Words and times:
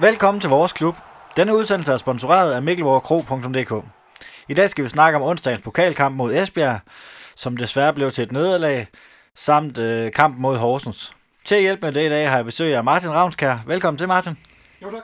Velkommen 0.00 0.40
til 0.40 0.50
vores 0.50 0.72
klub. 0.72 0.96
Denne 1.36 1.56
udsendelse 1.56 1.92
er 1.92 1.96
sponsoreret 1.96 2.52
af 2.52 2.62
mikkelborgkro.dk. 2.62 3.84
I 4.48 4.54
dag 4.54 4.70
skal 4.70 4.84
vi 4.84 4.88
snakke 4.88 5.16
om 5.16 5.22
onsdagens 5.22 5.62
pokalkamp 5.62 6.16
mod 6.16 6.34
Esbjerg, 6.34 6.80
som 7.36 7.56
desværre 7.56 7.94
blev 7.94 8.10
til 8.10 8.24
et 8.24 8.32
nederlag, 8.32 8.86
samt 9.34 9.78
øh, 9.78 10.12
kamp 10.12 10.38
mod 10.38 10.56
Horsens. 10.56 11.12
Til 11.44 11.54
at 11.54 11.60
hjælpe 11.60 11.86
med 11.86 11.92
det 11.92 12.06
i 12.06 12.08
dag 12.08 12.30
har 12.30 12.36
jeg 12.36 12.44
besøg 12.44 12.76
af 12.76 12.84
Martin 12.84 13.10
Ravnskær. 13.10 13.58
Velkommen 13.66 13.98
til, 13.98 14.08
Martin. 14.08 14.38
Jo, 14.82 14.90
tak. 14.90 15.02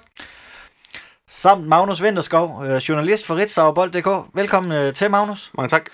Samt 1.28 1.66
Magnus 1.66 2.02
Vinterskov, 2.02 2.64
øh, 2.64 2.76
journalist 2.76 3.26
for 3.26 3.36
Ritzauerbold.dk. 3.36 4.34
Velkommen 4.34 4.72
øh, 4.72 4.94
til, 4.94 5.10
Magnus. 5.10 5.50
Mange 5.54 5.68
tak. 5.68 5.84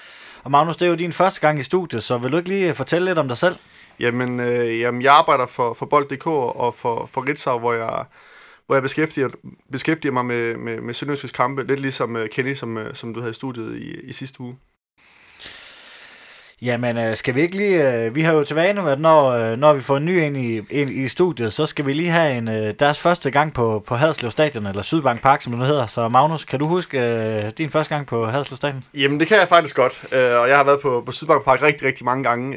Og 0.45 0.51
Magnus, 0.51 0.77
det 0.77 0.87
er 0.87 0.91
jo 0.91 0.97
din 0.97 1.13
første 1.13 1.41
gang 1.41 1.59
i 1.59 1.63
studiet, 1.63 2.03
så 2.03 2.19
vil 2.19 2.33
du 2.33 2.37
ikke 2.37 2.49
lige 2.49 2.75
fortælle 2.75 3.07
lidt 3.07 3.19
om 3.19 3.29
dig 3.29 3.39
selv? 3.39 3.57
Jamen, 4.01 4.41
øh, 4.41 4.81
jamen 4.81 5.03
jeg 5.03 5.15
arbejder 5.15 5.47
for, 5.47 5.75
for 5.75 5.87
Bold.dk 5.87 6.27
og 6.27 6.75
for, 6.75 7.07
for 7.07 7.29
Ritzau, 7.29 7.59
hvor 7.59 7.73
jeg, 7.73 8.05
hvor 8.69 8.75
jeg 8.75 8.83
beskæftiger, 8.83 9.29
beskæftiger 9.73 10.13
mig 10.13 10.25
med, 10.25 10.57
med, 10.57 10.81
med 10.81 10.95
Sønderjyskets 10.95 11.33
kampe, 11.33 11.67
lidt 11.67 11.81
ligesom 11.81 12.15
uh, 12.17 12.27
Kenny, 12.33 12.55
som, 12.55 12.77
uh, 12.77 12.83
som 12.95 13.15
du 13.15 13.21
havde 13.21 13.31
i 13.31 13.35
studiet 13.35 13.77
i, 13.77 14.01
i 14.01 14.13
sidste 14.13 14.41
uge. 14.41 14.57
Jamen, 16.63 16.99
øh, 16.99 17.17
skal 17.17 17.35
vi 17.35 17.41
ikke 17.41 17.57
lige... 17.57 18.05
Øh, 18.05 18.15
vi 18.15 18.23
har 18.23 18.33
jo 18.33 18.45
til 18.45 18.57
vane, 18.57 18.91
at 18.91 19.01
når, 19.01 19.31
øh, 19.31 19.59
når 19.59 19.73
vi 19.73 19.81
får 19.81 19.97
en 19.97 20.05
ny 20.05 20.23
ind 20.23 20.37
i, 20.37 20.63
ind 20.71 20.91
i 20.91 21.09
studiet, 21.09 21.53
så 21.53 21.67
skal 21.67 21.87
vi 21.87 21.93
lige 21.93 22.11
have 22.11 22.35
en, 22.35 22.49
øh, 22.49 22.75
deres 22.79 22.99
første 22.99 23.31
gang 23.31 23.53
på, 23.53 23.85
på 23.87 23.97
Haderslev 23.97 24.31
Stadion, 24.31 24.67
eller 24.67 24.83
Sydbank 24.83 25.23
Park, 25.23 25.43
som 25.43 25.53
det 25.53 25.59
nu 25.59 25.65
hedder. 25.65 25.87
Så 25.87 26.09
Magnus, 26.09 26.45
kan 26.45 26.59
du 26.59 26.69
huske 26.69 26.99
øh, 26.99 27.51
din 27.59 27.71
første 27.71 27.95
gang 27.95 28.07
på 28.07 28.27
Haderslev 28.27 28.57
Stadion? 28.57 28.85
Jamen, 28.95 29.21
det 29.21 29.29
kan 29.29 29.39
jeg 29.39 29.49
faktisk 29.49 29.77
godt, 29.77 30.05
øh, 30.13 30.41
og 30.41 30.49
jeg 30.49 30.57
har 30.57 30.65
været 30.65 30.81
på, 30.81 31.03
på 31.07 31.13
Sydbank 31.13 31.45
Park 31.45 31.63
rigtig, 31.63 31.87
rigtig 31.87 32.05
mange 32.05 32.25
gange. 32.25 32.57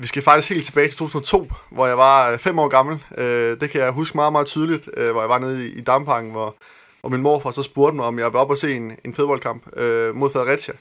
Vi 0.00 0.06
skal 0.06 0.22
faktisk 0.22 0.52
helt 0.52 0.64
tilbage 0.64 0.88
til 0.88 0.98
2002, 0.98 1.52
hvor 1.70 1.86
jeg 1.86 1.98
var 1.98 2.30
øh, 2.30 2.38
fem 2.38 2.58
år 2.58 2.68
gammel. 2.68 3.04
Øh, 3.18 3.60
det 3.60 3.70
kan 3.70 3.80
jeg 3.80 3.90
huske 3.90 4.16
meget, 4.16 4.32
meget 4.32 4.46
tydeligt, 4.46 4.90
øh, 4.96 5.12
hvor 5.12 5.20
jeg 5.20 5.28
var 5.28 5.38
nede 5.38 5.68
i, 5.68 5.78
i 5.78 5.82
hvor, 6.30 6.56
og 7.02 7.10
min 7.10 7.22
morfar 7.22 7.50
så 7.50 7.62
spurgte 7.62 7.96
mig, 7.96 8.04
om 8.04 8.18
jeg 8.18 8.32
var 8.32 8.40
op 8.40 8.50
og 8.50 8.58
se 8.58 8.76
en, 8.76 8.92
en 9.04 9.14
fodboldkamp 9.14 9.76
øh, 9.76 10.14
mod 10.14 10.30
Fredericia. 10.30 10.74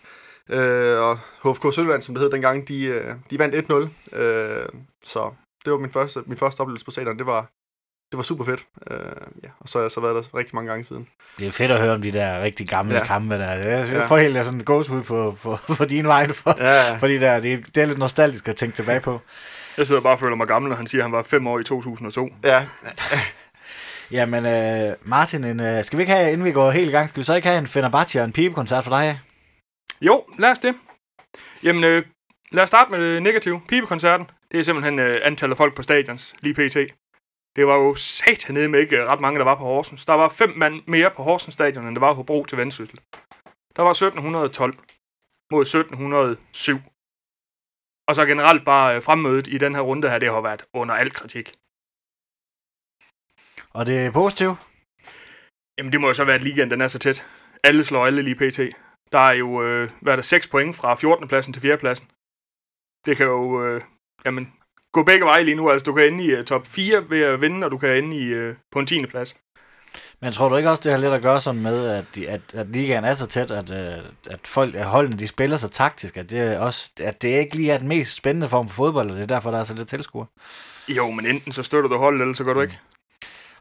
Øh, 0.50 1.00
og 1.02 1.20
HFK 1.44 1.74
Sølvand, 1.74 2.02
som 2.02 2.16
det 2.16 2.22
hed 2.22 2.32
dengang, 2.32 2.68
de, 2.68 2.86
øh, 2.86 3.14
de 3.30 3.40
vandt 3.40 3.72
1-0. 4.14 4.18
Øh, 4.18 4.70
så 5.04 5.32
det 5.66 5.74
var 5.74 5.80
min 5.80 5.90
første, 5.90 6.24
min 6.26 6.38
første 6.38 6.62
oplevelse 6.62 6.86
på 6.86 6.92
stadion. 6.92 7.18
Det 7.18 7.26
var, 7.26 7.50
det 8.12 8.18
var 8.18 8.24
super 8.24 8.46
fedt. 8.46 8.64
Øh, 8.92 8.98
ja. 9.44 9.50
Og 9.60 9.70
så 9.70 9.78
har 9.78 9.84
jeg 9.84 9.92
så 9.92 10.00
været 10.02 10.16
der 10.16 10.38
rigtig 10.38 10.56
mange 10.56 10.70
gange 10.70 10.84
siden. 10.86 11.08
Det 11.40 11.48
er 11.48 11.52
fedt 11.52 11.72
at 11.72 11.80
høre 11.80 11.94
om 11.94 12.02
de 12.02 12.12
der 12.12 12.42
rigtig 12.42 12.68
gamle 12.68 12.96
ja. 12.96 13.04
Kampe 13.06 13.36
der. 13.36 13.52
Jeg 13.52 13.88
Ja. 13.92 14.06
får 14.06 14.18
helt 14.18 14.36
sådan 14.36 14.54
en 14.60 14.64
gåshud 14.66 15.04
på, 15.04 15.38
på, 15.42 15.58
på 15.78 15.86
din 15.86 16.08
vej, 16.08 16.28
for, 16.32 16.56
Ja, 16.64 16.96
fordi 17.00 17.18
der, 17.18 17.40
det, 17.40 17.76
det 17.76 17.84
er 17.84 17.88
lidt 17.88 17.98
nostalgisk 17.98 18.48
at 18.48 18.56
tænke 18.56 18.76
tilbage 18.76 19.00
på. 19.00 19.22
Jeg 19.78 19.88
sidder 19.88 20.02
bare 20.02 20.14
og 20.14 20.20
føler 20.20 20.36
mig 20.36 20.48
gammel, 20.48 20.70
når 20.70 20.76
han 20.76 20.88
siger, 20.88 21.02
at 21.02 21.06
han 21.06 21.12
var 21.12 21.22
fem 21.24 21.48
år 21.48 21.60
i 21.60 21.64
2002. 21.64 22.30
ja. 22.44 22.66
Jamen, 24.12 24.46
øh, 24.46 24.96
Martin, 25.02 25.44
en, 25.44 25.60
øh, 25.60 25.84
skal 25.84 25.98
vi 25.98 26.02
ikke 26.04 26.14
have, 26.14 26.32
inden 26.32 26.46
vi 26.46 26.52
går 26.52 26.72
helt 26.72 26.88
i 26.90 26.92
gang, 26.92 27.10
skal 27.10 27.20
vi 27.20 27.26
så 27.26 27.36
ikke 27.36 27.48
have 27.48 27.58
en 27.60 27.68
Fenerbahce 27.68 28.20
og 28.20 28.26
en 28.26 28.32
pibekoncert 28.34 28.84
for 28.84 28.92
dig? 28.92 29.20
Jo, 30.02 30.24
lad 30.40 30.52
os 30.52 30.60
det. 30.60 30.76
Jamen, 31.64 31.84
øh, 31.84 32.04
lad 32.52 32.64
os 32.64 32.68
starte 32.70 32.92
med 32.92 33.00
det 33.00 33.24
negative. 33.24 33.62
Pibekoncerten. 33.70 34.30
Det 34.52 34.60
er 34.60 34.64
simpelthen 34.64 35.00
øh, 35.00 35.16
antallet 35.24 35.54
af 35.54 35.58
folk 35.58 35.76
på 35.76 35.84
stadions, 35.84 36.34
lige 36.40 36.54
pt. 36.54 36.78
Det 37.58 37.68
var 37.68 37.76
jo 37.76 37.96
sat 37.96 38.50
nede 38.50 38.70
med 38.70 38.80
ikke 38.80 39.06
ret 39.06 39.22
mange, 39.22 39.40
der 39.40 39.46
var 39.46 39.56
på 39.56 39.64
Horsens. 39.64 40.06
Der 40.06 40.14
var 40.14 40.30
fem 40.30 40.50
mand 40.50 40.76
mere 40.88 41.12
på 41.16 41.24
Horsens 41.24 41.54
stadion, 41.54 41.88
end 41.88 41.96
der 41.96 42.00
var 42.08 42.14
på 42.14 42.24
Bro 42.24 42.46
til 42.46 42.58
Vendsyssel. 42.58 43.00
Der 43.76 43.84
var 43.84 43.92
1712 43.92 44.74
mod 45.52 45.62
1707. 45.62 46.78
Og 48.08 48.16
så 48.16 48.26
generelt 48.26 48.66
bare 48.66 48.96
øh, 48.96 49.02
fremmødet 49.04 49.48
i 49.48 49.58
den 49.58 49.76
her 49.76 49.82
runde 49.82 50.10
her, 50.10 50.20
det 50.20 50.32
har 50.32 50.42
været 50.42 50.66
under 50.74 50.96
al 50.96 51.12
kritik. 51.12 51.48
Og 53.78 53.86
det 53.86 53.96
er 54.06 54.12
positivt. 54.12 54.58
Jamen, 55.78 55.92
det 55.92 56.02
må 56.02 56.08
jo 56.08 56.14
så 56.14 56.26
være, 56.26 56.36
at 56.36 56.44
ligaen 56.44 56.72
den 56.72 56.82
er 56.82 56.88
så 56.88 57.00
tæt. 57.00 57.20
Alle 57.64 57.84
slår 57.84 58.06
alle 58.06 58.22
lige 58.22 58.42
pt. 58.42 58.60
Der 59.12 59.24
er 59.30 59.36
jo, 59.44 59.64
øh, 59.64 59.92
hvad 60.02 60.14
er 60.14 60.18
der, 60.18 60.24
6 60.24 60.48
point 60.48 60.76
fra 60.76 60.96
14. 60.96 61.28
pladsen 61.28 61.54
til 61.54 61.62
4. 61.62 61.78
pladsen. 61.78 62.08
Det 63.06 63.18
kan 63.18 63.26
jo, 63.26 63.66
øh, 63.66 63.82
jamen, 64.26 64.54
gå 64.98 65.04
begge 65.04 65.26
veje 65.26 65.44
lige 65.44 65.56
nu. 65.56 65.70
Altså, 65.72 65.84
du 65.86 65.94
kan 65.94 66.14
ende 66.14 66.24
i 66.24 66.40
uh, 66.40 66.46
top 66.46 66.68
4 66.68 67.10
ved 67.10 67.22
at 67.22 67.42
vinde, 67.42 67.66
og 67.66 67.72
du 67.72 67.78
kan 67.78 68.04
ende 68.04 68.18
i, 68.18 68.26
øh, 68.26 68.56
på 68.72 68.80
en 68.80 68.86
10. 68.88 69.06
plads. 69.06 69.36
Men 70.22 70.34
tror 70.34 70.50
du 70.50 70.56
ikke 70.56 70.70
også, 70.70 70.82
det 70.84 70.92
har 70.92 71.00
lidt 71.00 71.14
at 71.14 71.22
gøre 71.22 71.42
sådan 71.42 71.62
med, 71.62 71.88
at, 71.90 72.06
de, 72.16 72.30
at, 72.30 72.42
at 72.54 72.68
ligaen 72.68 73.06
er 73.06 73.14
så 73.14 73.28
tæt, 73.28 73.52
at, 73.52 73.72
øh, 73.72 74.04
at 74.30 74.40
folk, 74.46 74.76
at 74.76 74.86
holdene 74.86 75.18
de 75.18 75.28
spiller 75.28 75.58
så 75.58 75.68
taktisk, 75.68 76.18
at 76.18 76.32
det, 76.32 76.58
også, 76.58 76.92
at 77.00 77.22
det 77.22 77.28
ikke 77.28 77.56
lige 77.56 77.72
er 77.72 77.78
den 77.78 77.88
mest 77.88 78.16
spændende 78.16 78.48
form 78.48 78.68
for 78.68 78.76
fodbold, 78.76 79.10
og 79.10 79.16
det 79.16 79.24
er 79.24 79.28
derfor, 79.28 79.52
der 79.52 79.60
er 79.60 79.64
så 79.64 79.74
lidt 79.74 79.90
tilskuer. 79.90 80.26
Jo, 80.88 81.12
men 81.12 81.26
enten 81.26 81.52
så 81.52 81.64
støtter 81.64 81.90
du 81.90 81.98
holdet, 81.98 82.22
eller 82.22 82.36
så 82.36 82.44
gør 82.44 82.54
du 82.54 82.62
ikke. 82.62 82.80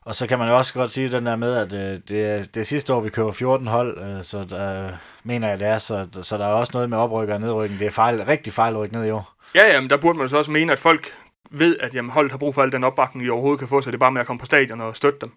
Og 0.04 0.14
så 0.14 0.26
kan 0.26 0.38
man 0.38 0.48
jo 0.48 0.56
også 0.56 0.74
godt 0.74 0.90
sige 0.90 1.12
den 1.12 1.26
der 1.26 1.36
med, 1.36 1.54
at 1.54 1.72
øh, 1.72 2.00
det, 2.08 2.26
er, 2.26 2.42
det 2.42 2.56
er 2.56 2.64
sidste 2.64 2.94
år, 2.94 3.00
vi 3.00 3.10
køber 3.10 3.32
14 3.32 3.66
hold, 3.66 3.98
øh, 3.98 4.24
så 4.24 4.46
der, 4.50 4.92
mener 5.24 5.48
jeg, 5.48 5.58
det 5.58 5.66
er, 5.66 5.78
så, 5.78 6.06
så 6.22 6.38
der 6.38 6.44
er 6.44 6.52
også 6.52 6.70
noget 6.74 6.90
med 6.90 6.98
oprykker 6.98 7.34
og 7.34 7.40
nedrykning. 7.40 7.80
Det 7.80 7.86
er 7.86 7.90
fejl, 7.90 8.24
rigtig 8.24 8.52
fejl 8.52 8.74
at 8.74 8.80
rykke 8.80 8.94
ned 8.94 9.06
i 9.06 9.10
år. 9.10 9.32
Ja, 9.54 9.72
ja, 9.74 9.80
men 9.80 9.90
der 9.90 9.96
burde 9.96 10.18
man 10.18 10.28
så 10.28 10.36
også 10.36 10.50
mene, 10.50 10.72
at 10.72 10.78
folk 10.78 11.12
ved, 11.50 11.78
at 11.78 11.94
jamen, 11.94 12.10
holdet 12.10 12.30
har 12.32 12.38
brug 12.38 12.54
for 12.54 12.62
al 12.62 12.72
den 12.72 12.84
opbakning, 12.84 13.26
de 13.26 13.30
overhovedet 13.30 13.58
kan 13.58 13.68
få, 13.68 13.80
så 13.80 13.90
det 13.90 13.96
er 13.96 13.98
bare 13.98 14.12
med 14.12 14.20
at 14.20 14.26
komme 14.26 14.40
på 14.40 14.46
stadion 14.46 14.80
og 14.80 14.96
støtte 14.96 15.18
dem. 15.20 15.32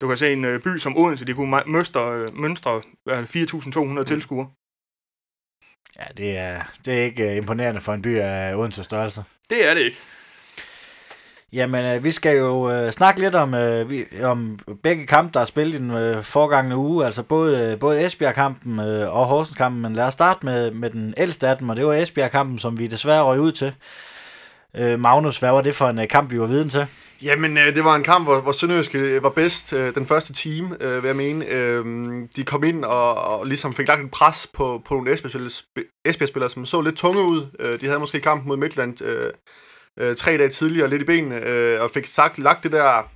Du 0.00 0.08
kan 0.08 0.16
se 0.16 0.32
en 0.32 0.44
øh, 0.44 0.62
by 0.62 0.78
som 0.78 0.96
Odense, 0.96 1.24
de 1.24 1.34
kunne 1.34 1.62
mønstre, 1.66 2.14
øh, 2.14 2.34
mønstre 2.36 2.82
hvad 3.04 3.14
er 3.14 3.20
det, 3.20 3.98
4.200 3.98 4.04
tilskuere. 4.04 4.48
Ja, 5.98 6.04
det 6.16 6.38
er, 6.38 6.62
det 6.84 6.98
er 6.98 7.02
ikke 7.02 7.30
øh, 7.30 7.36
imponerende 7.36 7.80
for 7.80 7.92
en 7.92 8.02
by 8.02 8.18
af 8.18 8.54
Odense 8.54 8.82
størrelse. 8.84 9.24
Det 9.50 9.68
er 9.68 9.74
det 9.74 9.80
ikke. 9.80 9.96
Jamen, 11.52 11.96
øh, 11.96 12.04
vi 12.04 12.10
skal 12.10 12.36
jo 12.36 12.70
øh, 12.70 12.90
snakke 12.90 13.20
lidt 13.20 13.34
om, 13.34 13.54
øh, 13.54 13.90
vi, 13.90 14.04
om 14.22 14.58
begge 14.82 15.06
kampe, 15.06 15.32
der 15.34 15.40
er 15.40 15.44
spillet 15.44 15.74
i 15.74 15.78
den 15.78 15.90
øh, 15.90 16.22
forgangne 16.22 16.76
uge. 16.76 17.06
Altså 17.06 17.22
både, 17.22 17.72
øh, 17.72 17.78
både 17.78 18.06
Esbjerg-kampen 18.06 18.80
øh, 18.80 19.14
og 19.14 19.26
Horsens-kampen. 19.26 19.82
Men 19.82 19.92
lad 19.92 20.04
os 20.04 20.12
starte 20.12 20.46
med, 20.46 20.70
med 20.70 20.90
den 20.90 21.14
ældste 21.16 21.48
af 21.48 21.58
dem, 21.58 21.68
og 21.68 21.76
det 21.76 21.86
var 21.86 21.94
Esbjerg-kampen, 21.94 22.58
som 22.58 22.78
vi 22.78 22.86
desværre 22.86 23.22
røg 23.22 23.40
ud 23.40 23.52
til. 23.52 23.74
Øh, 24.76 25.00
Magnus, 25.00 25.38
hvad 25.38 25.50
var 25.50 25.62
det 25.62 25.74
for 25.74 25.88
en 25.88 25.98
øh, 25.98 26.08
kamp, 26.08 26.32
vi 26.32 26.40
var 26.40 26.46
viden 26.46 26.68
til? 26.68 26.86
Jamen, 27.22 27.58
øh, 27.58 27.74
det 27.74 27.84
var 27.84 27.96
en 27.96 28.02
kamp, 28.02 28.26
hvor, 28.26 28.40
hvor 28.40 28.52
Sønderjyske 28.52 28.98
øh, 28.98 29.22
var 29.22 29.28
bedst 29.28 29.72
øh, 29.72 29.94
den 29.94 30.06
første 30.06 30.32
time, 30.32 30.76
øh, 30.80 31.02
vil 31.02 31.08
jeg 31.08 31.16
mene. 31.16 31.46
Øh, 31.46 31.84
de 32.36 32.44
kom 32.44 32.64
ind 32.64 32.84
og, 32.84 33.14
og 33.14 33.46
ligesom 33.46 33.74
fik 33.74 33.88
lagt 33.88 34.04
et 34.04 34.10
pres 34.10 34.48
på, 34.54 34.82
på 34.84 34.94
nogle 34.94 35.12
Esbjerg-spillere, 35.12 36.50
som 36.50 36.66
så 36.66 36.80
lidt 36.80 36.96
tunge 36.96 37.22
ud. 37.22 37.46
Øh, 37.58 37.80
de 37.80 37.86
havde 37.86 38.00
måske 38.00 38.20
kampen 38.20 38.48
mod 38.48 38.56
Midtland 38.56 39.02
øh, 39.02 39.30
øh, 39.98 40.16
tre 40.16 40.38
dage 40.38 40.48
tidligere, 40.48 40.90
lidt 40.90 41.02
i 41.02 41.04
benene, 41.04 41.46
øh, 41.46 41.82
og 41.82 41.90
fik 41.90 42.06
sagt, 42.06 42.38
lagt 42.38 42.62
det 42.62 42.72
der, 42.72 43.08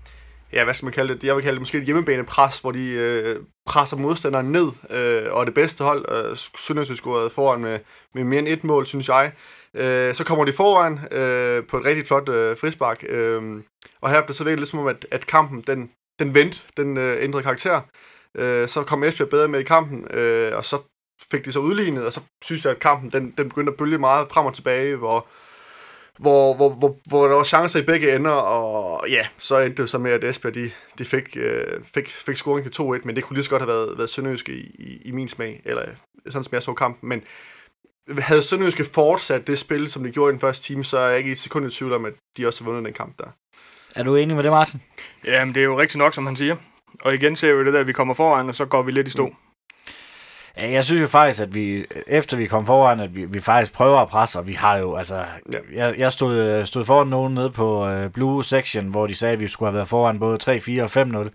ja, 0.53 0.65
hvad 0.65 0.75
skal 0.75 0.87
man 0.87 0.93
kalde 0.93 1.15
det, 1.15 1.25
jeg 1.25 1.35
vil 1.35 1.43
kalde 1.43 1.55
det 1.55 1.63
måske 1.63 1.79
et 1.79 1.85
hjemmebanepres, 1.85 2.59
hvor 2.59 2.73
de 2.73 2.91
øh, 2.91 3.37
presser 3.67 3.97
modstanderen 3.97 4.53
ned, 4.53 4.69
øh, 4.91 5.33
og 5.33 5.47
det 5.47 5.55
bedste 5.55 5.85
hold, 5.85 6.05
øh, 6.13 6.37
Sønderjyske 6.59 6.97
scorede 6.97 7.31
foran 7.31 7.61
med, 7.61 7.79
med 8.15 8.25
mere 8.25 8.39
end 8.39 8.49
et 8.49 8.65
mål, 8.65 8.87
synes 8.87 9.09
jeg. 9.09 9.33
Øh, 9.75 10.15
så 10.15 10.25
kommer 10.25 10.45
de 10.45 10.53
foran 10.53 10.99
øh, 11.13 11.67
på 11.67 11.79
et 11.79 11.85
rigtig 11.85 12.07
flot 12.07 12.29
øh, 12.29 12.57
frispark, 12.57 13.05
øh, 13.09 13.63
og 14.01 14.11
her 14.11 14.23
blev 14.23 14.35
så 14.35 14.45
virkelig 14.45 14.61
lidt 14.61 14.71
som 14.71 14.79
om, 14.79 14.87
at, 14.87 15.07
at 15.11 15.27
kampen, 15.27 15.65
den, 15.67 15.91
den 16.19 16.35
vendte, 16.35 16.61
den 16.77 16.97
øh, 16.97 17.23
ændrede 17.23 17.43
karakter. 17.43 17.81
Øh, 18.35 18.69
så 18.69 18.83
kom 18.83 19.05
Esbjerg 19.05 19.29
bedre 19.29 19.49
med 19.49 19.61
i 19.61 19.63
kampen, 19.63 20.07
øh, 20.11 20.57
og 20.57 20.65
så 20.65 20.79
fik 21.31 21.45
de 21.45 21.53
så 21.53 21.59
udlignet, 21.59 22.07
og 22.07 22.13
så 22.13 22.21
synes 22.45 22.65
jeg, 22.65 22.73
at 22.73 22.79
kampen, 22.79 23.11
den, 23.11 23.35
den 23.39 23.49
begyndte 23.49 23.73
at 23.73 23.77
bølge 23.77 23.99
meget 23.99 24.29
frem 24.33 24.47
og 24.47 24.55
tilbage, 24.55 24.97
hvor, 24.97 25.27
hvor, 26.19 26.55
hvor, 26.55 26.69
hvor, 26.69 26.97
hvor 27.09 27.29
der 27.29 27.35
var 27.35 27.45
chancer 27.45 27.79
i 27.79 27.83
begge 27.83 28.17
ender, 28.17 28.31
og 28.31 29.09
ja, 29.09 29.27
så 29.39 29.59
endte 29.59 29.83
det 29.83 29.91
så 29.91 29.99
med, 29.99 30.11
at 30.11 30.25
Esbjerg, 30.25 30.55
de, 30.55 30.71
de 30.99 31.05
fik, 31.05 31.37
øh, 31.37 31.85
fik, 31.95 32.09
fik 32.09 32.37
scoringen 32.37 32.73
til 32.73 32.83
2-1, 32.83 33.01
men 33.05 33.17
det 33.17 33.25
kunne 33.25 33.35
lige 33.35 33.45
så 33.45 33.51
godt 33.51 33.63
have 33.63 33.69
været, 33.69 33.99
været 33.99 34.11
Sønderjysk 34.11 34.49
i, 34.49 34.61
i, 34.79 35.03
i 35.05 35.11
min 35.11 35.29
smag, 35.29 35.63
eller 35.65 35.83
sådan 36.29 36.45
som 36.45 36.55
jeg 36.55 36.63
så 36.63 36.75
kampen, 36.75 37.09
men 37.09 37.23
havde 38.19 38.43
Sønderjyske 38.43 38.85
fortsat 38.95 39.47
det 39.47 39.59
spil, 39.59 39.91
som 39.91 40.05
de 40.05 40.11
gjorde 40.11 40.31
i 40.31 40.33
den 40.33 40.41
første 40.41 40.63
time, 40.63 40.85
så 40.85 40.99
er 40.99 41.09
jeg 41.09 41.19
ikke 41.19 41.29
i 41.29 41.33
et 41.33 41.39
sekund 41.39 41.67
i 41.67 41.71
tvivl 41.71 41.93
om, 41.93 42.05
at 42.05 42.13
de 42.37 42.47
også 42.47 42.65
har 42.65 42.71
vundet 42.71 42.85
den 42.85 42.95
kamp 42.95 43.19
der. 43.19 43.25
Er 43.95 44.03
du 44.03 44.17
enig 44.17 44.37
med 44.37 44.43
det, 44.45 44.53
Martin? 44.53 44.83
Jamen, 45.25 45.55
det 45.55 45.61
er 45.61 45.65
jo 45.65 45.81
rigtigt 45.81 45.99
nok, 45.99 46.15
som 46.15 46.27
han 46.27 46.37
siger. 46.37 46.57
Og 47.01 47.15
igen 47.15 47.37
ser 47.37 47.55
vi 47.55 47.65
det 47.65 47.73
der, 47.73 47.81
at 47.81 47.87
vi 47.87 47.93
kommer 47.93 48.15
foran, 48.15 48.49
og 48.49 48.55
så 48.55 48.65
går 48.65 48.83
vi 48.83 48.93
lidt 48.93 49.09
i 49.09 49.11
stå. 49.11 49.35
Ja, 50.57 50.71
jeg 50.71 50.85
synes 50.85 51.01
jo 51.03 51.07
faktisk, 51.07 51.43
at 51.43 51.55
vi, 51.55 51.85
efter 52.07 52.37
vi 52.37 52.47
kom 52.47 52.67
foran, 52.67 53.01
at 53.01 53.15
vi, 53.15 53.25
vi 53.25 53.41
faktisk 53.41 53.73
prøver 53.73 53.99
at 53.99 54.09
presse, 54.09 54.39
og 54.39 54.47
vi 54.47 54.53
har 54.53 54.77
jo, 54.77 54.97
altså, 54.97 55.25
Ja. 55.53 55.59
jeg, 55.73 55.95
jeg 55.99 56.13
stod, 56.13 56.67
stod 56.67 56.85
foran 56.85 57.07
nogen 57.07 57.35
nede 57.35 57.51
på 57.51 57.89
uh, 58.05 58.11
Blue 58.11 58.45
Section, 58.45 58.87
hvor 58.89 59.07
de 59.07 59.15
sagde, 59.15 59.33
at 59.33 59.41
vi 59.41 59.49
skulle 59.49 59.69
have 59.69 59.77
været 59.77 59.89
foran 59.89 60.19
både 60.19 60.39
3, 60.39 60.61
4 60.61 60.83
og 60.83 60.91
5-0. 60.97 61.29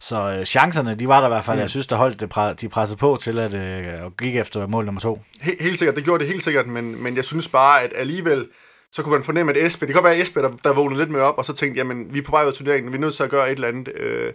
Så 0.00 0.36
uh, 0.38 0.44
chancerne, 0.44 0.94
de 0.94 1.08
var 1.08 1.20
der 1.20 1.26
i 1.26 1.30
hvert 1.30 1.44
fald. 1.44 1.56
Mm. 1.56 1.60
Jeg 1.60 1.70
synes, 1.70 1.86
der 1.86 1.96
holdt 1.96 2.20
det, 2.20 2.60
de 2.60 2.68
pressede 2.68 2.98
på 2.98 3.18
til 3.20 3.38
at 3.38 3.54
og 4.02 4.16
gik 4.16 4.36
efter 4.36 4.66
mål 4.66 4.84
nummer 4.84 5.00
to. 5.00 5.22
He- 5.40 5.62
helt 5.62 5.78
sikkert, 5.78 5.96
det 5.96 6.04
gjorde 6.04 6.24
det 6.24 6.32
helt 6.32 6.44
sikkert, 6.44 6.66
men, 6.66 7.02
men 7.02 7.16
jeg 7.16 7.24
synes 7.24 7.48
bare, 7.48 7.82
at 7.82 7.92
alligevel, 7.96 8.48
så 8.92 9.02
kunne 9.02 9.12
man 9.12 9.24
fornemme, 9.24 9.52
at 9.52 9.66
Esbjerg, 9.66 9.88
det 9.88 9.94
kan 9.94 10.02
godt 10.02 10.12
være 10.12 10.22
Esbjerg, 10.22 10.44
der, 10.44 10.50
der 10.50 10.74
vågnede 10.74 11.00
lidt 11.00 11.10
med 11.10 11.20
op, 11.20 11.38
og 11.38 11.44
så 11.44 11.52
tænkte, 11.52 11.78
jamen, 11.78 12.14
vi 12.14 12.18
er 12.18 12.22
på 12.22 12.30
vej 12.30 12.42
ud 12.42 12.48
af 12.48 12.54
turneringen, 12.54 12.92
vi 12.92 12.96
er 12.96 13.00
nødt 13.00 13.14
til 13.14 13.22
at 13.22 13.30
gøre 13.30 13.46
et 13.50 13.54
eller 13.54 13.68
andet. 13.68 13.88
Øh, 13.96 14.32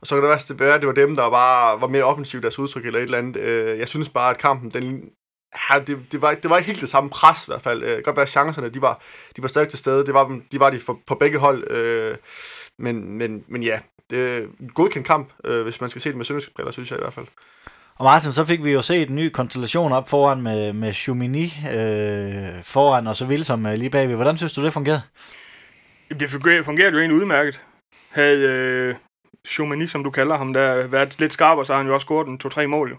og 0.00 0.06
så 0.06 0.14
kan 0.14 0.22
det 0.22 0.30
værste 0.30 0.60
være, 0.60 0.74
at 0.74 0.80
det 0.80 0.86
var 0.86 0.94
dem, 0.94 1.16
der 1.16 1.30
bare 1.30 1.80
var 1.80 1.86
mere 1.86 2.04
offensiv 2.04 2.38
i 2.38 2.42
deres 2.42 2.58
udtryk, 2.58 2.86
eller 2.86 2.98
et 2.98 3.02
eller 3.02 3.18
andet. 3.18 3.36
Øh, 3.36 3.78
jeg 3.78 3.88
synes 3.88 4.08
bare, 4.08 4.30
at 4.30 4.38
kampen, 4.38 4.70
den, 4.70 5.04
ja, 5.70 5.78
det, 5.78 5.98
det, 6.12 6.22
var, 6.22 6.34
det 6.34 6.50
var 6.50 6.56
ikke 6.56 6.66
helt 6.66 6.80
det 6.80 6.88
samme 6.88 7.10
pres 7.10 7.44
i 7.44 7.50
hvert 7.50 7.62
fald. 7.62 7.82
Øh, 7.82 8.02
godt 8.04 8.16
være, 8.16 8.22
at 8.22 8.28
chancerne, 8.28 8.68
de 8.68 8.82
var, 8.82 9.02
de 9.36 9.42
var 9.42 9.48
stadig 9.48 9.68
til 9.68 9.78
stede. 9.78 10.06
Det 10.06 10.14
var, 10.14 10.38
de 10.52 10.60
var 10.60 10.70
de 10.70 10.78
for, 10.78 10.98
for 11.08 11.14
begge 11.14 11.38
hold. 11.38 11.70
Øh, 11.70 12.16
men, 12.78 13.12
men, 13.18 13.44
men 13.48 13.62
ja, 13.62 13.78
det 14.12 14.36
er 14.36 14.38
en 14.60 14.68
godkendt 14.74 15.06
kamp, 15.06 15.32
øh, 15.44 15.62
hvis 15.62 15.80
man 15.80 15.90
skal 15.90 16.02
se 16.02 16.08
det 16.08 16.16
med 16.16 16.24
sønderjyske 16.24 16.54
briller, 16.54 16.72
synes 16.72 16.90
jeg 16.90 16.98
i 16.98 17.02
hvert 17.02 17.12
fald. 17.12 17.26
Og 17.96 18.04
Martin, 18.04 18.32
så 18.32 18.44
fik 18.44 18.64
vi 18.64 18.72
jo 18.72 18.82
set 18.82 19.08
en 19.08 19.16
ny 19.16 19.28
konstellation 19.28 19.92
op 19.92 20.08
foran 20.08 20.42
med, 20.42 20.72
med 20.72 20.92
Chumini 20.92 21.44
øh, 21.44 22.62
foran, 22.62 23.06
og 23.06 23.16
så 23.16 23.26
Vilsom 23.26 23.66
øh, 23.66 23.74
lige 23.74 23.90
bagved. 23.90 24.14
Hvordan 24.14 24.36
synes 24.36 24.52
du, 24.52 24.64
det 24.64 24.72
fungerede? 24.72 25.02
Jamen, 26.10 26.20
Det 26.20 26.30
fungerede, 26.30 26.64
fungerede 26.64 26.92
jo 26.92 26.98
egentlig 26.98 27.16
udmærket. 27.20 27.62
Havde 28.10 28.38
øh, 28.38 28.94
Chaumani, 29.46 29.86
som 29.86 30.04
du 30.04 30.10
kalder 30.10 30.36
ham, 30.36 30.52
der 30.52 30.86
været 30.86 31.20
lidt 31.20 31.32
skarpere, 31.32 31.66
så 31.66 31.72
har 31.72 31.78
han 31.78 31.86
jo 31.86 31.94
også 31.94 32.04
scoret 32.04 32.28
en 32.28 32.38
to-tre 32.38 32.66
mål. 32.66 32.90
Jo. 32.90 32.96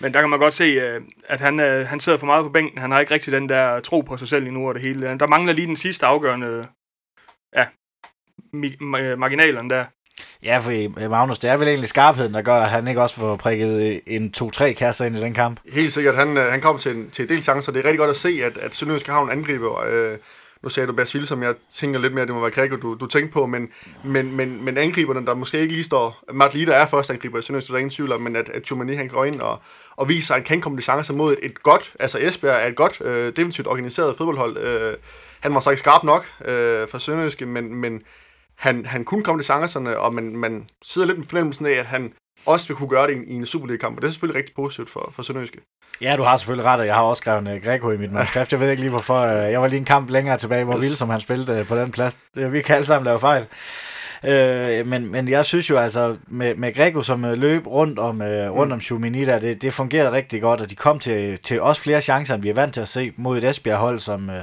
Men 0.00 0.14
der 0.14 0.20
kan 0.20 0.30
man 0.30 0.38
godt 0.38 0.54
se, 0.54 0.64
øh, 0.64 1.00
at 1.24 1.40
han, 1.40 1.60
øh, 1.60 1.86
han 1.86 2.00
sidder 2.00 2.18
for 2.18 2.26
meget 2.26 2.44
på 2.44 2.50
bænken. 2.50 2.78
Han 2.78 2.90
har 2.90 3.00
ikke 3.00 3.14
rigtig 3.14 3.32
den 3.32 3.48
der 3.48 3.80
tro 3.80 4.00
på 4.00 4.16
sig 4.16 4.28
selv 4.28 4.46
endnu 4.46 4.68
og 4.68 4.74
det 4.74 4.82
hele. 4.82 5.18
Der 5.18 5.26
mangler 5.26 5.52
lige 5.52 5.66
den 5.66 5.76
sidste 5.76 6.06
afgørende 6.06 6.68
ja, 7.56 7.66
mi- 8.56 8.80
ma- 8.80 9.14
marginalerne 9.14 9.70
der. 9.70 9.84
Ja, 10.42 10.58
for 10.58 10.70
øh, 11.02 11.10
Magnus, 11.10 11.38
det 11.38 11.50
er 11.50 11.56
vel 11.56 11.68
egentlig 11.68 11.88
skarpheden, 11.88 12.34
der 12.34 12.42
gør, 12.42 12.54
at 12.54 12.70
han 12.70 12.88
ikke 12.88 13.02
også 13.02 13.16
får 13.16 13.36
prikket 13.36 13.92
øh, 13.92 13.98
en 14.06 14.34
2-3 14.36 14.72
kasser 14.72 15.04
ind 15.04 15.16
i 15.16 15.20
den 15.20 15.34
kamp. 15.34 15.60
Helt 15.72 15.92
sikkert, 15.92 16.16
han, 16.16 16.36
øh, 16.36 16.50
han 16.50 16.60
kom 16.60 16.78
til 16.78 16.96
en, 16.96 17.10
til 17.10 17.22
en 17.22 17.28
del 17.28 17.42
chancer. 17.42 17.72
Det 17.72 17.80
er 17.80 17.84
rigtig 17.84 17.98
godt 17.98 18.10
at 18.10 18.16
se, 18.16 18.40
at, 18.44 18.58
at 18.58 18.74
Sønderjyske 18.74 19.12
har 19.12 19.22
en 19.22 19.30
angriber. 19.30 19.84
Øh, 19.88 20.18
nu 20.62 20.68
sagde 20.68 20.86
du 20.86 20.92
Bas 20.92 21.16
som 21.24 21.42
jeg 21.42 21.54
tænker 21.74 22.00
lidt 22.00 22.12
mere, 22.12 22.22
at 22.22 22.28
det 22.28 22.34
må 22.34 22.40
være 22.40 22.50
Gregor, 22.50 22.76
du, 22.76 22.94
du 22.94 23.06
tænkte 23.06 23.32
på, 23.32 23.46
men, 23.46 23.68
men, 24.04 24.36
men, 24.36 24.64
men 24.64 24.76
angriberne, 24.76 25.26
der 25.26 25.34
måske 25.34 25.60
ikke 25.60 25.72
lige 25.72 25.84
står... 25.84 26.24
Matt 26.32 26.54
Lider 26.54 26.74
er 26.74 26.86
første 26.86 27.12
angriber 27.12 27.38
i 27.38 27.42
Sønderjyske, 27.42 27.68
der 27.68 27.74
er 27.74 27.78
ingen 27.78 27.90
tvivl 27.90 28.12
om, 28.12 28.20
men 28.20 28.36
at, 28.36 28.48
at 28.48 28.66
Chumani, 28.66 28.94
han 28.94 29.08
går 29.08 29.24
ind 29.24 29.40
og, 29.40 29.58
og 29.96 30.08
viser, 30.08 30.34
at 30.34 30.38
han 30.38 30.44
kan 30.44 30.60
komme 30.60 30.78
til 30.78 30.84
chancer 30.84 31.14
mod 31.14 31.32
et, 31.32 31.38
et 31.42 31.62
godt... 31.62 31.92
Altså 32.00 32.18
Esbjerg 32.18 32.62
er 32.62 32.66
et 32.66 32.76
godt, 32.76 33.00
øh, 33.00 33.36
defensivt 33.36 33.68
organiseret 33.68 34.16
fodboldhold. 34.16 34.56
Øh, 34.56 34.96
han 35.40 35.54
var 35.54 35.60
så 35.60 35.70
ikke 35.70 35.80
skarp 35.80 36.04
nok 36.04 36.26
øh, 36.44 36.88
for 36.88 36.98
Sønderjyske, 36.98 37.46
men, 37.46 37.74
men 37.74 38.02
han, 38.60 38.86
han 38.86 39.04
kunne 39.04 39.24
komme 39.24 39.40
til 39.42 39.44
chancerne, 39.44 39.98
og 39.98 40.14
man, 40.14 40.36
man 40.36 40.66
sidder 40.82 41.06
lidt 41.08 41.18
med 41.18 41.26
fornemmelsen 41.26 41.66
af, 41.66 41.72
at 41.72 41.86
han 41.86 42.12
også 42.46 42.68
vil 42.68 42.76
kunne 42.76 42.88
gøre 42.88 43.06
det 43.06 43.12
i 43.12 43.16
en, 43.16 43.24
i 43.28 43.34
en 43.34 43.46
Superliga-kamp, 43.46 43.96
og 43.96 44.02
det 44.02 44.08
er 44.08 44.12
selvfølgelig 44.12 44.38
rigtig 44.38 44.54
positivt 44.54 44.90
for, 44.90 45.12
for 45.16 45.22
Sønderjyske. 45.22 45.58
Ja, 46.00 46.16
du 46.16 46.22
har 46.22 46.36
selvfølgelig 46.36 46.66
ret, 46.66 46.80
og 46.80 46.86
jeg 46.86 46.94
har 46.94 47.02
også 47.02 47.20
skrevet 47.20 47.56
uh, 47.56 47.64
Greco 47.64 47.90
i 47.90 47.96
mit 47.96 48.12
manuskript. 48.12 48.52
Jeg 48.52 48.60
ved 48.60 48.70
ikke 48.70 48.82
lige 48.82 48.90
hvorfor. 48.90 49.24
Uh, 49.24 49.32
jeg 49.52 49.60
var 49.60 49.68
lige 49.68 49.78
en 49.78 49.84
kamp 49.84 50.10
længere 50.10 50.38
tilbage, 50.38 50.64
hvor 50.64 50.76
Yes. 50.76 50.82
Vilsom 50.82 51.10
han 51.10 51.20
spillede 51.20 51.60
uh, 51.60 51.66
på 51.66 51.76
den 51.76 51.90
plads. 51.90 52.18
Det, 52.34 52.52
vi 52.52 52.62
kan 52.62 52.76
alle 52.76 52.86
sammen 52.86 53.04
lave 53.04 53.20
fejl. 53.20 53.46
Uh, 54.24 54.86
men, 54.86 55.12
men 55.12 55.28
jeg 55.28 55.46
synes 55.46 55.70
jo 55.70 55.76
altså, 55.78 56.16
med, 56.26 56.54
med 56.54 56.74
Greco 56.74 57.02
som 57.02 57.24
uh, 57.24 57.32
løb 57.32 57.66
rundt 57.66 57.98
om, 57.98 58.20
uh, 58.20 58.26
rundt 58.26 58.68
Mm. 58.68 58.72
om 58.72 58.80
Chumini 58.80 59.24
der, 59.24 59.38
det, 59.38 59.62
det 59.62 59.72
fungerede 59.72 60.12
rigtig 60.12 60.40
godt, 60.42 60.60
og 60.60 60.70
de 60.70 60.76
kom 60.76 60.98
til, 60.98 61.38
til 61.38 61.60
også 61.60 61.82
flere 61.82 62.00
chancer, 62.00 62.34
end 62.34 62.42
vi 62.42 62.48
er 62.48 62.54
vant 62.54 62.74
til 62.74 62.80
at 62.80 62.88
se 62.88 63.12
mod 63.16 63.38
et 63.38 63.44
Esbjerg-hold, 63.44 63.98
som 63.98 64.28
uh, 64.28 64.34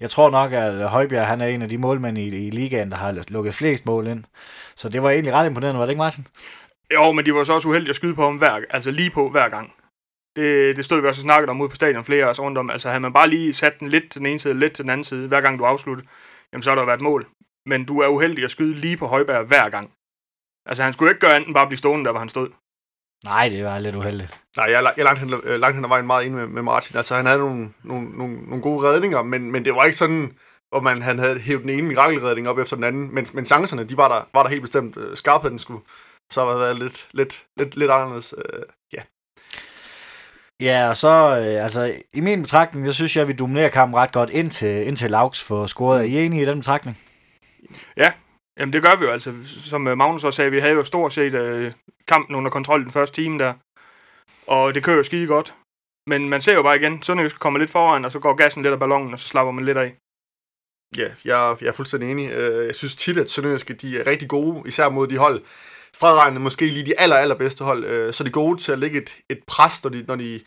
jeg 0.00 0.10
tror 0.10 0.30
nok, 0.30 0.52
at 0.52 0.88
Højbjerg 0.88 1.26
han 1.26 1.40
er 1.40 1.46
en 1.46 1.62
af 1.62 1.68
de 1.68 1.78
målmænd 1.78 2.18
i, 2.18 2.46
i 2.46 2.50
ligaen, 2.50 2.90
der 2.90 2.96
har 2.96 3.24
lukket 3.28 3.54
flest 3.54 3.86
mål 3.86 4.06
ind. 4.06 4.24
Så 4.76 4.88
det 4.88 5.02
var 5.02 5.10
egentlig 5.10 5.32
ret 5.32 5.46
imponerende, 5.46 5.78
var 5.78 5.86
det 5.86 5.92
ikke 5.92 5.98
Martin? 6.02 6.26
Jo, 6.94 7.12
men 7.12 7.24
de 7.26 7.34
var 7.34 7.44
så 7.44 7.52
også 7.52 7.68
uheldige 7.68 7.90
at 7.90 7.96
skyde 7.96 8.14
på 8.14 8.24
ham 8.24 8.36
hver, 8.36 8.60
altså 8.70 8.90
lige 8.90 9.10
på 9.10 9.30
hver 9.30 9.48
gang. 9.48 9.72
Det, 10.36 10.76
det 10.76 10.84
stod 10.84 11.00
vi 11.00 11.08
også 11.08 11.20
og 11.20 11.22
snakkede 11.22 11.50
om 11.50 11.60
ude 11.60 11.68
på 11.68 11.76
stadion 11.76 12.04
flere 12.04 12.24
os 12.24 12.40
rundt 12.40 12.58
om. 12.58 12.70
Altså 12.70 12.88
havde 12.88 13.00
man 13.00 13.12
bare 13.12 13.28
lige 13.28 13.54
sat 13.54 13.80
den 13.80 13.88
lidt 13.88 14.10
til 14.10 14.18
den 14.18 14.26
ene 14.26 14.38
side, 14.38 14.54
lidt 14.54 14.72
til 14.72 14.82
den 14.82 14.90
anden 14.90 15.04
side, 15.04 15.28
hver 15.28 15.40
gang 15.40 15.58
du 15.58 15.64
afsluttede, 15.64 16.08
jamen 16.52 16.62
så 16.62 16.70
har 16.70 16.74
der 16.74 16.84
været 16.86 17.00
mål. 17.00 17.26
Men 17.66 17.84
du 17.84 18.00
er 18.00 18.08
uheldig 18.08 18.44
at 18.44 18.50
skyde 18.50 18.74
lige 18.74 18.96
på 18.96 19.06
Højberg 19.06 19.44
hver 19.44 19.68
gang. 19.68 19.92
Altså 20.66 20.82
han 20.82 20.92
skulle 20.92 21.10
ikke 21.10 21.20
gøre 21.20 21.34
andet 21.34 21.46
end 21.46 21.54
bare 21.54 21.66
blive 21.66 21.78
stående 21.78 22.04
der, 22.04 22.10
hvor 22.10 22.18
han 22.18 22.28
stod. 22.28 22.48
Nej, 23.24 23.48
det 23.48 23.64
var 23.64 23.78
lidt 23.78 23.96
uheldigt. 23.96 24.40
Nej, 24.56 24.66
jeg 24.70 24.74
er, 24.74 24.82
jeg 24.82 24.94
er 24.98 25.04
langt, 25.04 25.20
hen, 25.20 25.34
øh, 25.44 25.60
langt 25.60 25.74
hen 25.74 25.84
ad 25.84 25.88
vejen 25.88 26.06
meget 26.06 26.26
enig 26.26 26.38
med, 26.38 26.46
med 26.46 26.62
Martin. 26.62 26.96
Altså, 26.96 27.16
han 27.16 27.26
havde 27.26 27.38
nogle, 27.38 27.72
nogle, 27.82 28.18
nogle, 28.18 28.36
nogle 28.36 28.62
gode 28.62 28.88
redninger, 28.88 29.22
men, 29.22 29.52
men 29.52 29.64
det 29.64 29.74
var 29.74 29.84
ikke 29.84 29.98
sådan, 29.98 30.36
hvor 30.68 30.80
man 30.80 31.02
han 31.02 31.18
havde 31.18 31.38
hævet 31.38 31.62
den 31.62 31.70
ene 31.70 31.88
mirakelredning 31.88 32.48
op 32.48 32.58
efter 32.58 32.76
den 32.76 32.84
anden. 32.84 33.14
Men, 33.14 33.26
men 33.32 33.46
chancerne, 33.46 33.84
de 33.84 33.96
var 33.96 34.08
der, 34.08 34.28
var 34.34 34.42
der 34.42 34.50
helt 34.50 34.62
bestemt. 34.62 34.96
Øh, 34.96 35.16
Skarpheden 35.16 35.58
skulle 35.58 35.82
så 36.30 36.46
have 36.46 36.60
været 36.60 36.78
lidt, 36.78 37.08
lidt, 37.12 37.46
lidt, 37.56 37.76
lidt 37.76 37.90
anderledes. 37.90 38.34
Øh, 38.38 38.62
ja. 38.92 39.02
Ja, 40.60 40.88
og 40.88 40.96
så, 40.96 41.08
øh, 41.08 41.64
altså, 41.64 41.94
i 42.12 42.20
min 42.20 42.42
betragtning, 42.42 42.86
jeg 42.86 42.94
synes 42.94 43.16
jeg, 43.16 43.22
at 43.22 43.28
vi 43.28 43.32
dominerer 43.32 43.68
kampen 43.68 43.96
ret 43.96 44.12
godt 44.12 44.30
indtil, 44.30 44.86
indtil 44.86 45.10
Laux 45.10 45.42
får 45.42 45.66
scoret. 45.66 46.00
Er 46.00 46.04
I 46.04 46.26
enige 46.26 46.42
i 46.42 46.46
den 46.46 46.58
betragtning? 46.58 46.98
Ja, 47.96 48.12
Jamen 48.58 48.72
det 48.72 48.82
gør 48.82 48.96
vi 48.96 49.04
jo 49.04 49.10
altså. 49.10 49.34
Som 49.44 49.88
øh, 49.88 49.98
Magnus 49.98 50.24
også 50.24 50.36
sagde, 50.36 50.50
vi 50.50 50.60
havde 50.60 50.72
jo 50.72 50.84
stort 50.84 51.12
set 51.12 51.34
øh, 51.34 51.72
kampen 52.08 52.36
under 52.36 52.50
kontrol 52.50 52.82
den 52.82 52.90
første 52.90 53.22
time 53.22 53.38
der. 53.38 53.54
Og 54.46 54.74
det 54.74 54.84
kører 54.84 54.96
jo 54.96 55.02
skide 55.02 55.26
godt. 55.26 55.54
Men 56.08 56.28
man 56.28 56.40
ser 56.40 56.54
jo 56.54 56.62
bare 56.62 56.76
igen, 56.76 57.02
Sønderjysk 57.02 57.38
kommer 57.38 57.58
lidt 57.58 57.70
foran, 57.70 58.04
og 58.04 58.12
så 58.12 58.18
går 58.18 58.34
gassen 58.34 58.62
lidt 58.62 58.72
af 58.72 58.78
ballonen, 58.78 59.12
og 59.12 59.20
så 59.20 59.28
slapper 59.28 59.52
man 59.52 59.64
lidt 59.64 59.78
af. 59.78 59.94
Ja, 60.96 61.08
jeg, 61.24 61.56
jeg 61.60 61.68
er 61.68 61.72
fuldstændig 61.72 62.10
enig. 62.10 62.30
Øh, 62.30 62.66
jeg 62.66 62.74
synes 62.74 62.96
tit, 62.96 63.18
at 63.18 63.30
Sønderjyske 63.30 63.74
de 63.74 64.00
er 64.00 64.06
rigtig 64.06 64.28
gode, 64.28 64.68
især 64.68 64.88
mod 64.88 65.06
de 65.06 65.18
hold, 65.18 65.42
fraregnet 65.96 66.40
måske 66.40 66.66
lige 66.66 66.86
de 66.86 67.00
aller, 67.00 67.16
allerbedste 67.16 67.64
hold, 67.64 67.84
øh, 67.84 68.12
så 68.12 68.22
er 68.22 68.24
de 68.24 68.32
gode 68.32 68.60
til 68.60 68.72
at 68.72 68.78
lægge 68.78 69.02
et, 69.02 69.16
et 69.30 69.40
pres, 69.46 69.84
når 69.84 69.90
de, 69.90 70.04
når 70.08 70.16
de 70.16 70.40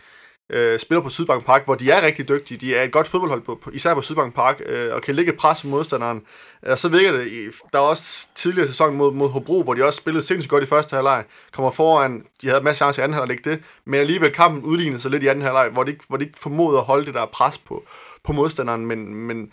øh, 0.49 0.79
spiller 0.79 1.01
på 1.01 1.09
Sydbank 1.09 1.45
Park, 1.45 1.65
hvor 1.65 1.75
de 1.75 1.91
er 1.91 2.05
rigtig 2.05 2.29
dygtige. 2.29 2.57
De 2.57 2.75
er 2.75 2.83
et 2.83 2.91
godt 2.91 3.07
fodboldhold, 3.07 3.41
på, 3.41 3.59
på, 3.63 3.69
især 3.73 3.93
på 3.93 4.01
Sydbank 4.01 4.35
Park, 4.35 4.61
øh, 4.65 4.93
og 4.93 5.01
kan 5.01 5.15
lægge 5.15 5.31
et 5.31 5.37
pres 5.37 5.61
på 5.61 5.67
modstanderen. 5.67 6.21
Og 6.61 6.79
så 6.79 6.89
virker 6.89 7.11
det, 7.11 7.27
i- 7.27 7.47
der 7.73 7.79
er 7.79 7.83
også 7.83 8.27
tidligere 8.35 8.67
sæson 8.67 8.95
mod, 8.95 9.13
mod 9.13 9.29
Hobro, 9.29 9.63
hvor 9.63 9.73
de 9.73 9.85
også 9.85 9.97
spillede 9.97 10.25
sindssygt 10.25 10.49
godt 10.49 10.63
i 10.63 10.67
første 10.67 10.95
halvleg, 10.95 11.23
kommer 11.51 11.71
foran, 11.71 12.25
de 12.41 12.47
havde 12.49 12.63
masser 12.63 12.85
af 12.85 12.93
chancer 12.93 13.01
i 13.01 13.03
anden 13.03 13.17
halvleg 13.17 13.45
det, 13.45 13.63
men 13.85 13.99
alligevel 13.99 14.31
kampen 14.33 14.63
udlignede 14.63 15.01
sig 15.01 15.11
lidt 15.11 15.23
i 15.23 15.27
anden 15.27 15.43
halvleg, 15.43 15.69
hvor 15.69 15.83
de 15.83 15.91
ikke, 15.91 16.03
hvor 16.07 16.17
de 16.17 16.25
ikke 16.25 16.39
formåede 16.39 16.77
at 16.77 16.83
holde 16.83 17.05
det 17.05 17.13
der 17.13 17.25
pres 17.25 17.57
på, 17.57 17.83
på 18.23 18.33
modstanderen, 18.33 18.85
men, 18.85 19.13
men 19.15 19.51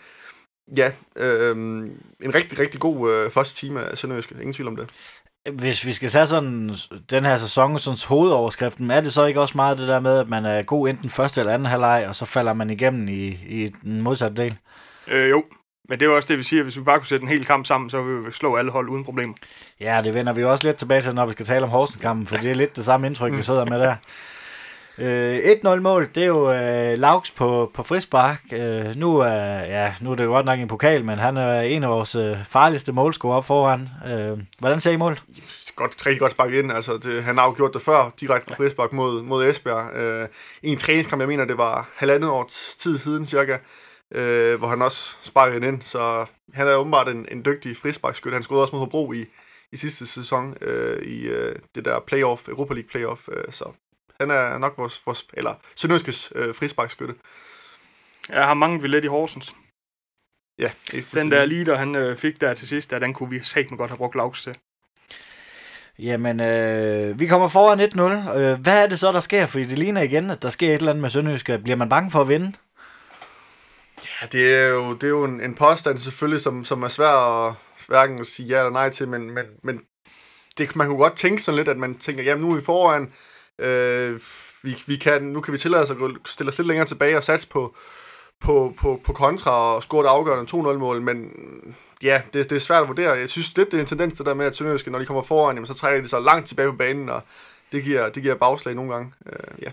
Ja, 0.77 0.91
øh, 1.15 1.57
en 1.57 2.35
rigtig, 2.35 2.59
rigtig 2.59 2.79
god 2.79 3.11
øh, 3.11 3.31
første 3.31 3.55
time 3.55 3.83
af 3.83 3.97
Sønderjyske. 3.97 4.35
Ingen 4.35 4.53
tvivl 4.53 4.67
om 4.67 4.75
det. 4.75 4.89
Hvis 5.53 5.85
vi 5.85 5.93
skal 5.93 6.09
tage 6.09 6.27
sådan 6.27 6.75
den 7.09 7.25
her 7.25 7.37
sæson, 7.37 7.79
sådan 7.79 7.99
hovedoverskriften, 8.07 8.91
er 8.91 9.01
det 9.01 9.13
så 9.13 9.25
ikke 9.25 9.41
også 9.41 9.53
meget 9.57 9.77
det 9.77 9.87
der 9.87 9.99
med, 9.99 10.19
at 10.19 10.29
man 10.29 10.45
er 10.45 10.61
god 10.61 10.89
enten 10.89 11.09
første 11.09 11.41
eller 11.41 11.53
anden 11.53 11.65
halvleg, 11.65 12.05
og 12.07 12.15
så 12.15 12.25
falder 12.25 12.53
man 12.53 12.69
igennem 12.69 13.07
i, 13.07 13.27
i 13.47 13.73
den 13.83 14.01
modsatte 14.01 14.41
del? 14.43 14.57
Øh, 15.07 15.29
jo, 15.29 15.43
men 15.89 15.99
det 15.99 16.05
er 16.05 16.09
jo 16.09 16.15
også 16.15 16.27
det, 16.27 16.37
vi 16.37 16.43
siger. 16.43 16.63
Hvis 16.63 16.77
vi 16.77 16.83
bare 16.83 16.99
kunne 16.99 17.07
sætte 17.07 17.23
en 17.23 17.29
hel 17.29 17.45
kamp 17.45 17.65
sammen, 17.65 17.89
så 17.89 18.01
ville 18.01 18.25
vi 18.25 18.31
slå 18.31 18.55
alle 18.55 18.71
hold 18.71 18.89
uden 18.89 19.03
problemer. 19.03 19.33
Ja, 19.79 20.01
det 20.03 20.13
vender 20.13 20.33
vi 20.33 20.43
også 20.43 20.67
lidt 20.67 20.77
tilbage 20.77 21.01
til, 21.01 21.15
når 21.15 21.25
vi 21.25 21.31
skal 21.31 21.45
tale 21.45 21.63
om 21.63 21.69
Horsens-kampen, 21.69 22.27
for 22.27 22.37
det 22.37 22.51
er 22.51 22.55
lidt 22.55 22.75
det 22.75 22.85
samme 22.85 23.07
indtryk, 23.07 23.37
vi 23.37 23.41
sidder 23.41 23.65
med 23.65 23.79
der. 23.79 23.95
Øh, 24.97 25.37
1-0-mål, 25.37 26.09
det 26.15 26.23
er 26.23 26.27
jo 26.27 26.51
øh, 26.51 26.99
Laux 26.99 27.31
på, 27.31 27.71
på 27.73 27.83
frispark. 27.83 28.41
Øh, 28.53 28.95
nu, 28.95 29.17
er, 29.17 29.59
ja, 29.59 29.93
nu 30.01 30.11
er 30.11 30.15
det 30.15 30.23
jo 30.23 30.29
godt 30.29 30.45
nok 30.45 30.59
en 30.59 30.67
pokal, 30.67 31.05
men 31.05 31.17
han 31.17 31.37
er 31.37 31.61
en 31.61 31.83
af 31.83 31.89
vores 31.89 32.15
øh, 32.15 32.37
farligste 32.49 32.91
målscorer 32.91 33.37
op 33.37 33.45
foran. 33.45 33.89
Øh, 34.07 34.39
hvordan 34.59 34.79
ser 34.79 34.91
I 34.91 34.97
målet? 34.97 35.23
Godt, 35.75 36.05
rigtig 36.05 36.19
godt 36.19 36.31
sparket 36.31 36.59
ind. 36.59 36.71
Altså, 36.71 36.97
det, 36.97 37.23
han 37.23 37.37
har 37.37 37.45
jo 37.45 37.53
gjort 37.57 37.73
det 37.73 37.81
før, 37.81 38.11
direkte 38.19 38.47
på 38.47 38.55
frispark 38.55 38.93
mod, 38.93 39.21
mod 39.21 39.45
Esbjerg. 39.45 39.95
Øh, 39.95 40.27
I 40.61 40.71
en 40.71 40.77
træningskamp, 40.77 41.19
jeg 41.19 41.27
mener, 41.27 41.45
det 41.45 41.57
var 41.57 41.89
halvandet 41.95 42.29
års 42.29 42.75
tid 42.79 42.97
siden 42.97 43.25
cirka, 43.25 43.57
øh, 44.11 44.57
hvor 44.57 44.67
han 44.67 44.81
også 44.81 45.15
sparkede 45.21 45.67
ind. 45.67 45.81
Så 45.81 46.25
han 46.53 46.67
er 46.67 46.75
åbenbart 46.75 47.07
en, 47.07 47.27
en 47.31 47.45
dygtig 47.45 47.77
frisparkskyt. 47.77 48.33
Han 48.33 48.43
scorede 48.43 48.63
også 48.63 48.75
mod 48.75 48.79
Hobro 48.79 49.13
i, 49.13 49.25
i 49.71 49.77
sidste 49.77 50.05
sæson 50.07 50.55
øh, 50.61 51.01
i 51.03 51.27
øh, 51.27 51.55
det 51.75 51.85
der 51.85 51.99
playoff, 51.99 52.47
Europa 52.47 52.73
League 52.73 52.89
playoff. 52.89 53.21
Øh, 53.31 53.43
så 53.51 53.65
han 54.19 54.31
er 54.31 54.57
nok 54.57 54.73
vores, 54.77 55.01
vores 55.05 55.25
eller 55.33 55.55
Sønderjyskes 55.75 56.33
øh, 56.35 56.55
frisparkskytte. 56.55 57.15
Jeg 58.29 58.45
har 58.45 58.53
manglet 58.53 58.83
vi 58.83 58.87
lidt 58.87 59.05
i 59.05 59.07
Horsens. 59.07 59.55
Ja, 60.59 60.69
Den 61.13 61.31
der 61.31 61.45
leader, 61.45 61.75
han 61.75 61.95
øh, 61.95 62.17
fik 62.17 62.41
der 62.41 62.53
til 62.53 62.67
sidst, 62.67 62.91
der, 62.91 62.99
den 62.99 63.13
kunne 63.13 63.29
vi 63.29 63.43
satme 63.43 63.77
godt 63.77 63.89
have 63.89 63.97
brugt 63.97 64.15
Laux 64.15 64.43
til. 64.43 64.57
Jamen, 65.99 66.39
øh, 66.39 67.19
vi 67.19 67.27
kommer 67.27 67.47
foran 67.47 67.79
1-0. 67.79 68.37
Øh, 68.37 68.59
hvad 68.59 68.83
er 68.83 68.87
det 68.87 68.99
så, 68.99 69.11
der 69.11 69.19
sker? 69.19 69.45
Fordi 69.45 69.63
det 69.63 69.79
ligner 69.79 70.01
igen, 70.01 70.29
at 70.29 70.41
der 70.41 70.49
sker 70.49 70.67
et 70.67 70.75
eller 70.75 70.91
andet 70.91 71.01
med 71.01 71.09
Sønderjyske. 71.09 71.59
Bliver 71.59 71.75
man 71.75 71.89
bange 71.89 72.11
for 72.11 72.21
at 72.21 72.27
vinde? 72.27 72.53
Ja, 74.21 74.27
det 74.31 74.55
er 74.55 74.67
jo, 74.67 74.93
det 74.93 75.03
er 75.03 75.09
jo 75.09 75.23
en, 75.23 75.41
en 75.41 75.55
påstand 75.55 75.97
selvfølgelig, 75.97 76.41
som, 76.41 76.63
som 76.63 76.83
er 76.83 76.87
svær 76.87 77.47
at 77.47 77.53
hverken 77.87 78.19
at 78.19 78.25
sige 78.25 78.47
ja 78.47 78.57
eller 78.57 78.71
nej 78.71 78.89
til, 78.89 79.07
men, 79.07 79.31
men, 79.31 79.45
men 79.63 79.81
det, 80.57 80.75
man 80.75 80.87
kunne 80.87 80.97
godt 80.97 81.17
tænke 81.17 81.43
sådan 81.43 81.55
lidt, 81.57 81.67
at 81.67 81.77
man 81.77 81.95
tænker, 81.95 82.23
jamen 82.23 82.45
nu 82.45 82.51
er 82.51 82.55
vi 82.55 82.61
foran, 82.65 83.13
øh, 83.59 84.19
vi, 84.63 84.83
vi 84.87 84.95
kan, 84.95 85.23
nu 85.23 85.41
kan 85.41 85.53
vi 85.53 85.57
tillade 85.57 85.83
os 85.83 85.91
at 85.91 85.97
gå, 85.97 86.09
stille 86.25 86.49
os 86.49 86.57
lidt 86.57 86.67
længere 86.67 86.87
tilbage 86.87 87.17
og 87.17 87.23
satse 87.23 87.47
på, 87.47 87.75
på, 88.41 88.73
på, 88.77 89.01
på 89.03 89.13
kontra 89.13 89.51
og 89.51 89.83
score 89.83 90.05
et 90.05 90.09
afgørende 90.09 90.51
2-0-mål, 90.51 91.01
men 91.01 91.31
ja, 92.03 92.21
det, 92.33 92.49
det 92.49 92.55
er 92.55 92.59
svært 92.59 92.81
at 92.81 92.87
vurdere. 92.87 93.11
Jeg 93.11 93.29
synes 93.29 93.57
lidt, 93.57 93.71
det 93.71 93.77
er 93.77 93.81
en 93.81 93.87
tendens 93.87 94.13
det 94.13 94.25
der 94.25 94.33
med, 94.33 94.45
at 94.45 94.55
Sønderjyske, 94.55 94.91
når 94.91 94.99
de 94.99 95.05
kommer 95.05 95.23
foran, 95.23 95.55
jamen, 95.55 95.67
så 95.67 95.73
trækker 95.73 96.01
de 96.01 96.07
sig 96.07 96.21
langt 96.21 96.47
tilbage 96.47 96.69
på 96.69 96.75
banen, 96.77 97.09
og 97.09 97.21
det 97.71 97.83
giver, 97.83 98.09
det 98.09 98.23
giver 98.23 98.35
bagslag 98.35 98.75
nogle 98.75 98.93
gange. 98.93 99.13
Øh, 99.25 99.61
ja. 99.61 99.71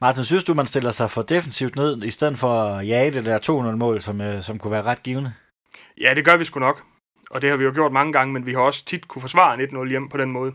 Martin, 0.00 0.24
synes 0.24 0.44
du, 0.44 0.54
man 0.54 0.66
stiller 0.66 0.90
sig 0.90 1.10
for 1.10 1.22
defensivt 1.22 1.76
ned, 1.76 2.02
i 2.02 2.10
stedet 2.10 2.38
for 2.38 2.64
at 2.64 2.88
jage 2.88 3.10
det 3.10 3.24
der 3.24 3.38
2-0-mål, 3.38 4.02
som, 4.02 4.20
øh, 4.20 4.42
som 4.42 4.58
kunne 4.58 4.70
være 4.70 4.82
ret 4.82 5.02
givende? 5.02 5.34
Ja, 6.00 6.14
det 6.14 6.24
gør 6.24 6.36
vi 6.36 6.44
sgu 6.44 6.60
nok. 6.60 6.82
Og 7.30 7.42
det 7.42 7.50
har 7.50 7.56
vi 7.56 7.64
jo 7.64 7.72
gjort 7.74 7.92
mange 7.92 8.12
gange, 8.12 8.32
men 8.32 8.46
vi 8.46 8.52
har 8.52 8.60
også 8.60 8.84
tit 8.84 9.08
kunne 9.08 9.22
forsvare 9.22 9.54
en 9.54 9.60
1-0 9.60 9.88
hjem 9.88 10.08
på 10.08 10.16
den 10.16 10.30
måde. 10.30 10.52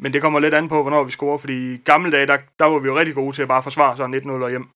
Men 0.00 0.12
det 0.12 0.22
kommer 0.22 0.40
lidt 0.40 0.54
an 0.54 0.68
på, 0.68 0.82
hvornår 0.82 1.04
vi 1.04 1.10
scorer, 1.10 1.38
fordi 1.38 1.74
i 1.74 1.76
gamle 1.84 2.12
dage, 2.12 2.26
der, 2.26 2.38
der 2.58 2.64
var 2.64 2.78
vi 2.78 2.86
jo 2.88 2.98
rigtig 2.98 3.14
gode 3.14 3.36
til 3.36 3.42
at 3.42 3.48
bare 3.48 3.62
forsvare 3.62 3.96
sådan 3.96 4.14
1-0 4.14 4.48
hjem. 4.48 4.68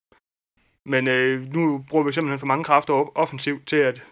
Men 0.86 1.08
øh, 1.08 1.52
nu 1.52 1.84
bruger 1.90 2.04
vi 2.04 2.12
simpelthen 2.12 2.38
for 2.38 2.46
mange 2.46 2.64
kræfter 2.64 2.94
op- 2.94 3.12
offensivt 3.14 3.66
til, 3.66 3.76
at 3.76 4.02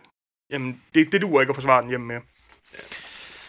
jamen, 0.50 0.82
det, 0.94 1.12
det 1.12 1.22
duer 1.22 1.40
ikke 1.40 1.50
at 1.50 1.56
forsvare 1.56 1.82
den 1.82 1.88
hjem 1.88 2.00
med. 2.00 2.16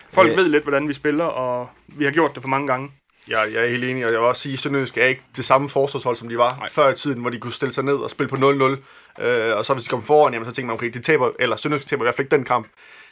Folk 0.09 0.29
Ja. 0.29 0.35
ved 0.35 0.47
lidt, 0.47 0.63
hvordan 0.63 0.87
vi 0.87 0.93
spiller, 0.93 1.25
og 1.25 1.69
vi 1.87 2.05
har 2.05 2.11
gjort 2.11 2.33
det 2.35 2.41
for 2.43 2.49
mange 2.49 2.67
gange. 2.67 2.91
Jeg, 3.27 3.49
jeg 3.53 3.63
er 3.63 3.67
helt 3.67 3.83
enig, 3.83 4.05
og 4.05 4.11
jeg 4.11 4.19
vil 4.19 4.27
også 4.27 4.41
sige, 4.41 4.53
at 4.53 4.59
Sønderjysk 4.59 4.97
er 4.97 5.05
ikke 5.05 5.21
det 5.35 5.45
samme 5.45 5.69
forsvarshold, 5.69 6.15
som 6.15 6.29
de 6.29 6.37
var 6.37 6.55
Nej. 6.55 6.69
Før 6.69 6.89
i 6.89 6.95
tiden, 6.95 7.21
hvor 7.21 7.29
de 7.29 7.39
kunne 7.39 7.53
stille 7.53 7.73
sig 7.73 7.83
ned 7.83 7.95
og 7.95 8.09
spille 8.09 8.29
på 8.29 8.35
0-0. 8.35 9.23
Øh, 9.23 9.57
og 9.57 9.65
så 9.65 9.73
hvis 9.73 9.83
de 9.83 9.89
kom 9.89 10.03
foran, 10.03 10.33
jamen, 10.33 10.45
så 10.45 10.51
tænker 10.51 10.67
man, 10.67 10.73
okay, 10.73 10.89
de 10.89 10.99
taber, 11.01 11.31
eller 11.39 11.55
Sønderjysk 11.55 11.87
taber 11.87 12.03
i 12.03 12.05
hvert 12.05 12.15
fald 12.15 12.25
ikke 12.25 12.35
den 12.35 12.45
kamp. 12.45 12.67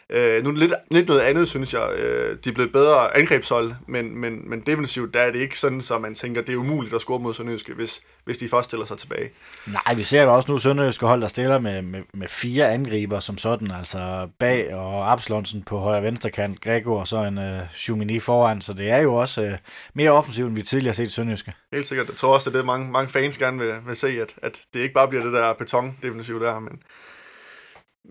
Øh, 0.10 0.44
nu 0.44 0.50
er 0.50 0.54
det 0.54 0.60
lidt, 0.60 0.74
lidt 0.92 1.08
noget 1.08 1.22
andet, 1.22 1.48
synes 1.48 1.74
jeg. 1.74 1.90
Øh, 1.96 2.38
de 2.44 2.50
er 2.50 2.54
blevet 2.54 2.72
bedre 2.72 3.18
angrebshold, 3.18 3.74
men, 3.88 4.18
men, 4.18 4.50
men 4.50 4.60
defensivt, 4.60 5.14
der 5.14 5.20
er 5.20 5.32
det 5.32 5.40
ikke 5.40 5.60
sådan, 5.60 5.82
så 5.82 6.00
man 6.00 6.16
tænker, 6.16 6.42
det 6.42 6.54
er 6.54 6.58
umuligt 6.58 6.94
at 6.94 7.02
score 7.02 7.20
mod 7.20 7.34
Sønderjyske, 7.34 7.74
hvis, 7.74 8.02
hvis 8.26 8.38
de 8.38 8.50
først 8.50 8.66
stiller 8.66 8.86
sig 8.86 8.98
tilbage. 8.98 9.30
Nej, 9.68 9.94
vi 9.96 10.04
ser 10.04 10.24
jo 10.24 10.36
også 10.36 10.52
nu 10.52 10.58
Sønderjyske 10.58 11.06
hold, 11.06 11.22
der 11.22 11.28
stiller 11.28 11.60
med, 11.60 11.82
med, 11.82 12.02
med 12.14 12.28
fire 12.28 12.72
angriber 12.72 13.20
som 13.20 13.38
sådan, 13.38 13.72
altså 13.72 14.30
Bag 14.40 14.76
og 14.76 15.12
Absalonsen 15.12 15.64
på 15.64 15.80
højre 15.80 16.04
venstre 16.04 16.30
kant, 16.30 16.62
Gregor 16.62 17.00
og 17.00 17.08
så 17.08 17.24
en 17.24 17.38
uh, 17.38 17.90
Jumini 17.90 18.20
foran, 18.20 18.62
så 18.62 18.74
det 18.74 18.90
er 18.90 19.00
jo 19.00 19.16
også 19.16 19.42
uh, 19.42 19.52
mere 19.94 20.12
offensivt, 20.12 20.48
end 20.48 20.56
vi 20.56 20.64
tidligere 20.64 20.90
har 20.90 20.94
set 20.94 21.12
Sønderjyske. 21.12 21.54
Helt 21.74 21.86
sikkert. 21.86 22.08
Jeg 22.08 22.16
tror 22.16 22.34
også, 22.34 22.50
det 22.50 22.56
er 22.56 22.60
det, 22.60 22.66
mange, 22.66 22.92
mange 22.92 23.10
fans 23.10 23.38
gerne 23.38 23.60
vil, 23.60 23.74
vil 23.88 23.96
se, 23.96 24.08
at, 24.08 24.36
at 24.42 24.60
det 24.74 24.80
ikke 24.80 24.94
bare 24.94 25.08
bliver 25.08 25.24
det 25.24 25.34
der 25.34 25.54
beton-defensiv 25.54 26.40
der, 26.40 26.60
men, 26.60 26.80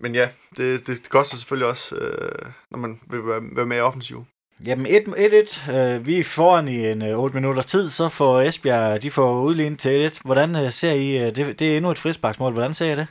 men 0.01 0.15
ja, 0.15 0.27
det, 0.57 0.87
det, 0.87 0.97
det 0.97 1.09
koster 1.09 1.37
selvfølgelig 1.37 1.67
også, 1.67 1.95
øh, 1.95 2.51
når 2.71 2.77
man 2.77 2.99
vil 3.09 3.27
være, 3.27 3.41
være 3.55 3.65
mere 3.65 3.81
offensiv. 3.81 4.25
Jamen 4.65 4.85
1-1, 4.85 5.71
øh, 5.75 6.07
vi 6.07 6.19
er 6.19 6.23
foran 6.23 6.67
i 6.67 6.91
en 6.91 7.01
øh, 7.01 7.19
8 7.19 7.35
minutters 7.35 7.65
tid, 7.65 7.89
så 7.89 8.09
får 8.09 8.41
Esbjerg, 8.41 9.01
de 9.01 9.11
får 9.11 9.41
udlignet 9.41 9.79
til 9.79 10.05
1 10.05 10.19
Hvordan 10.25 10.55
øh, 10.55 10.71
ser 10.71 10.91
I, 10.91 11.17
øh, 11.17 11.35
det, 11.35 11.59
det 11.59 11.71
er 11.71 11.77
endnu 11.77 11.91
et 11.91 11.99
frisparksmål, 11.99 12.53
hvordan 12.53 12.73
ser 12.73 12.93
I 12.93 12.95
det? 12.95 13.07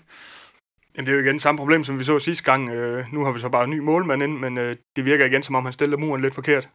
Jamen, 0.97 1.07
det 1.07 1.12
er 1.12 1.16
jo 1.16 1.25
igen 1.25 1.38
samme 1.38 1.59
problem, 1.59 1.85
som 1.85 1.99
vi 1.99 2.04
så 2.04 2.18
sidste 2.18 2.45
gang. 2.45 2.71
Øh, 2.71 3.04
nu 3.12 3.25
har 3.25 3.33
vi 3.33 3.40
så 3.40 3.49
bare 3.49 3.64
en 3.64 3.71
ny 3.71 3.78
målmand 3.78 4.23
ind, 4.23 4.38
men 4.38 4.59
øh, 4.59 4.76
det 4.97 5.04
virker 5.04 5.25
igen, 5.25 5.42
som 5.42 5.54
om 5.54 5.64
han 5.64 5.73
stiller 5.73 5.97
muren 5.97 6.23
lidt 6.23 6.35
forkert. 6.35 6.68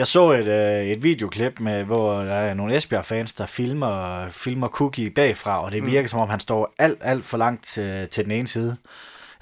Jeg 0.00 0.06
så 0.06 0.30
et, 0.32 0.46
øh, 0.46 0.86
et 0.86 1.02
videoklip, 1.02 1.60
med, 1.60 1.84
hvor 1.84 2.20
der 2.22 2.34
er 2.34 2.54
nogle 2.54 2.76
Esbjerg-fans, 2.76 3.32
der 3.34 3.46
filmer, 3.46 4.28
filmer 4.28 4.68
Cookie 4.68 5.10
bagfra, 5.10 5.64
og 5.64 5.72
det 5.72 5.82
Mm. 5.82 5.90
virker 5.90 6.08
som 6.08 6.20
om, 6.20 6.28
han 6.28 6.40
står 6.40 6.74
alt, 6.78 6.98
alt 7.00 7.24
for 7.24 7.36
langt 7.36 7.64
til, 7.64 8.08
til 8.08 8.24
den 8.24 8.32
ene 8.32 8.48
side. 8.48 8.76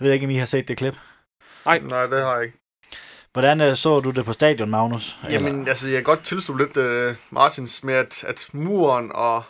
Jeg 0.01 0.05
ved 0.07 0.13
ikke, 0.13 0.27
om 0.27 0.31
I 0.31 0.37
har 0.37 0.47
set 0.47 0.69
det 0.69 0.77
klip. 0.77 0.97
Nej, 1.67 1.79
Nej, 1.79 2.07
det 2.07 2.23
har 2.23 2.35
jeg 2.35 2.45
ikke. 2.45 2.59
Hvordan 3.33 3.61
øh, 3.61 3.77
så 3.77 4.01
du 4.01 4.11
det 4.11 4.25
på 4.25 4.33
stadion, 4.33 4.71
Magnus? 4.71 5.19
Jamen, 5.31 5.69
altså, 5.69 5.89
jeg 5.89 5.97
kan 5.97 6.05
godt 6.05 6.25
tilslutte 6.25 6.65
lidt 6.65 6.77
uh, 6.77 7.17
Martins 7.31 7.85
med, 7.85 7.95
at, 7.95 8.25
at 8.25 8.49
muren 8.53 9.13
og 9.15 9.43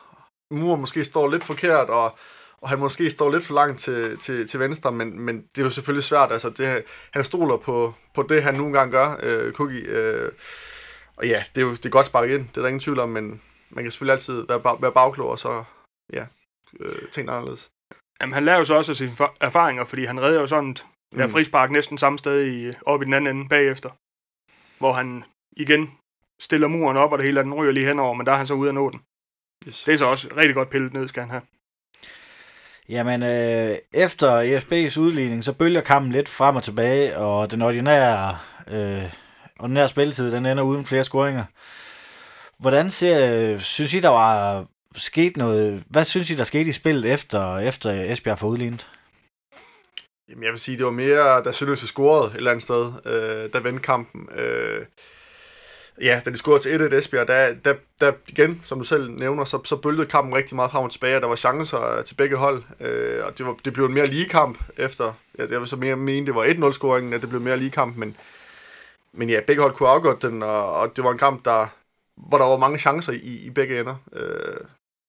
muren 0.51 0.81
måske 0.81 1.05
står 1.05 1.29
lidt 1.31 1.45
forkert, 1.45 1.89
og, 1.89 2.19
og 2.63 2.69
han 2.69 2.79
måske 2.79 3.11
står 3.11 3.31
lidt 3.33 3.45
for 3.45 3.55
langt 3.55 3.81
til, 3.81 4.19
til, 4.19 4.49
til 4.49 4.61
venstre, 4.61 4.93
men, 4.93 5.21
men 5.21 5.37
det 5.37 5.61
er 5.61 5.65
jo 5.65 5.71
selvfølgelig 5.71 6.05
svært. 6.05 6.33
Altså, 6.33 6.51
det, 6.51 6.83
han 7.13 7.25
stoler 7.25 7.57
på, 7.57 7.95
på 8.15 8.23
det, 8.29 8.43
han 8.43 8.55
nogle 8.55 8.79
gange 8.79 8.93
gør, 8.93 9.15
uh, 9.47 9.53
Cookie. 9.53 10.23
Uh, 10.25 10.29
og 11.19 11.27
ja, 11.27 11.43
det 11.55 11.61
er 11.61 11.67
jo 11.67 11.73
det 11.73 11.87
er 11.87 11.91
godt 11.91 12.07
sparket 12.07 12.35
ind, 12.35 12.49
det 12.49 12.57
er 12.57 12.61
der 12.61 12.69
ingen 12.69 12.81
tvivl 12.81 12.99
om, 12.99 13.09
men 13.09 13.43
man 13.71 13.85
kan 13.85 13.91
selvfølgelig 13.91 14.13
altid 14.13 14.47
være, 14.49 14.61
bag, 14.61 14.83
være 14.83 14.93
bagklog, 14.93 15.31
og 15.31 15.39
så 15.39 15.65
ja, 16.13 16.27
uh, 16.81 17.09
tænke 17.13 17.33
anderledes. 17.33 17.71
Jamen, 18.21 18.35
han 18.35 18.45
laver 18.45 18.59
jo 18.59 18.65
så 18.65 18.75
også 18.75 18.93
af 18.93 18.97
sine 18.97 19.13
erfaringer, 19.41 19.85
fordi 19.85 20.05
han 20.05 20.21
redder 20.21 20.41
jo 20.41 20.47
sådan 20.47 20.71
et 20.71 20.87
Mm. 21.15 21.29
frispark 21.29 21.71
næsten 21.71 21.99
samme 21.99 22.19
sted 22.19 22.47
i, 22.47 22.73
op 22.87 23.03
i 23.03 23.05
den 23.05 23.15
anden 23.15 23.37
ende 23.37 23.49
bagefter. 23.49 23.91
Hvor 24.79 24.93
han 24.93 25.25
igen 25.57 25.91
stiller 26.41 26.69
muren 26.69 26.97
op, 26.97 27.13
og 27.13 27.19
det 27.19 27.27
hele 27.27 27.45
den 27.45 27.55
ryger 27.55 27.73
lige 27.73 27.87
henover, 27.87 28.15
men 28.15 28.27
der 28.27 28.33
er 28.33 28.37
han 28.37 28.47
så 28.47 28.55
ude 28.55 28.69
at 28.69 28.75
nå 28.75 28.91
den. 28.91 29.01
Yes. 29.69 29.85
Det 29.85 29.95
er 29.95 29.99
så 29.99 30.05
også 30.07 30.29
rigtig 30.37 30.55
godt 30.55 30.71
pillet 30.71 30.93
ned, 30.93 31.09
skal 31.09 31.21
han 31.23 31.31
have. 31.31 31.43
Jamen, 32.89 33.23
øh, 33.23 33.79
efter 33.93 34.59
ESB's 34.59 35.01
udligning, 35.01 35.45
så 35.45 35.53
bølger 35.53 35.81
kampen 35.81 36.13
lidt 36.13 36.29
frem 36.29 36.57
og 36.57 36.63
tilbage, 36.63 37.17
og 37.19 37.51
den 37.51 37.63
ordinære, 37.63 38.39
øh, 38.69 39.13
og 39.59 39.69
den 39.69 39.77
her 39.77 39.87
spilletid, 39.87 40.33
den 40.33 40.47
ender 40.47 40.63
uden 40.63 40.87
flere 40.87 41.05
scoringer. 41.05 41.45
Hvordan 42.59 42.91
ser, 42.91 43.59
synes 43.59 43.95
I, 43.95 44.01
der 44.01 44.09
var 44.09 44.67
sket 44.97 45.37
noget, 45.37 45.85
hvad 45.91 46.05
synes 46.05 46.31
I, 46.31 46.35
der 46.35 46.45
skete 46.45 46.69
i 46.69 46.73
spillet 46.73 47.13
efter, 47.13 47.59
efter 47.59 48.13
Esbjerg 48.13 48.39
får 48.39 48.49
udlignet? 48.49 48.89
Jamen, 50.29 50.45
jeg 50.45 50.53
vil 50.53 50.61
sige, 50.61 50.77
det 50.77 50.85
var 50.85 50.93
mere, 50.93 51.43
da 51.43 51.53
Sønderjyske 51.53 51.87
scorede 51.87 52.31
et 52.31 52.37
eller 52.37 52.51
andet 52.51 52.63
sted, 52.63 52.93
øh, 53.07 53.53
der 53.53 53.61
vendte 53.61 53.83
kampen. 53.83 54.29
Øh, 54.39 54.87
ja, 56.01 56.21
da 56.25 56.31
de 56.31 56.37
scorede 56.37 56.63
til 56.63 56.89
1-1 56.89 56.95
Esbjerg, 56.95 57.29
der, 57.29 57.55
der, 57.65 57.75
der 58.01 58.13
igen, 58.29 58.63
som 58.65 58.79
du 58.79 58.85
selv 58.85 59.11
nævner, 59.11 59.45
så, 59.45 59.61
så 59.65 59.77
bølgede 59.77 60.07
kampen 60.07 60.35
rigtig 60.35 60.57
meget 60.57 60.71
frem 60.71 60.85
og 60.85 60.93
tilbage, 60.93 61.17
og 61.17 61.23
der 61.23 61.29
var 61.29 61.37
chancer 61.37 62.03
til 62.03 62.15
begge 62.15 62.37
hold. 62.37 62.63
Øh, 62.81 63.25
og 63.25 63.39
det, 63.39 63.47
var, 63.47 63.57
det 63.65 63.73
blev 63.73 63.87
en 63.87 63.95
mere 63.95 64.07
lige 64.07 64.29
kamp 64.29 64.59
efter, 64.77 65.13
ja, 65.39 65.47
jeg 65.51 65.61
vil 65.61 65.69
så 65.69 65.77
mere 65.77 65.97
mene, 65.97 66.27
det 66.27 66.35
var 66.35 66.45
1-0-scoringen, 66.45 67.15
at 67.15 67.21
det 67.21 67.29
blev 67.29 67.41
mere 67.41 67.57
lige 67.57 67.71
kamp, 67.71 67.97
men, 67.97 68.17
men 69.13 69.31
ja, 69.31 69.41
begge 69.47 69.63
hold 69.63 69.75
kunne 69.75 69.89
afgøre 69.89 70.19
den, 70.23 70.43
og, 70.43 70.73
og 70.73 70.97
det 70.97 71.05
var 71.05 71.11
en 71.13 71.19
kamp, 71.19 71.45
der, 71.45 71.67
hvor 72.29 72.39
der 72.39 72.45
var 72.45 72.57
mange 72.57 72.79
chancer 72.79 73.13
i, 73.13 73.17
i 73.47 73.51
begge 73.51 73.81
ender. 73.81 73.97
Øh, 74.13 74.61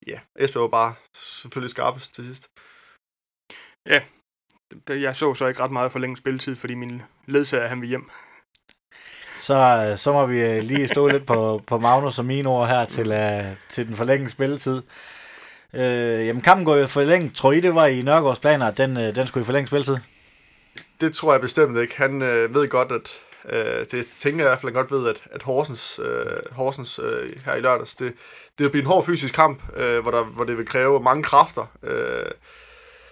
ja, 0.08 0.20
Esbjerg 0.40 0.62
var 0.62 0.68
bare 0.68 0.94
selvfølgelig 1.16 1.70
skarpest 1.70 2.14
til 2.16 2.26
sidst. 2.26 2.48
Det- 4.88 5.02
Jeg 5.02 5.16
så 5.16 5.34
så 5.34 5.48
ikke 5.48 5.64
ret 5.64 5.72
meget 5.72 5.92
forlænget 5.92 6.18
spilletid, 6.20 6.56
fordi 6.56 6.74
min 6.74 7.02
ledsager, 7.28 7.68
han 7.68 7.82
vil 7.82 7.90
hjem. 7.90 8.10
Så, 9.42 9.88
øh, 9.92 9.98
så 9.98 10.14
må 10.14 10.26
vi 10.26 10.42
øh, 10.42 10.64
lige 10.64 10.88
stå 10.88 11.08
lidt 11.08 11.26
på, 11.28 11.62
på 11.68 11.78
Magnus 11.78 12.20
og 12.20 12.26
mine 12.26 12.50
ord 12.50 12.68
her 12.68 12.86
til, 12.86 13.12
uh, 13.12 13.58
til 13.70 13.88
den 13.88 13.96
forlængede 13.96 14.30
spilletid. 14.30 14.82
Øh, 15.74 16.28
jamen, 16.28 16.42
kampen 16.42 16.66
går 16.66 16.76
jo 16.76 16.84
i 16.84 16.88
forlænget. 16.88 17.34
Tror 17.36 17.52
I, 17.52 17.60
det 17.60 17.76
var 17.76 17.86
i 17.86 18.02
Nørgaards 18.02 18.40
planer, 18.40 18.66
at 18.68 18.78
den, 18.78 18.98
øh, 18.98 19.16
den 19.16 19.28
skulle 19.28 19.42
i 19.42 19.46
forlænget 19.46 19.68
spilletid? 19.70 19.98
Det 21.02 21.14
tror 21.16 21.32
jeg 21.34 21.42
bestemt 21.42 21.78
ikke. 21.78 21.98
Han 21.98 22.22
øh, 22.22 22.56
ved 22.56 22.68
godt, 22.70 22.92
at 22.92 23.10
øh, 23.50 23.86
det 23.92 24.14
tænker 24.20 24.44
jeg 24.44 24.48
i 24.48 24.52
hvert 24.52 24.62
fald 24.62 24.74
godt 24.74 24.92
ved, 24.92 25.08
at, 25.08 25.24
at 25.32 25.44
Horsens, 25.44 26.00
øh, 26.04 26.26
Horsens 26.52 27.00
øh, 27.00 27.30
her 27.46 27.56
i 27.56 27.62
lørdags, 27.62 27.96
det, 27.96 28.14
det 28.58 28.64
vil 28.64 28.70
blive 28.70 28.82
en 28.82 28.88
hård 28.88 29.06
fysisk 29.06 29.34
kamp, 29.34 29.62
øh, 29.76 30.00
hvor, 30.00 30.12
der, 30.12 30.24
hvor 30.24 30.44
det 30.44 30.58
vil 30.58 30.66
kræve 30.66 31.00
mange 31.00 31.24
kræfter. 31.24 31.66
Øh, 31.84 32.32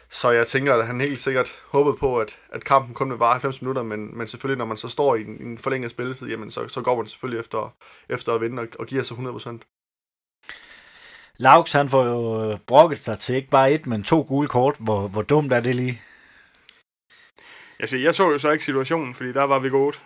så 0.09 0.31
jeg 0.31 0.47
tænker, 0.47 0.75
at 0.75 0.87
han 0.87 1.01
helt 1.01 1.19
sikkert 1.19 1.59
håbede 1.69 1.95
på, 1.95 2.19
at, 2.19 2.37
at 2.49 2.63
kampen 2.63 2.93
kun 2.93 3.09
vil 3.09 3.17
vare 3.17 3.31
90 3.31 3.61
minutter, 3.61 3.83
men, 3.83 4.17
men 4.17 4.27
selvfølgelig, 4.27 4.57
når 4.57 4.65
man 4.65 4.77
så 4.77 4.87
står 4.87 5.15
i 5.15 5.21
en, 5.21 5.41
en 5.41 5.57
forlænget 5.57 5.91
spilletid, 5.91 6.27
jamen 6.29 6.51
så, 6.51 6.67
så 6.67 6.81
går 6.81 6.97
man 6.97 7.07
selvfølgelig 7.07 7.39
efter, 7.39 7.75
efter 8.09 8.33
at 8.33 8.41
vinde 8.41 8.61
og, 8.61 8.67
og 8.79 8.85
giver 8.85 9.03
sig 9.03 9.17
100%. 9.17 9.73
Laux, 11.37 11.71
han 11.71 11.89
får 11.89 12.05
jo 12.05 12.51
øh, 12.51 12.59
brokket 12.67 12.99
sig 12.99 13.19
til 13.19 13.35
ikke 13.35 13.49
bare 13.49 13.71
et, 13.71 13.87
men 13.87 14.03
to 14.03 14.25
gule 14.27 14.47
kort. 14.47 14.75
Hvor, 14.79 15.07
hvor 15.07 15.21
dumt 15.21 15.53
er 15.53 15.59
det 15.59 15.75
lige? 15.75 16.01
Altså, 17.79 17.97
jeg 17.97 18.13
så 18.13 18.29
jo 18.29 18.37
så 18.37 18.51
ikke 18.51 18.65
situationen, 18.65 19.13
fordi 19.13 19.33
der 19.33 19.43
var 19.43 19.59
vi 19.59 19.69
gode. 19.69 19.97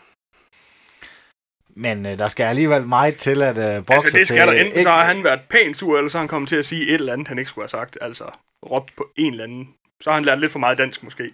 Men 1.75 2.05
øh, 2.05 2.17
der 2.17 2.27
skal 2.27 2.43
alligevel 2.43 2.87
meget 2.87 3.17
til 3.17 3.41
at 3.41 3.57
øh, 3.57 3.83
brokke 3.83 3.93
Altså, 3.93 4.17
det 4.17 4.27
skal 4.27 4.47
der 4.47 4.53
til, 4.53 4.65
enten, 4.65 4.83
så 4.83 4.89
har 4.89 5.05
han 5.05 5.23
været 5.23 5.39
pænt 5.49 5.77
sur, 5.77 5.97
eller 5.97 6.09
så 6.09 6.17
har 6.17 6.21
han 6.21 6.27
kommet 6.27 6.49
til 6.49 6.55
at 6.55 6.65
sige 6.65 6.87
et 6.87 6.93
eller 6.93 7.13
andet, 7.13 7.27
han 7.27 7.37
ikke 7.37 7.49
skulle 7.49 7.63
have 7.63 7.69
sagt. 7.69 7.97
Altså, 8.01 8.31
råbt 8.71 8.95
på 8.97 9.09
en 9.17 9.31
eller 9.31 9.43
anden. 9.43 9.69
Så 10.01 10.09
har 10.09 10.15
han 10.15 10.25
lært 10.25 10.39
lidt 10.39 10.51
for 10.51 10.59
meget 10.59 10.77
dansk, 10.77 11.03
måske. 11.03 11.31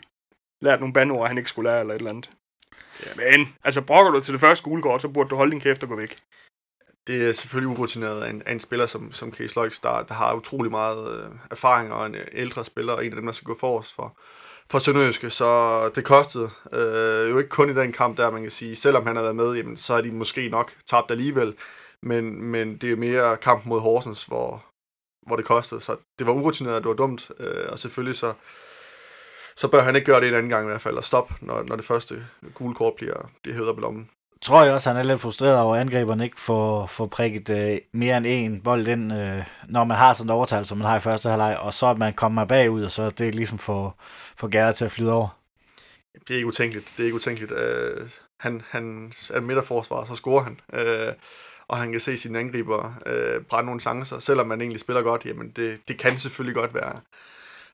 Lært 0.62 0.79
nogle 0.79 0.94
bandord, 0.94 1.27
han 1.27 1.38
ikke 1.38 1.50
skulle 1.50 1.70
lære, 1.70 1.79
eller 1.79 1.94
et 1.94 1.98
eller 1.98 2.12
andet. 2.12 2.29
Ja. 3.06 3.38
Men, 3.38 3.56
altså, 3.63 3.82
brokker 3.82 4.12
du 4.12 4.22
til 4.22 4.34
det 4.34 4.41
første 4.41 4.62
skolekort, 4.62 5.01
så 5.01 5.08
burde 5.08 5.29
du 5.29 5.36
holde 5.36 5.51
din 5.51 5.60
kæft 5.62 5.84
og 5.84 5.89
gå 5.89 5.96
væk. 5.96 6.17
det 7.08 7.29
er 7.29 7.34
selvfølgelig 7.34 7.77
urutineret 7.77 8.22
af 8.24 8.29
en, 8.29 8.41
af 8.46 8.51
en 8.51 8.60
spiller 8.60 8.86
som, 8.86 9.12
som 9.12 9.34
Case 9.34 9.56
Loix, 9.56 9.79
der, 9.79 10.03
der 10.03 10.13
har 10.13 10.34
utrolig 10.34 10.72
meget 10.72 11.24
øh, 11.24 11.29
erfaring 11.51 11.94
og 11.94 12.06
en 12.06 12.15
øh, 12.15 12.27
ældre 12.32 12.65
spiller, 12.65 12.94
og 12.94 13.06
en 13.06 13.12
af 13.12 13.15
dem, 13.15 13.25
der 13.25 13.34
skal 13.34 13.46
gå 13.46 13.58
forrest 13.60 13.96
for, 13.96 14.17
for 14.72 14.80
Sønderjyske, 14.80 15.30
så 15.30 15.90
det 15.96 16.06
kostede 16.06 16.50
øh, 16.74 17.30
jo 17.30 17.38
ikke 17.38 17.50
kun 17.50 17.70
i 17.70 17.74
den 17.74 17.92
kamp 17.92 18.18
der, 18.18 18.32
man 18.32 18.42
kan 18.42 18.52
sige, 18.52 18.76
selvom 18.76 19.08
han 19.08 19.16
har 19.16 19.24
været 19.24 19.36
med, 19.36 19.54
jamen, 19.54 19.78
så 19.78 19.94
er 19.94 20.02
de 20.02 20.12
måske 20.12 20.50
nok 20.50 20.72
tabt 20.86 21.12
alligevel, 21.12 21.56
men, 22.02 22.44
men 22.44 22.78
det 22.78 22.92
er 22.92 22.96
mere 22.96 23.38
kamp 23.38 23.66
mod 23.66 23.80
Horsens, 23.80 24.24
hvor, 24.24 24.66
hvor 25.28 25.36
det 25.36 25.46
kostede, 25.46 25.82
så 25.82 25.96
det 26.20 26.28
var 26.28 26.34
urutineret, 26.34 26.84
det 26.84 26.90
var 26.90 26.96
dumt, 26.96 27.32
øh, 27.40 27.66
og 27.70 27.80
selvfølgelig 27.80 28.16
så, 28.16 28.34
så 29.56 29.68
bør 29.68 29.82
han 29.82 29.96
ikke 29.96 30.06
gøre 30.06 30.22
det 30.22 30.28
en 30.28 30.36
anden 30.36 30.50
gang 30.50 30.66
i 30.66 30.70
hvert 30.70 30.82
fald, 30.82 30.98
og 30.98 31.04
stoppe, 31.04 31.34
når, 31.42 31.64
når 31.64 31.76
det 31.76 31.86
første 31.86 32.26
gule 32.54 32.76
kort 32.76 32.94
bliver, 32.98 33.32
bliver 33.44 33.56
hævet 33.56 33.70
op 33.70 33.78
i 33.78 33.82
lommen 33.82 34.10
tror 34.41 34.63
jeg 34.63 34.74
også, 34.74 34.89
han 34.89 34.98
er 35.00 35.03
lidt 35.03 35.22
frustreret 35.22 35.60
over, 35.60 35.75
at 35.75 35.82
angriberne 35.82 36.24
ikke 36.24 36.39
får, 36.39 36.86
får 36.86 37.06
prikket 37.06 37.50
øh, 37.50 37.77
mere 37.91 38.17
end 38.17 38.25
en 38.27 38.62
bold 38.62 38.88
ind, 38.88 39.13
øh, 39.13 39.44
når 39.70 39.84
man 39.84 39.98
har 39.98 40.13
sådan 40.13 40.29
et 40.29 40.34
overtal, 40.34 40.65
som 40.65 40.77
man 40.77 40.88
har 40.88 40.98
i 40.98 41.00
første 41.00 41.29
halvleg, 41.29 41.58
og 41.58 41.74
så 41.74 41.88
at 41.88 41.98
man 41.98 42.13
kommer 42.13 42.46
bagud, 42.46 42.84
og 42.84 42.91
så 42.91 43.03
er 43.03 43.10
det 43.10 43.36
ligesom 43.36 43.58
for, 43.58 43.96
for 44.36 44.48
gæret 44.48 44.75
til 44.75 44.86
at 44.86 44.91
flyde 44.91 45.12
over. 45.12 45.27
Det 46.27 46.34
er 46.34 46.36
ikke 46.36 46.48
utænkeligt. 46.48 46.94
Det 46.98 47.03
er 47.03 47.06
ikke 47.06 47.15
utænkeligt. 47.15 47.51
Øh, 47.51 48.10
han, 48.38 48.62
han 48.70 49.12
er 49.34 49.41
midterforsvar, 49.41 50.06
så 50.06 50.15
scorer 50.15 50.44
han. 50.44 50.60
Øh, 50.74 51.13
og 51.67 51.77
han 51.77 51.91
kan 51.91 52.01
se 52.01 52.17
sine 52.17 52.39
angriber 52.39 52.94
øh, 53.06 53.41
brænde 53.41 53.65
nogle 53.65 53.82
chancer, 53.82 54.20
selvom 54.20 54.48
man 54.48 54.62
egentlig 54.62 54.79
spiller 54.79 55.01
godt. 55.01 55.25
Jamen, 55.25 55.50
det, 55.56 55.88
det 55.88 55.98
kan 55.98 56.17
selvfølgelig 56.17 56.56
godt 56.56 56.74
være, 56.74 57.00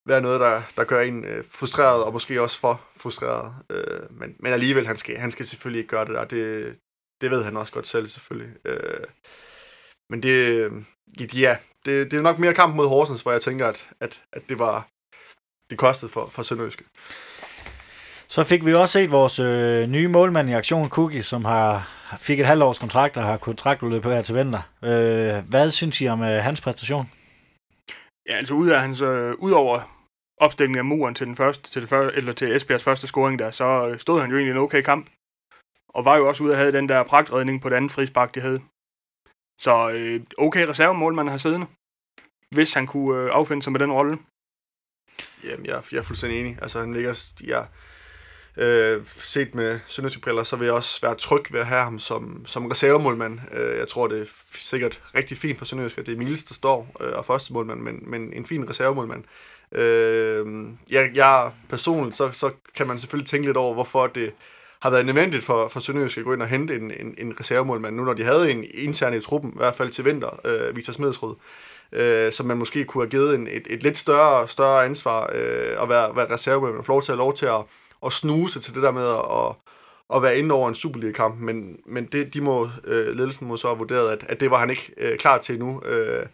være 0.05 0.21
noget, 0.21 0.39
der, 0.39 0.61
der 0.77 0.83
gør 0.83 1.01
en 1.01 1.25
øh, 1.25 1.43
frustreret, 1.49 2.03
og 2.03 2.13
måske 2.13 2.41
også 2.41 2.59
for 2.59 2.81
frustreret. 2.97 3.53
Øh, 3.69 4.19
men, 4.19 4.35
men 4.39 4.53
alligevel, 4.53 4.87
han 4.87 4.97
skal, 4.97 5.17
han 5.17 5.31
skal 5.31 5.45
selvfølgelig 5.45 5.79
ikke 5.79 5.89
gøre 5.89 6.05
det 6.05 6.13
der. 6.13 6.25
Det, 6.25 6.75
det 7.21 7.31
ved 7.31 7.43
han 7.43 7.57
også 7.57 7.73
godt 7.73 7.87
selv, 7.87 8.07
selvfølgelig. 8.07 8.51
Øh, 8.65 9.03
men 10.09 10.23
det, 10.23 10.29
øh, 10.29 10.71
ja, 11.35 11.57
det, 11.85 12.11
det 12.11 12.17
er 12.17 12.21
nok 12.21 12.39
mere 12.39 12.53
kamp 12.53 12.75
mod 12.75 12.87
Horsens, 12.87 13.21
hvor 13.21 13.31
jeg 13.31 13.41
tænker, 13.41 13.67
at, 13.67 13.89
at, 13.99 14.21
at 14.33 14.41
det 14.49 14.59
var 14.59 14.87
det 15.69 15.77
kostede 15.77 16.11
for, 16.11 16.29
for 16.31 16.43
Sønderjyske. 16.43 16.83
Så 18.27 18.43
fik 18.43 18.65
vi 18.65 18.73
også 18.73 18.93
set 18.93 19.11
vores 19.11 19.39
øh, 19.39 19.87
nye 19.87 20.07
målmand 20.07 20.49
i 20.49 20.53
Aktion 20.53 20.89
Cookie, 20.89 21.23
som 21.23 21.45
har 21.45 21.89
fik 22.19 22.39
et 22.39 22.45
halvt 22.45 22.63
års 22.63 22.79
kontrakt 22.79 23.17
og 23.17 23.23
har 23.23 23.37
kontraktudløb 23.37 24.01
på 24.01 24.11
her 24.11 24.21
til 24.21 24.35
vinter. 24.35 24.61
Øh, 24.83 25.49
hvad 25.49 25.71
synes 25.71 26.01
I 26.01 26.07
om 26.07 26.23
øh, 26.23 26.43
hans 26.43 26.61
præstation? 26.61 27.09
Ja, 28.27 28.33
altså 28.33 28.53
ud 28.53 28.69
af 28.69 28.81
hans, 28.81 29.01
øh, 29.01 29.33
ud 29.39 29.51
over 29.51 29.81
opstillingen 30.37 30.77
af 30.77 30.85
muren 30.85 31.15
til 31.15 31.27
den 31.27 31.35
første, 31.35 31.71
til, 31.71 31.81
det 31.81 31.89
første, 31.89 32.17
eller 32.17 32.33
til 32.33 32.55
Esbjergs 32.55 32.83
første 32.83 33.07
scoring 33.07 33.39
der, 33.39 33.51
så 33.51 33.87
øh, 33.87 33.99
stod 33.99 34.21
han 34.21 34.29
jo 34.29 34.35
egentlig 34.37 34.51
en 34.51 34.57
okay 34.65 34.81
kamp. 34.81 35.09
Og 35.87 36.05
var 36.05 36.17
jo 36.17 36.27
også 36.27 36.43
ude 36.43 36.51
og 36.51 36.57
have 36.57 36.71
den 36.71 36.89
der 36.89 37.03
pragtredning 37.03 37.61
på 37.61 37.69
den 37.69 37.75
anden 37.75 37.89
frispark, 37.89 38.35
de 38.35 38.41
havde. 38.41 38.61
Så 39.61 39.89
øh, 39.89 40.21
okay 40.37 40.65
reservemål, 40.67 41.15
man 41.15 41.27
har 41.27 41.37
siddende. 41.37 41.67
Hvis 42.49 42.73
han 42.73 42.87
kunne 42.87 43.21
øh, 43.21 43.29
affinde 43.31 43.63
sig 43.63 43.71
med 43.71 43.79
den 43.79 43.91
rolle. 43.91 44.17
Jamen, 45.43 45.65
jeg, 45.65 45.83
jeg 45.91 45.97
er 45.97 46.03
fuldstændig 46.03 46.39
enig. 46.39 46.57
Altså, 46.61 46.79
han 46.79 46.93
ligger... 46.93 47.33
Jeg, 47.43 47.67
øh, 48.57 49.05
set 49.05 49.55
med 49.55 49.79
sønderjyske 49.85 50.21
briller, 50.21 50.43
så 50.43 50.55
vil 50.55 50.65
jeg 50.65 50.73
også 50.73 51.01
være 51.01 51.15
tryg 51.15 51.53
ved 51.53 51.59
at 51.59 51.65
have 51.65 51.83
ham 51.83 51.99
som, 51.99 52.45
som 52.45 52.65
reservemålmand. 52.65 53.39
Øh, 53.51 53.77
jeg 53.77 53.87
tror, 53.87 54.07
det 54.07 54.21
er 54.21 54.25
sikkert 54.55 55.01
rigtig 55.15 55.37
fint 55.37 55.57
for 55.57 55.65
Sønderjysk, 55.65 55.97
at 55.97 56.05
det 56.05 56.13
er 56.13 56.17
Miles, 56.17 56.43
der 56.43 56.53
står 56.53 56.87
øh, 57.01 57.13
og 57.13 57.25
første 57.25 57.53
målmand, 57.53 57.79
men, 57.79 57.99
men 58.01 58.33
en 58.33 58.45
fin 58.45 58.69
reservemålmand. 58.69 59.23
Øh, 59.71 60.67
jeg, 60.89 61.11
jeg 61.13 61.51
personligt, 61.69 62.15
så, 62.15 62.31
så 62.31 62.51
kan 62.75 62.87
man 62.87 62.99
selvfølgelig 62.99 63.27
tænke 63.27 63.47
lidt 63.47 63.57
over, 63.57 63.73
hvorfor 63.73 64.07
det 64.07 64.31
har 64.79 64.89
været 64.89 65.05
nødvendigt 65.05 65.43
for, 65.43 65.67
for 65.67 65.79
Sønderjysk 65.79 66.17
at 66.17 66.23
gå 66.23 66.33
ind 66.33 66.41
og 66.41 66.47
hente 66.47 66.75
en, 66.75 66.91
en, 66.91 67.15
en 67.17 67.39
reservemålmand, 67.39 67.95
nu 67.95 68.03
når 68.03 68.13
de 68.13 68.23
havde 68.23 68.51
en 68.51 68.65
intern 68.73 69.13
i 69.13 69.21
truppen, 69.21 69.51
i 69.51 69.57
hvert 69.57 69.75
fald 69.75 69.89
til 69.89 70.05
vinter, 70.05 70.39
øh, 70.45 70.75
Victor 70.75 70.93
Smedsrud, 70.93 71.35
øh, 71.91 72.31
som 72.31 72.45
man 72.45 72.57
måske 72.57 72.85
kunne 72.85 73.03
have 73.03 73.09
givet 73.09 73.35
en, 73.35 73.47
et, 73.47 73.67
et 73.69 73.83
lidt 73.83 73.97
større, 73.97 74.47
større 74.47 74.85
ansvar 74.85 75.29
øh, 75.33 75.83
at 75.83 75.89
være, 75.89 76.15
være 76.15 76.33
reservemålmand, 76.33 76.79
og 76.79 76.85
får 76.85 76.93
lov 76.93 77.01
til 77.03 77.11
at 77.11 77.17
lov 77.17 77.33
til 77.35 77.45
at, 77.45 77.61
at 78.05 78.13
snuse 78.13 78.59
til 78.59 78.75
det 78.75 78.83
der 78.83 78.91
med 78.91 79.07
at, 79.07 79.55
at 80.15 80.23
være 80.23 80.37
inde 80.37 80.55
over 80.55 80.69
en 80.69 80.75
Superliga-kamp, 80.75 81.39
men, 81.39 81.79
men 81.85 82.05
det, 82.05 82.33
de 82.33 82.41
må, 82.41 82.69
øh, 82.83 83.15
ledelsen 83.15 83.47
må 83.47 83.57
så 83.57 83.67
have 83.67 83.77
vurderet, 83.77 84.11
at, 84.11 84.23
at 84.29 84.39
det 84.39 84.51
var 84.51 84.59
han 84.59 84.69
ikke 84.69 84.93
øh, 84.97 85.17
klar 85.17 85.37
til 85.37 85.59
nu. 85.59 85.81
Øh, 85.81 86.25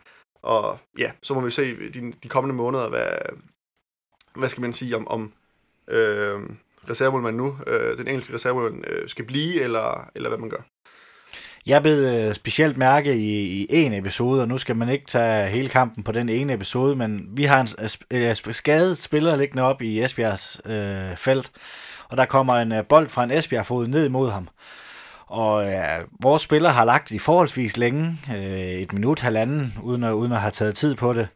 og 0.41 0.79
ja, 0.97 1.11
så 1.21 1.33
må 1.33 1.41
vi 1.41 1.51
se 1.51 1.89
de, 1.93 2.13
de 2.23 2.27
kommende 2.27 2.55
måneder, 2.55 2.89
hvad, 2.89 3.09
hvad 4.35 4.49
skal 4.49 4.61
man 4.61 4.73
sige 4.73 4.95
om, 4.95 5.07
om 5.07 5.33
øh, 5.88 6.39
reservemålmanden 6.89 7.41
nu, 7.41 7.57
øh, 7.67 7.97
den 7.97 8.07
engelske 8.07 8.33
reservemålmand, 8.33 8.88
øh, 8.88 9.09
skal 9.09 9.25
blive, 9.25 9.61
eller, 9.61 10.09
eller 10.15 10.29
hvad 10.29 10.39
man 10.39 10.49
gør. 10.49 10.61
Jeg 11.69 11.81
blev 11.81 11.97
øh, 11.97 12.33
specielt 12.33 12.77
mærke 12.77 13.15
i, 13.15 13.65
i 13.65 13.65
en 13.69 13.93
episode, 13.93 14.41
og 14.41 14.47
nu 14.47 14.57
skal 14.57 14.75
man 14.75 14.89
ikke 14.89 15.05
tage 15.05 15.49
hele 15.49 15.69
kampen 15.69 16.03
på 16.03 16.11
den 16.11 16.29
ene 16.29 16.53
episode, 16.53 16.95
men 16.95 17.29
vi 17.33 17.43
har 17.43 17.61
en 17.61 17.67
øh, 18.11 18.35
skadet 18.51 18.97
spiller 18.97 19.35
liggende 19.35 19.63
op 19.63 19.81
i 19.81 20.03
Esbjergs 20.03 20.61
øh, 20.65 21.17
felt, 21.17 21.51
og 22.09 22.17
der 22.17 22.25
kommer 22.25 22.55
en 22.55 22.71
øh, 22.71 22.85
bold 22.85 23.09
fra 23.09 23.23
en 23.23 23.31
Esbjerg-fod 23.31 23.88
ned 23.88 24.05
imod 24.05 24.31
ham. 24.31 24.49
Og 25.27 25.71
øh, 25.71 25.99
vores 26.21 26.41
spiller 26.41 26.69
har 26.69 26.85
lagt 26.85 27.11
i 27.11 27.19
forholdsvis 27.19 27.77
længe, 27.77 28.17
øh, 28.35 28.59
et 28.59 28.93
minut, 28.93 29.19
halvanden, 29.19 29.73
uden 29.83 30.03
at, 30.03 30.11
uden 30.11 30.31
at 30.31 30.41
have 30.41 30.51
taget 30.51 30.75
tid 30.75 30.95
på 30.95 31.13
det. 31.13 31.27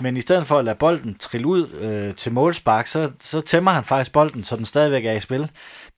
Men 0.00 0.16
i 0.16 0.20
stedet 0.20 0.46
for 0.46 0.58
at 0.58 0.64
lade 0.64 0.76
bolden 0.76 1.16
trille 1.18 1.46
ud 1.46 1.68
øh, 1.68 2.14
til 2.14 2.32
målspark, 2.32 2.86
så, 2.86 3.10
så 3.20 3.40
tæmmer 3.40 3.70
han 3.70 3.84
faktisk 3.84 4.12
bolden, 4.12 4.44
så 4.44 4.56
den 4.56 4.64
stadigvæk 4.64 5.04
er 5.04 5.12
i 5.12 5.20
spil. 5.20 5.50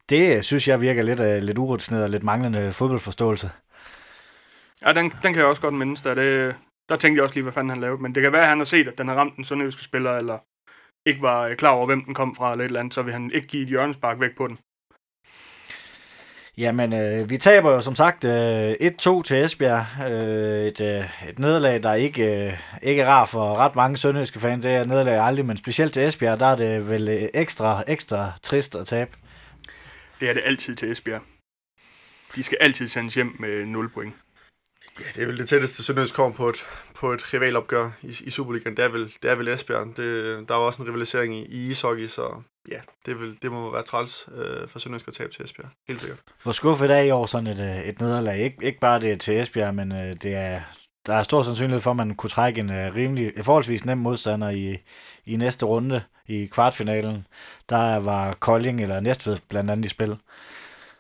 Det 0.08 0.36
øh, 0.36 0.42
synes 0.42 0.68
jeg 0.68 0.80
virker 0.80 1.02
lidt, 1.02 1.20
øh, 1.20 1.42
lidt 1.42 1.58
urutineret 1.58 2.04
og 2.04 2.10
lidt 2.10 2.22
manglende 2.22 2.72
fodboldforståelse. 2.72 3.50
Ja, 4.86 4.92
den, 4.92 5.10
den 5.10 5.32
kan 5.32 5.36
jeg 5.36 5.44
også 5.44 5.62
godt 5.62 5.74
mindes. 5.74 6.00
Der, 6.00 6.14
det, 6.14 6.56
der 6.88 6.96
tænkte 6.96 7.18
jeg 7.18 7.23
også 7.23 7.34
lige, 7.34 7.42
hvad 7.42 7.52
fanden 7.52 7.70
han 7.70 7.80
lavede. 7.80 8.02
Men 8.02 8.14
det 8.14 8.23
kan 8.23 8.32
være, 8.32 8.42
at 8.42 8.49
han 8.49 8.58
har 8.58 8.64
set, 8.64 8.88
at 8.88 8.99
den 8.99 9.08
har 9.08 9.14
ramt 9.14 9.36
en 9.36 9.44
sønderjyske 9.44 9.82
spiller, 9.82 10.16
eller 10.16 10.38
ikke 11.06 11.23
var 11.23 11.54
klar 11.54 11.70
over, 11.70 11.86
hvem 11.86 12.04
den 12.04 12.14
kom 12.14 12.34
fra, 12.34 12.50
eller 12.50 12.64
et 12.64 12.68
eller 12.68 12.80
andet, 12.80 12.94
så 12.94 13.02
vil 13.02 13.12
han 13.12 13.30
ikke 13.34 13.49
give 13.49 13.62
et 13.62 13.68
hjørnespark 13.68 14.20
væk 14.20 14.36
på 14.36 14.49
den. 14.49 14.58
Jamen, 16.56 16.92
øh, 16.92 17.30
vi 17.30 17.38
taber 17.38 17.70
jo 17.70 17.80
som 17.80 17.94
sagt 17.94 18.25
øh, 18.25 18.70
1-2 18.70 19.23
til 19.23 19.36
Esbjerg. 19.36 19.86
Øh, 20.12 20.66
et, 20.66 20.80
øh, 20.80 21.28
et 21.28 21.38
nederlag, 21.38 21.82
der 21.82 21.94
ikke, 21.94 22.47
øh, 22.47 22.58
ikke 22.82 23.02
er 23.02 23.08
rar 23.08 23.25
for 23.25 23.56
ret 23.56 23.76
mange 23.76 23.97
sønderjyske 23.97 24.40
fans. 24.40 24.62
Det 24.64 24.75
er 24.75 24.84
nederlag 24.84 25.20
aldrig, 25.26 25.47
men 25.47 25.56
specielt 25.56 25.92
til 25.92 26.02
Esbjerg, 26.02 26.40
der 26.40 26.47
er 26.47 26.56
det 26.56 26.88
vel 26.88 27.08
øh, 27.08 27.28
ekstra, 27.34 27.82
ekstra 27.86 28.32
trist 28.42 28.75
at 28.75 28.86
tabe. 28.86 29.10
Det 30.20 30.28
er 30.28 30.34
det 30.34 30.42
altid 30.44 30.75
til 30.75 30.92
Esbjerg. 30.92 31.23
De 32.36 32.42
skal 32.42 32.58
altid 32.60 32.88
sendes 32.88 33.14
hjem 33.14 33.36
med 33.38 33.66
0 33.66 33.88
point. 33.88 34.14
Ja, 35.00 35.04
det 35.15 35.23
er 35.23 35.26
vel 35.26 35.39
det 35.39 35.49
tætteste 35.49 35.83
Sønderjysk 35.83 36.15
kommer 36.15 36.37
på 36.37 36.49
et, 36.49 36.57
på 36.95 37.13
et 37.13 37.35
rivalopgør 37.35 37.91
i, 38.02 38.17
i 38.25 38.30
Superligaen. 38.30 38.76
Det 38.76 38.85
er 38.85 38.89
vel, 38.89 39.13
det 39.23 39.30
er 39.30 39.35
vel 39.35 39.49
Esbjerg. 39.49 39.87
Det, 39.97 40.49
der 40.49 40.54
er 40.54 40.59
også 40.59 40.83
en 40.83 40.89
rivalisering 40.89 41.35
i, 41.37 41.45
i 41.45 41.71
ishockey, 41.71 42.07
så 42.07 42.43
ja, 42.71 42.80
det, 43.07 43.21
vil, 43.21 43.39
det 43.43 43.52
må 43.52 43.73
være 43.73 43.83
træls 43.83 44.28
øh, 44.37 44.69
for 44.69 44.78
Sønderjysk 44.78 45.09
at 45.09 45.15
tabe 45.15 45.33
til 45.33 45.45
Esbjerg. 45.45 45.69
Helt 45.89 46.00
sikkert. 46.00 46.19
Hvor 46.43 46.52
skuffet 46.52 46.91
er 46.91 46.99
I 46.99 47.11
over 47.11 47.26
sådan 47.26 47.47
et, 47.47 47.61
øh, 47.61 47.78
et 47.89 48.00
nederlag? 48.00 48.47
Ik- 48.47 48.67
ikke 48.67 48.80
bare 48.80 49.00
det 49.00 49.21
til 49.21 49.41
Esbjerg, 49.41 49.75
men 49.75 49.93
øh, 49.93 50.17
det 50.23 50.35
er, 50.35 50.61
der 51.07 51.15
er 51.15 51.23
stor 51.23 51.43
sandsynlighed 51.43 51.80
for, 51.80 51.91
at 51.91 51.97
man 51.97 52.15
kunne 52.15 52.30
trække 52.30 52.61
en 52.61 52.71
øh, 52.71 52.95
rimelig, 52.95 53.33
forholdsvis 53.43 53.85
nem 53.85 53.99
modstander 53.99 54.50
i, 54.50 54.76
i 55.26 55.37
næste 55.37 55.67
runde 55.67 56.02
i 56.26 56.47
kvartfinalen. 56.47 57.26
Der 57.69 57.97
var 58.00 58.35
Kolding 58.35 58.80
eller 58.80 59.00
Næstved 59.00 59.37
blandt 59.49 59.71
andet 59.71 59.85
i 59.85 59.89
spil. 59.89 60.17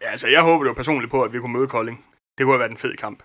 Ja, 0.02 0.10
altså 0.10 0.28
jeg 0.28 0.42
håber 0.42 0.66
jo 0.66 0.72
personligt 0.72 1.10
på, 1.10 1.22
at 1.22 1.32
vi 1.32 1.38
kunne 1.38 1.52
møde 1.52 1.68
Kolding. 1.68 2.04
Det 2.38 2.44
kunne 2.44 2.52
have 2.54 2.58
været 2.60 2.70
en 2.70 2.76
fed 2.76 2.96
kamp. 2.96 3.22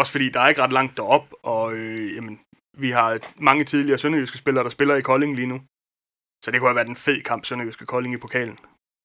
Også 0.00 0.12
fordi 0.12 0.28
der 0.28 0.40
er 0.40 0.48
ikke 0.48 0.62
ret 0.62 0.72
langt 0.72 0.96
derop, 0.96 1.26
og 1.42 1.72
øh, 1.72 2.16
jamen, 2.16 2.40
vi 2.78 2.90
har 2.90 3.18
mange 3.36 3.64
tidligere 3.64 3.98
sønderjyske 3.98 4.38
spillere, 4.38 4.64
der 4.64 4.70
spiller 4.70 4.94
i 4.94 5.00
Kolding 5.00 5.36
lige 5.36 5.46
nu. 5.46 5.60
Så 6.44 6.50
det 6.50 6.60
kunne 6.60 6.68
have 6.68 6.76
været 6.76 6.88
en 6.88 6.96
fed 6.96 7.22
kamp, 7.22 7.44
Sønderjyske 7.44 7.86
Kolding 7.86 8.14
i 8.14 8.16
pokalen. 8.16 8.58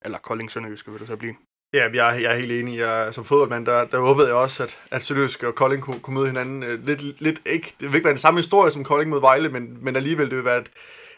Eller 0.05 0.17
Kolding 0.17 0.51
Sønderjyske 0.51 0.91
vil 0.91 0.99
det 0.99 1.07
så 1.07 1.15
blive. 1.15 1.35
Ja, 1.73 1.83
jeg, 1.93 2.21
jeg 2.21 2.31
er 2.31 2.35
helt 2.35 2.51
enig. 2.51 2.77
Jeg, 2.77 3.13
som 3.13 3.25
fodboldmand, 3.25 3.65
der, 3.65 3.85
der 3.85 3.99
håbede 3.99 4.27
jeg 4.27 4.35
også, 4.35 4.63
at, 4.63 4.79
at 4.91 5.03
Sønderjyske 5.03 5.47
og 5.47 5.55
Kolding 5.55 5.83
kunne, 5.83 5.99
kunne 5.99 6.13
møde 6.13 6.27
hinanden. 6.27 6.63
Øh, 6.63 6.85
lidt, 6.85 7.21
lidt, 7.21 7.41
ikke, 7.45 7.73
det 7.79 7.87
vil 7.87 7.95
ikke 7.95 8.05
være 8.05 8.17
den 8.19 8.25
samme 8.27 8.39
historie 8.39 8.71
som 8.71 8.83
Kolding 8.83 9.09
mod 9.09 9.21
Vejle, 9.21 9.49
men, 9.49 9.77
men 9.83 9.95
alligevel 9.95 10.29
det 10.29 10.37
vil 10.37 10.45
være 10.45 10.61
et, 10.61 10.71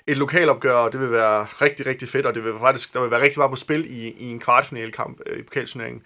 et 0.07 0.17
lokalopgør, 0.17 0.73
og 0.73 0.91
det 0.91 0.99
vil 0.99 1.11
være 1.11 1.43
rigtig, 1.43 1.85
rigtig 1.85 2.07
fedt, 2.07 2.25
og 2.25 2.35
det 2.35 2.43
vil 2.43 2.53
faktisk, 2.59 2.93
der 2.93 3.01
vil 3.01 3.11
være 3.11 3.21
rigtig 3.21 3.39
meget 3.39 3.51
på 3.51 3.55
spil 3.55 3.85
i, 3.89 4.09
i 4.09 4.25
en 4.25 4.39
kvartfinalkamp 4.39 5.19
øh, 5.25 5.39
i 5.39 5.43
pokalturneringen. 5.43 6.03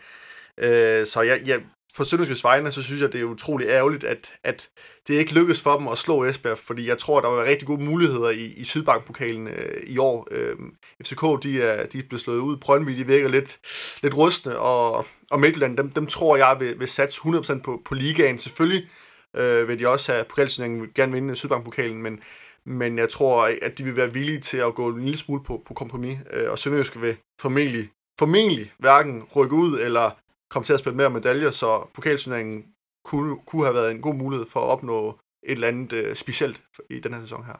Øh, 0.57 1.05
så 1.05 1.21
jeg, 1.21 1.41
jeg, 1.45 1.61
for 1.95 2.03
Sønderjyskes 2.03 2.43
vegne, 2.43 2.71
så 2.71 2.83
synes 2.83 3.01
jeg, 3.01 3.13
det 3.13 3.21
er 3.21 3.25
utrolig 3.25 3.67
ærgerligt, 3.67 4.03
at, 4.03 4.31
at 4.43 4.69
det 5.07 5.13
ikke 5.13 5.33
lykkedes 5.33 5.61
for 5.61 5.77
dem 5.77 5.87
at 5.87 5.97
slå 5.97 6.23
Esbjerg, 6.23 6.57
fordi 6.57 6.87
jeg 6.87 6.97
tror, 6.97 7.21
der 7.21 7.27
var 7.27 7.43
rigtig 7.43 7.67
gode 7.67 7.83
muligheder 7.83 8.29
i, 8.29 8.45
i 8.45 8.63
Sydbank-pokalen 8.63 9.47
øh, 9.47 9.83
i 9.83 9.97
år. 9.97 10.27
Øh, 10.31 10.55
FCK, 11.03 11.43
de 11.43 11.61
er, 11.61 11.85
de 11.85 11.99
er 11.99 12.03
blevet 12.09 12.21
slået 12.21 12.39
ud. 12.39 12.57
Brøndby, 12.57 12.91
de 12.91 13.07
virker 13.07 13.29
lidt, 13.29 13.59
lidt 14.03 14.17
rustne, 14.17 14.57
og, 14.57 15.05
og 15.31 15.39
Midtjylland, 15.39 15.77
dem, 15.77 15.89
dem 15.89 16.07
tror 16.07 16.37
jeg 16.37 16.57
vil, 16.59 16.79
vil 16.79 16.87
satse 16.87 17.21
100% 17.21 17.61
på, 17.61 17.81
på 17.85 17.93
ligaen. 17.93 18.39
Selvfølgelig 18.39 18.89
øh, 19.35 19.67
vil 19.67 19.79
de 19.79 19.87
også 19.87 20.11
have 20.11 20.25
pokalsynningen 20.29 20.87
gerne 20.95 21.11
vinde 21.11 21.35
Sydbank-pokalen, 21.35 22.01
men, 22.01 22.19
men 22.65 22.97
jeg 22.97 23.09
tror, 23.09 23.51
at 23.61 23.77
de 23.77 23.83
vil 23.83 23.97
være 23.97 24.13
villige 24.13 24.39
til 24.39 24.57
at 24.57 24.75
gå 24.75 24.87
en 24.89 25.01
lille 25.01 25.17
smule 25.17 25.43
på, 25.43 25.63
på 25.67 25.73
kompromis, 25.73 26.17
øh, 26.33 26.51
og 26.51 26.59
Sønderjysk 26.59 27.01
vil 27.01 27.15
formentlig, 27.41 27.89
formentlig 28.19 28.71
hverken 28.79 29.23
rykke 29.35 29.55
ud 29.55 29.79
eller 29.79 30.20
komme 30.51 30.65
til 30.65 30.73
at 30.73 30.79
spille 30.79 30.97
mere 30.97 31.09
medaljer, 31.09 31.51
så 31.51 31.89
pokalturneringen 31.93 32.65
kunne, 33.05 33.37
kunne 33.45 33.63
have 33.63 33.75
været 33.75 33.91
en 33.91 34.01
god 34.01 34.15
mulighed 34.15 34.45
for 34.49 34.59
at 34.59 34.67
opnå 34.67 35.19
et 35.47 35.51
eller 35.51 35.67
andet 35.67 35.93
øh, 35.93 36.15
specielt 36.15 36.61
i 36.89 36.99
den 36.99 37.13
her 37.13 37.21
sæson 37.21 37.45
her. 37.45 37.53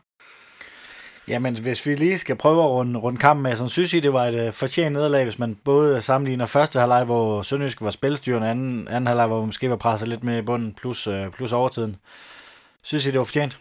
Jamen, 1.27 1.60
hvis 1.62 1.86
vi 1.86 1.93
lige 1.93 2.17
skal 2.17 2.36
prøve 2.36 2.63
at 2.63 2.69
runde, 2.69 2.99
runde 2.99 3.19
kampen 3.19 3.43
med, 3.43 3.56
så 3.56 3.67
synes 3.67 3.93
I, 3.93 3.99
det 3.99 4.13
var 4.13 4.25
et 4.25 4.47
uh, 4.47 4.54
fortjent 4.54 4.93
nederlag, 4.93 5.23
hvis 5.23 5.39
man 5.39 5.56
både 5.56 6.01
sammenligner 6.01 6.45
første 6.45 6.80
halvleg, 6.80 7.04
hvor 7.04 7.41
Sønderjysk 7.41 7.82
var 7.82 7.89
spilstyrende, 7.89 8.49
anden, 8.49 8.88
anden 8.88 9.08
halvleg, 9.08 9.27
hvor 9.27 9.38
man 9.38 9.45
måske 9.45 9.69
var 9.69 9.75
presset 9.75 10.08
lidt 10.08 10.23
med 10.23 10.38
i 10.38 10.41
bunden, 10.41 10.73
plus, 10.73 11.08
uh, 11.08 11.30
plus 11.34 11.51
overtiden. 11.51 11.95
Synes 12.84 13.06
I, 13.06 13.12
det 13.12 13.17
var 13.17 13.23
fortjent? 13.23 13.60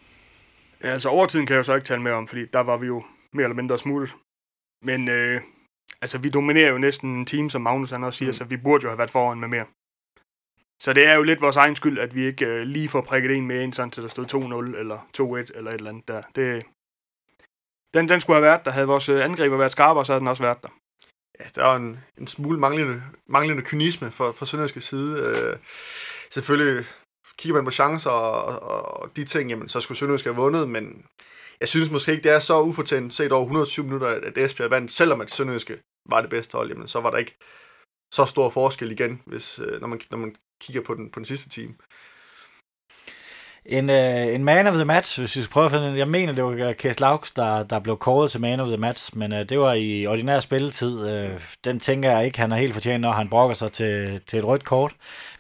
Ja, 0.83 0.89
altså 0.89 1.09
overtiden 1.09 1.47
kan 1.47 1.55
jeg 1.55 1.59
jo 1.59 1.63
så 1.63 1.75
ikke 1.75 1.87
tale 1.87 2.03
mere 2.03 2.15
om, 2.15 2.29
fordi 2.29 2.45
der 2.53 2.61
var 2.61 2.77
vi 2.77 2.87
jo 2.87 3.03
mere 3.33 3.45
eller 3.45 3.57
mindre 3.57 3.79
smuttet. 3.79 4.15
Men 4.83 5.09
øh, 5.09 5.41
altså, 6.03 6.19
vi 6.19 6.31
dominerer 6.31 6.71
jo 6.71 6.79
næsten 6.79 7.19
en 7.19 7.27
team, 7.27 7.51
som 7.51 7.63
Magnus 7.63 7.91
han 7.91 8.05
også 8.05 8.19
siger, 8.19 8.29
mm. 8.29 8.33
så 8.33 8.45
vi 8.45 8.57
burde 8.57 8.83
jo 8.83 8.89
have 8.89 8.99
været 8.99 9.11
foran 9.11 9.41
med 9.41 9.49
mere. 9.49 9.67
Så 10.83 10.93
det 10.93 11.07
er 11.07 11.15
jo 11.15 11.23
lidt 11.23 11.41
vores 11.41 11.57
egen 11.57 11.77
skyld, 11.77 11.99
at 11.99 12.15
vi 12.15 12.27
ikke 12.27 12.47
øh, 12.47 12.63
lige 12.63 12.89
får 12.89 13.01
prikket 13.01 13.37
en 13.37 13.47
med 13.47 13.63
ind, 13.63 13.73
sådan 13.73 13.91
til 13.91 14.03
der 14.03 14.09
stod 14.09 14.73
2-0 14.75 14.79
eller 14.79 14.99
2-1 15.19 15.57
eller 15.59 15.71
et 15.71 15.75
eller 15.75 15.91
andet 15.91 16.09
der. 16.09 16.23
Det, 16.35 16.67
den, 17.95 18.09
den 18.09 18.21
skulle 18.21 18.37
have 18.37 18.47
været 18.47 18.65
der. 18.65 18.71
Havde 18.71 18.87
vores 18.87 19.09
øh, 19.09 19.25
angriber 19.25 19.57
været 19.57 19.73
skarpere, 19.73 20.05
så 20.05 20.13
havde 20.13 20.21
den 20.21 20.29
også 20.29 20.43
været 20.43 20.63
der. 20.63 20.69
Ja, 21.41 21.45
der 21.55 21.65
er 21.65 21.77
en, 21.77 21.99
en 22.19 22.27
smule 22.27 22.59
manglende, 22.59 23.03
manglende 23.27 23.63
kynisme 23.63 24.11
fra, 24.11 24.31
fra 24.31 24.47
Sønderjyske 24.47 24.81
side. 24.81 25.21
Øh, 25.21 25.57
selvfølgelig 26.31 26.85
kigger 27.39 27.57
man 27.57 27.65
på 27.65 27.71
chancer 27.71 28.11
og, 28.11 28.63
og, 28.63 29.01
og 29.01 29.17
de 29.17 29.25
ting, 29.25 29.51
jamen, 29.51 29.69
så 29.69 29.81
skulle 29.81 29.99
Sønderjyske 29.99 30.29
have 30.29 30.37
vundet, 30.37 30.69
men 30.69 31.05
jeg 31.61 31.69
synes 31.69 31.91
måske 31.91 32.13
ikke, 32.13 32.23
det 32.23 32.33
er 32.33 32.41
så 32.41 32.61
ufortjent 32.61 33.15
set 33.15 33.33
over 33.33 33.45
107 33.45 33.85
minutter, 33.85 34.09
at 34.09 34.39
Esbjerg 34.39 34.71
vandt, 34.71 34.91
selvom 34.91 35.21
at 35.21 35.31
Sønderjyske 35.31 35.81
var 36.09 36.21
det 36.21 36.31
bedste 36.31 36.57
hold, 36.57 36.69
jamen, 36.69 36.89
så 36.89 37.01
var 37.01 37.11
der 37.11 37.19
ikke 37.19 37.37
så 38.13 38.25
stor 38.25 38.51
forskel 38.51 38.91
igen, 38.93 39.23
hvis, 39.27 39.59
øh, 39.59 39.81
når, 39.81 39.89
man, 39.89 40.01
når 40.11 40.19
man 40.19 40.35
kigger 40.61 40.83
på 40.83 40.95
den, 40.95 41.11
på 41.11 41.21
den 41.21 41.27
sidste 41.27 41.49
team. 41.49 41.77
En, 43.71 43.91
øh, 43.91 44.35
en 44.35 44.45
man 44.45 44.67
of 44.67 44.75
the 44.75 44.85
match, 44.85 45.21
hvis 45.21 45.37
vi 45.37 45.43
skal 45.43 45.53
prøve 45.53 45.65
at 45.65 45.73
finde 45.73 45.99
Jeg 45.99 46.09
mener, 46.09 46.33
det 46.33 46.45
var 46.45 46.69
øh, 46.69 46.75
Kæs 46.75 47.01
Lauks, 47.01 47.31
der, 47.31 47.63
der 47.63 47.79
blev 47.79 47.99
kåret 47.99 48.31
til 48.31 48.41
man 48.41 48.61
of 48.61 48.69
the 48.69 48.77
match, 48.77 49.17
men 49.17 49.33
øh, 49.33 49.49
det 49.49 49.59
var 49.59 49.73
i 49.73 50.07
ordinær 50.07 50.41
spilletid. 50.41 51.09
Øh, 51.09 51.31
den 51.65 51.81
tænker 51.81 52.11
jeg 52.11 52.25
ikke, 52.25 52.39
han 52.39 52.53
er 52.53 52.57
helt 52.57 52.75
fortjent, 52.75 53.01
når 53.01 53.13
han 53.13 53.29
brokker 53.29 53.55
sig 53.55 53.73
til, 53.73 54.21
til 54.27 54.39
et 54.39 54.45
rødt 54.45 54.65
kort. 54.65 54.93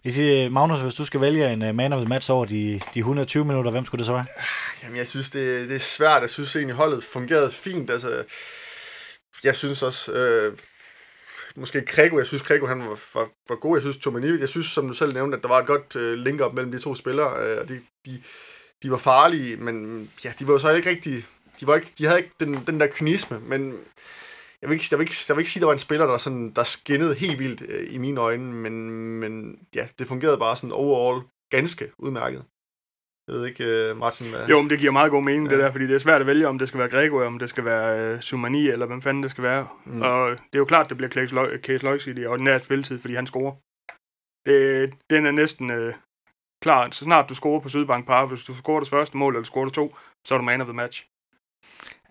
Hvis 0.02 0.18
I, 0.18 0.48
Magnus, 0.48 0.80
hvis 0.80 0.94
du 0.94 1.04
skal 1.04 1.20
vælge 1.20 1.52
en 1.52 1.68
uh, 1.68 1.74
man 1.74 1.92
of 1.92 2.00
the 2.00 2.08
match 2.08 2.30
over 2.30 2.44
de, 2.44 2.80
de 2.94 2.98
120 2.98 3.44
minutter, 3.44 3.70
hvem 3.70 3.84
skulle 3.84 3.98
det 3.98 4.06
så 4.06 4.12
være? 4.12 4.26
Jamen, 4.82 4.98
jeg 4.98 5.06
synes, 5.06 5.30
det, 5.30 5.68
det 5.68 5.76
er 5.76 5.80
svært. 5.80 6.22
Jeg 6.22 6.30
synes 6.30 6.56
egentlig, 6.56 6.76
holdet 6.76 7.04
fungerede 7.04 7.50
fint. 7.50 7.90
Altså, 7.90 8.22
jeg 9.44 9.56
synes 9.56 9.82
også, 9.82 10.12
øh, 10.12 10.56
måske 11.56 11.84
Krego, 11.84 12.18
jeg 12.18 12.26
synes 12.26 12.42
Krego 12.42 12.66
han 12.66 12.80
var, 12.80 12.98
var, 13.14 13.28
var 13.48 13.56
god, 13.56 13.76
jeg 13.76 13.82
synes 13.82 13.96
Tomani, 13.96 14.40
jeg 14.40 14.48
synes 14.48 14.66
som 14.66 14.88
du 14.88 14.94
selv 14.94 15.14
nævnte, 15.14 15.36
at 15.36 15.42
der 15.42 15.48
var 15.48 15.58
et 15.58 15.66
godt 15.66 15.96
øh, 15.96 16.14
link 16.14 16.40
op 16.40 16.54
mellem 16.54 16.72
de 16.72 16.78
to 16.78 16.94
spillere, 16.94 17.46
øh, 17.46 17.60
og 17.60 17.68
de, 17.68 17.80
de, 18.06 18.22
de 18.82 18.90
var 18.90 18.96
farlige, 18.96 19.56
men 19.56 20.10
ja, 20.24 20.32
de 20.38 20.46
var 20.46 20.52
jo 20.52 20.58
så 20.58 20.70
ikke 20.70 20.90
rigtig, 20.90 21.26
de, 21.60 21.66
var 21.66 21.74
ikke, 21.74 21.92
de 21.98 22.04
havde 22.04 22.18
ikke 22.18 22.32
den, 22.40 22.62
den 22.66 22.80
der 22.80 22.86
kynisme, 22.86 23.40
men 23.40 23.78
jeg 24.62 24.70
vil, 24.70 24.74
ikke, 24.74 24.86
jeg, 24.90 24.98
vil 24.98 25.04
ikke, 25.04 25.14
jeg 25.28 25.36
vil 25.36 25.40
ikke 25.40 25.50
sige, 25.50 25.60
at 25.60 25.62
der 25.62 25.66
var 25.66 25.72
en 25.72 25.78
spiller, 25.78 26.06
der, 26.06 26.18
sådan, 26.18 26.50
der 26.50 26.62
skinnede 26.62 27.14
helt 27.14 27.38
vildt 27.38 27.62
øh, 27.68 27.94
i 27.94 27.98
mine 27.98 28.20
øjne, 28.20 28.52
men, 28.52 28.90
men 28.90 29.58
ja, 29.74 29.88
det 29.98 30.06
fungerede 30.06 30.38
bare 30.38 30.56
sådan 30.56 30.72
overall 30.72 31.22
ganske 31.50 31.92
udmærket. 31.98 32.44
Jeg 33.30 33.38
ved 33.38 33.46
ikke, 33.46 33.64
øh, 33.64 33.96
Martin, 33.96 34.30
hvad... 34.30 34.46
Jo, 34.46 34.62
men 34.62 34.70
det 34.70 34.78
giver 34.78 34.92
meget 34.92 35.10
god 35.10 35.22
mening, 35.22 35.46
ja. 35.46 35.54
det 35.54 35.64
der, 35.64 35.70
fordi 35.70 35.86
det 35.86 35.94
er 35.94 35.98
svært 35.98 36.20
at 36.20 36.26
vælge, 36.26 36.48
om 36.48 36.58
det 36.58 36.68
skal 36.68 36.80
være 36.80 36.88
Gregor, 36.88 37.24
om 37.24 37.38
det 37.38 37.48
skal 37.48 37.64
være 37.64 38.14
uh, 38.14 38.20
Sumani, 38.20 38.68
eller 38.68 38.86
hvem 38.86 39.02
fanden 39.02 39.22
det 39.22 39.30
skal 39.30 39.44
være. 39.44 39.68
Mm. 39.84 40.02
Og 40.02 40.30
det 40.30 40.54
er 40.54 40.58
jo 40.58 40.64
klart, 40.64 40.88
det 40.88 40.96
bliver 40.96 41.10
Case 41.62 41.84
Loyce 41.84 42.10
i 42.10 42.26
ordinært 42.26 42.62
spilletid, 42.62 42.98
fordi 42.98 43.14
han 43.14 43.26
scorer. 43.26 43.52
Det, 44.46 44.92
den 45.10 45.26
er 45.26 45.30
næsten 45.30 45.70
uh, 45.70 45.94
klar. 46.62 46.90
Så 46.90 47.04
snart 47.04 47.28
du 47.28 47.34
scorer 47.34 47.60
på 47.60 47.68
Sydbank 47.68 48.06
Par, 48.06 48.26
hvis 48.26 48.44
du 48.44 48.54
scorer 48.54 48.80
det 48.80 48.88
første 48.88 49.16
mål, 49.16 49.34
eller 49.34 49.44
scorer 49.44 49.64
det 49.64 49.74
to, 49.74 49.96
så 50.26 50.34
er 50.34 50.38
du 50.38 50.44
man 50.44 50.60
of 50.60 50.66
the 50.66 50.76
match. 50.76 51.06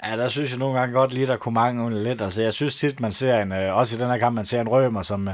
Ja, 0.04 0.18
der 0.18 0.30
synes 0.30 0.50
jeg 0.50 0.60
nogle 0.60 0.80
gange 0.80 0.94
godt 0.94 1.14
lige, 1.14 1.28
der 1.28 1.38
kunne 1.38 1.54
mange 1.54 2.04
lidt. 2.04 2.22
Altså, 2.22 2.42
jeg 2.42 2.54
synes 2.54 2.76
tit, 2.76 3.00
man 3.00 3.12
ser 3.12 3.42
en, 3.42 3.52
øh, 3.52 3.78
også 3.78 3.96
i 3.96 4.00
den 4.00 4.10
her 4.10 4.18
kamp, 4.18 4.36
man 4.36 4.46
ser 4.46 4.62
en 4.62 4.70
rømer, 4.70 5.02
som 5.02 5.28
øh, 5.28 5.34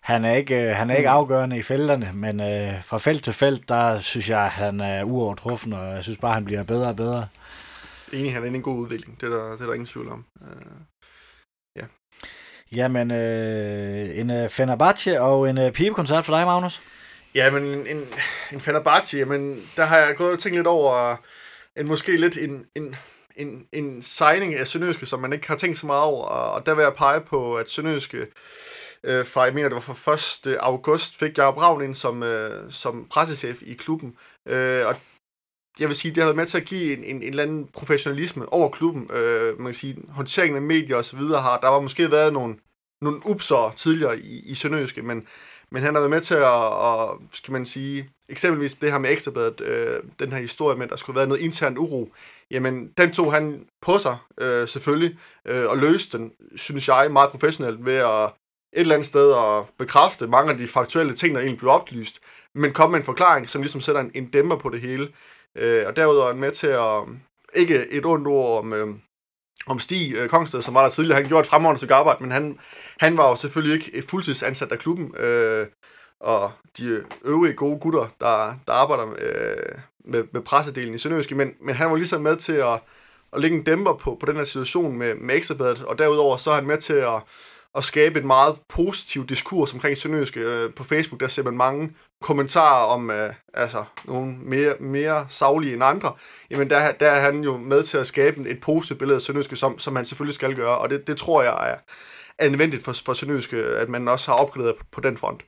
han 0.00 0.24
er 0.24 0.34
ikke, 0.34 0.68
øh, 0.68 0.76
han 0.76 0.90
er 0.90 0.96
ikke 0.96 1.08
mm. 1.08 1.16
afgørende 1.16 1.58
i 1.58 1.62
felterne, 1.62 2.10
men 2.14 2.40
øh, 2.40 2.84
fra 2.84 2.98
felt 2.98 3.24
til 3.24 3.32
felt, 3.32 3.68
der 3.68 3.98
synes 3.98 4.30
jeg, 4.30 4.50
han 4.50 4.80
er 4.80 5.04
uovertruffen, 5.04 5.72
og 5.72 5.94
jeg 5.94 6.02
synes 6.02 6.18
bare, 6.18 6.34
han 6.34 6.44
bliver 6.44 6.62
bedre 6.62 6.88
og 6.88 6.96
bedre. 6.96 7.28
Enig, 8.12 8.32
han 8.32 8.42
er 8.42 8.46
en 8.46 8.62
god 8.62 8.78
udvikling. 8.78 9.20
Det 9.20 9.32
er 9.32 9.36
der, 9.36 9.52
det 9.52 9.60
er 9.60 9.66
der 9.66 9.72
ingen 9.72 9.86
tvivl 9.86 10.08
om. 10.08 10.24
Uh, 10.40 10.46
ja. 11.76 11.84
Jamen, 12.72 13.10
øh, 13.10 14.18
en 14.18 14.30
uh, 14.30 14.50
Fenerbahce 14.50 15.20
og 15.20 15.50
en 15.50 15.58
uh, 15.58 15.70
pibekoncert 15.70 16.24
for 16.24 16.36
dig, 16.36 16.46
Magnus? 16.46 16.82
Jamen, 17.34 17.64
en, 17.64 18.04
en 18.52 18.60
Fenerbahce, 18.60 19.18
jamen, 19.18 19.62
der 19.76 19.84
har 19.84 19.98
jeg 19.98 20.16
gået 20.16 20.32
og 20.32 20.38
tænkt 20.38 20.56
lidt 20.56 20.66
over, 20.66 21.16
en 21.76 21.88
måske 21.88 22.16
lidt 22.16 22.36
en, 22.36 22.66
en 22.74 22.96
en, 23.36 23.66
en 23.72 24.02
signing 24.02 24.54
af 24.54 24.66
Sønderjyske, 24.66 25.06
som 25.06 25.20
man 25.20 25.32
ikke 25.32 25.48
har 25.48 25.56
tænkt 25.56 25.78
så 25.78 25.86
meget 25.86 26.02
over, 26.02 26.26
og 26.26 26.66
der 26.66 26.74
vil 26.74 26.82
jeg 26.82 26.94
pege 26.94 27.20
på, 27.20 27.56
at 27.56 27.70
Sønderjyske 27.70 28.26
øh, 29.04 29.26
fra, 29.26 29.42
jeg 29.42 29.54
mener 29.54 29.68
det 29.68 29.74
var 29.74 29.94
fra 29.94 30.50
1. 30.50 30.56
august, 30.60 31.18
fik 31.18 31.38
jeg 31.38 31.46
Ravn 31.46 31.84
ind 31.84 31.94
som, 31.94 32.22
øh, 32.22 32.72
som 32.72 33.06
pressechef 33.10 33.62
i 33.62 33.74
klubben, 33.74 34.16
øh, 34.46 34.86
og 34.86 34.96
jeg 35.80 35.88
vil 35.88 35.96
sige, 35.96 36.14
det 36.14 36.22
har 36.22 36.28
været 36.28 36.36
med 36.36 36.46
til 36.46 36.58
at 36.58 36.64
give 36.64 36.96
en, 36.96 37.04
en, 37.04 37.16
en 37.16 37.22
eller 37.22 37.42
anden 37.42 37.68
professionalisme 37.72 38.52
over 38.52 38.68
klubben. 38.68 39.10
Øh, 39.12 39.58
man 39.58 39.66
kan 39.66 39.74
sige, 39.74 39.96
håndteringen 40.08 40.56
af 40.56 40.62
medier 40.62 40.96
og 40.96 41.04
så 41.04 41.16
videre 41.16 41.42
har, 41.42 41.60
der 41.60 41.68
var 41.68 41.80
måske 41.80 42.10
været 42.10 42.32
nogle, 42.32 42.56
nogle 43.00 43.20
upser 43.26 43.72
tidligere 43.76 44.18
i, 44.18 44.42
i 44.46 44.54
Sønderjyske, 44.54 45.02
men, 45.02 45.26
men 45.72 45.82
han 45.82 45.94
har 45.94 46.00
været 46.00 46.10
med 46.10 46.20
til 46.20 46.34
at, 46.34 46.42
og, 46.42 47.20
skal 47.32 47.52
man 47.52 47.66
sige, 47.66 48.08
eksempelvis 48.28 48.74
det 48.74 48.92
her 48.92 48.98
med 48.98 49.10
Ekstrabladet, 49.10 49.60
øh, 49.60 50.00
den 50.18 50.32
her 50.32 50.38
historie 50.40 50.76
med, 50.76 50.84
at 50.84 50.90
der 50.90 50.96
skulle 50.96 51.16
være 51.16 51.26
noget 51.26 51.40
intern 51.40 51.78
uro 51.78 52.12
jamen 52.52 52.92
den 52.96 53.12
tog 53.12 53.32
han 53.32 53.66
på 53.82 53.98
sig 53.98 54.16
øh, 54.40 54.68
selvfølgelig, 54.68 55.18
øh, 55.44 55.68
og 55.68 55.78
løste 55.78 56.18
den, 56.18 56.32
synes 56.56 56.88
jeg, 56.88 57.08
meget 57.12 57.30
professionelt 57.30 57.86
ved 57.86 57.96
at 57.96 58.30
et 58.74 58.80
eller 58.80 58.94
andet 58.94 59.06
sted 59.06 59.32
at 59.32 59.64
bekræfte 59.78 60.26
mange 60.26 60.52
af 60.52 60.58
de 60.58 60.66
faktuelle 60.66 61.14
ting, 61.14 61.34
der 61.34 61.40
egentlig 61.40 61.58
blev 61.58 61.70
oplyst, 61.70 62.20
men 62.54 62.72
komme 62.72 62.92
med 62.92 63.00
en 63.00 63.04
forklaring, 63.04 63.48
som 63.48 63.62
ligesom 63.62 63.80
sætter 63.80 64.00
en, 64.00 64.10
en 64.14 64.30
dæmper 64.30 64.56
på 64.56 64.68
det 64.68 64.80
hele. 64.80 65.08
Øh, 65.56 65.86
og 65.86 65.96
derudover 65.96 66.26
er 66.26 66.32
han 66.32 66.40
med 66.40 66.50
til 66.50 66.66
at, 66.66 67.02
ikke 67.54 67.90
et 67.90 68.06
ondt 68.06 68.26
ord 68.26 68.58
om, 68.58 68.72
øh, 68.72 68.88
om 69.66 69.78
Stig 69.78 70.14
øh, 70.14 70.28
Kongsted, 70.28 70.62
som 70.62 70.74
var 70.74 70.82
der 70.82 70.88
tidligere, 70.88 71.20
han 71.20 71.28
gjorde 71.28 71.40
et 71.40 71.46
fremragende 71.46 71.78
stykke 71.78 71.94
arbejde, 71.94 72.22
men 72.22 72.30
han, 72.30 72.58
han 73.00 73.16
var 73.16 73.28
jo 73.28 73.36
selvfølgelig 73.36 73.74
ikke 73.74 74.08
fuldtidsansat 74.08 74.72
af 74.72 74.78
klubben, 74.78 75.16
øh, 75.16 75.66
og 76.20 76.52
de 76.78 77.04
øvrige 77.24 77.54
gode 77.54 77.78
gutter, 77.80 78.06
der, 78.20 78.54
der 78.66 78.72
arbejder 78.72 79.06
øh, 79.18 79.78
med, 80.04 80.24
med 80.32 80.40
pressedelen 80.40 80.94
i 80.94 80.98
Sønderjyske, 80.98 81.34
men, 81.34 81.52
men 81.60 81.74
han 81.74 81.90
var 81.90 81.96
ligesom 81.96 82.20
med 82.20 82.36
til 82.36 82.52
at, 82.52 82.80
at 83.32 83.40
lægge 83.40 83.56
en 83.56 83.62
dæmper 83.62 83.92
på, 83.92 84.16
på 84.20 84.26
den 84.26 84.36
her 84.36 84.44
situation 84.44 84.96
med, 84.96 85.14
med 85.14 85.34
Ekstrabladet, 85.34 85.84
og 85.84 85.98
derudover 85.98 86.36
så 86.36 86.50
er 86.50 86.54
han 86.54 86.66
med 86.66 86.78
til 86.78 86.92
at, 86.92 87.22
at 87.74 87.84
skabe 87.84 88.18
et 88.18 88.24
meget 88.24 88.56
positivt 88.68 89.28
diskurs 89.28 89.72
omkring 89.72 89.96
Sønderjyske. 89.96 90.40
Øh, 90.40 90.74
på 90.74 90.84
Facebook, 90.84 91.20
der 91.20 91.28
ser 91.28 91.42
man 91.42 91.56
mange 91.56 91.92
kommentarer 92.22 92.86
om 92.86 93.10
øh, 93.10 93.34
altså, 93.54 93.84
nogle 94.04 94.36
mere, 94.42 94.74
mere 94.80 95.26
savlige 95.28 95.74
end 95.74 95.84
andre. 95.84 96.12
Jamen 96.50 96.70
der, 96.70 96.92
der 96.92 97.08
er 97.08 97.20
han 97.20 97.44
jo 97.44 97.56
med 97.56 97.82
til 97.82 97.98
at 97.98 98.06
skabe 98.06 98.48
et 98.48 98.60
positivt 98.60 98.98
billede 98.98 99.16
af 99.16 99.22
Sønderjyske, 99.22 99.56
som, 99.56 99.78
som 99.78 99.96
han 99.96 100.04
selvfølgelig 100.04 100.34
skal 100.34 100.54
gøre, 100.54 100.78
og 100.78 100.90
det, 100.90 101.06
det 101.06 101.16
tror 101.16 101.42
jeg 101.42 101.70
er, 101.70 101.76
er 102.38 102.48
nødvendigt 102.48 102.84
for, 102.84 102.92
for 103.04 103.14
Sønderjyske, 103.14 103.56
at 103.56 103.88
man 103.88 104.08
også 104.08 104.30
har 104.30 104.38
opgraderet 104.38 104.76
på, 104.76 104.84
på 104.92 105.00
den 105.00 105.16
front. 105.16 105.42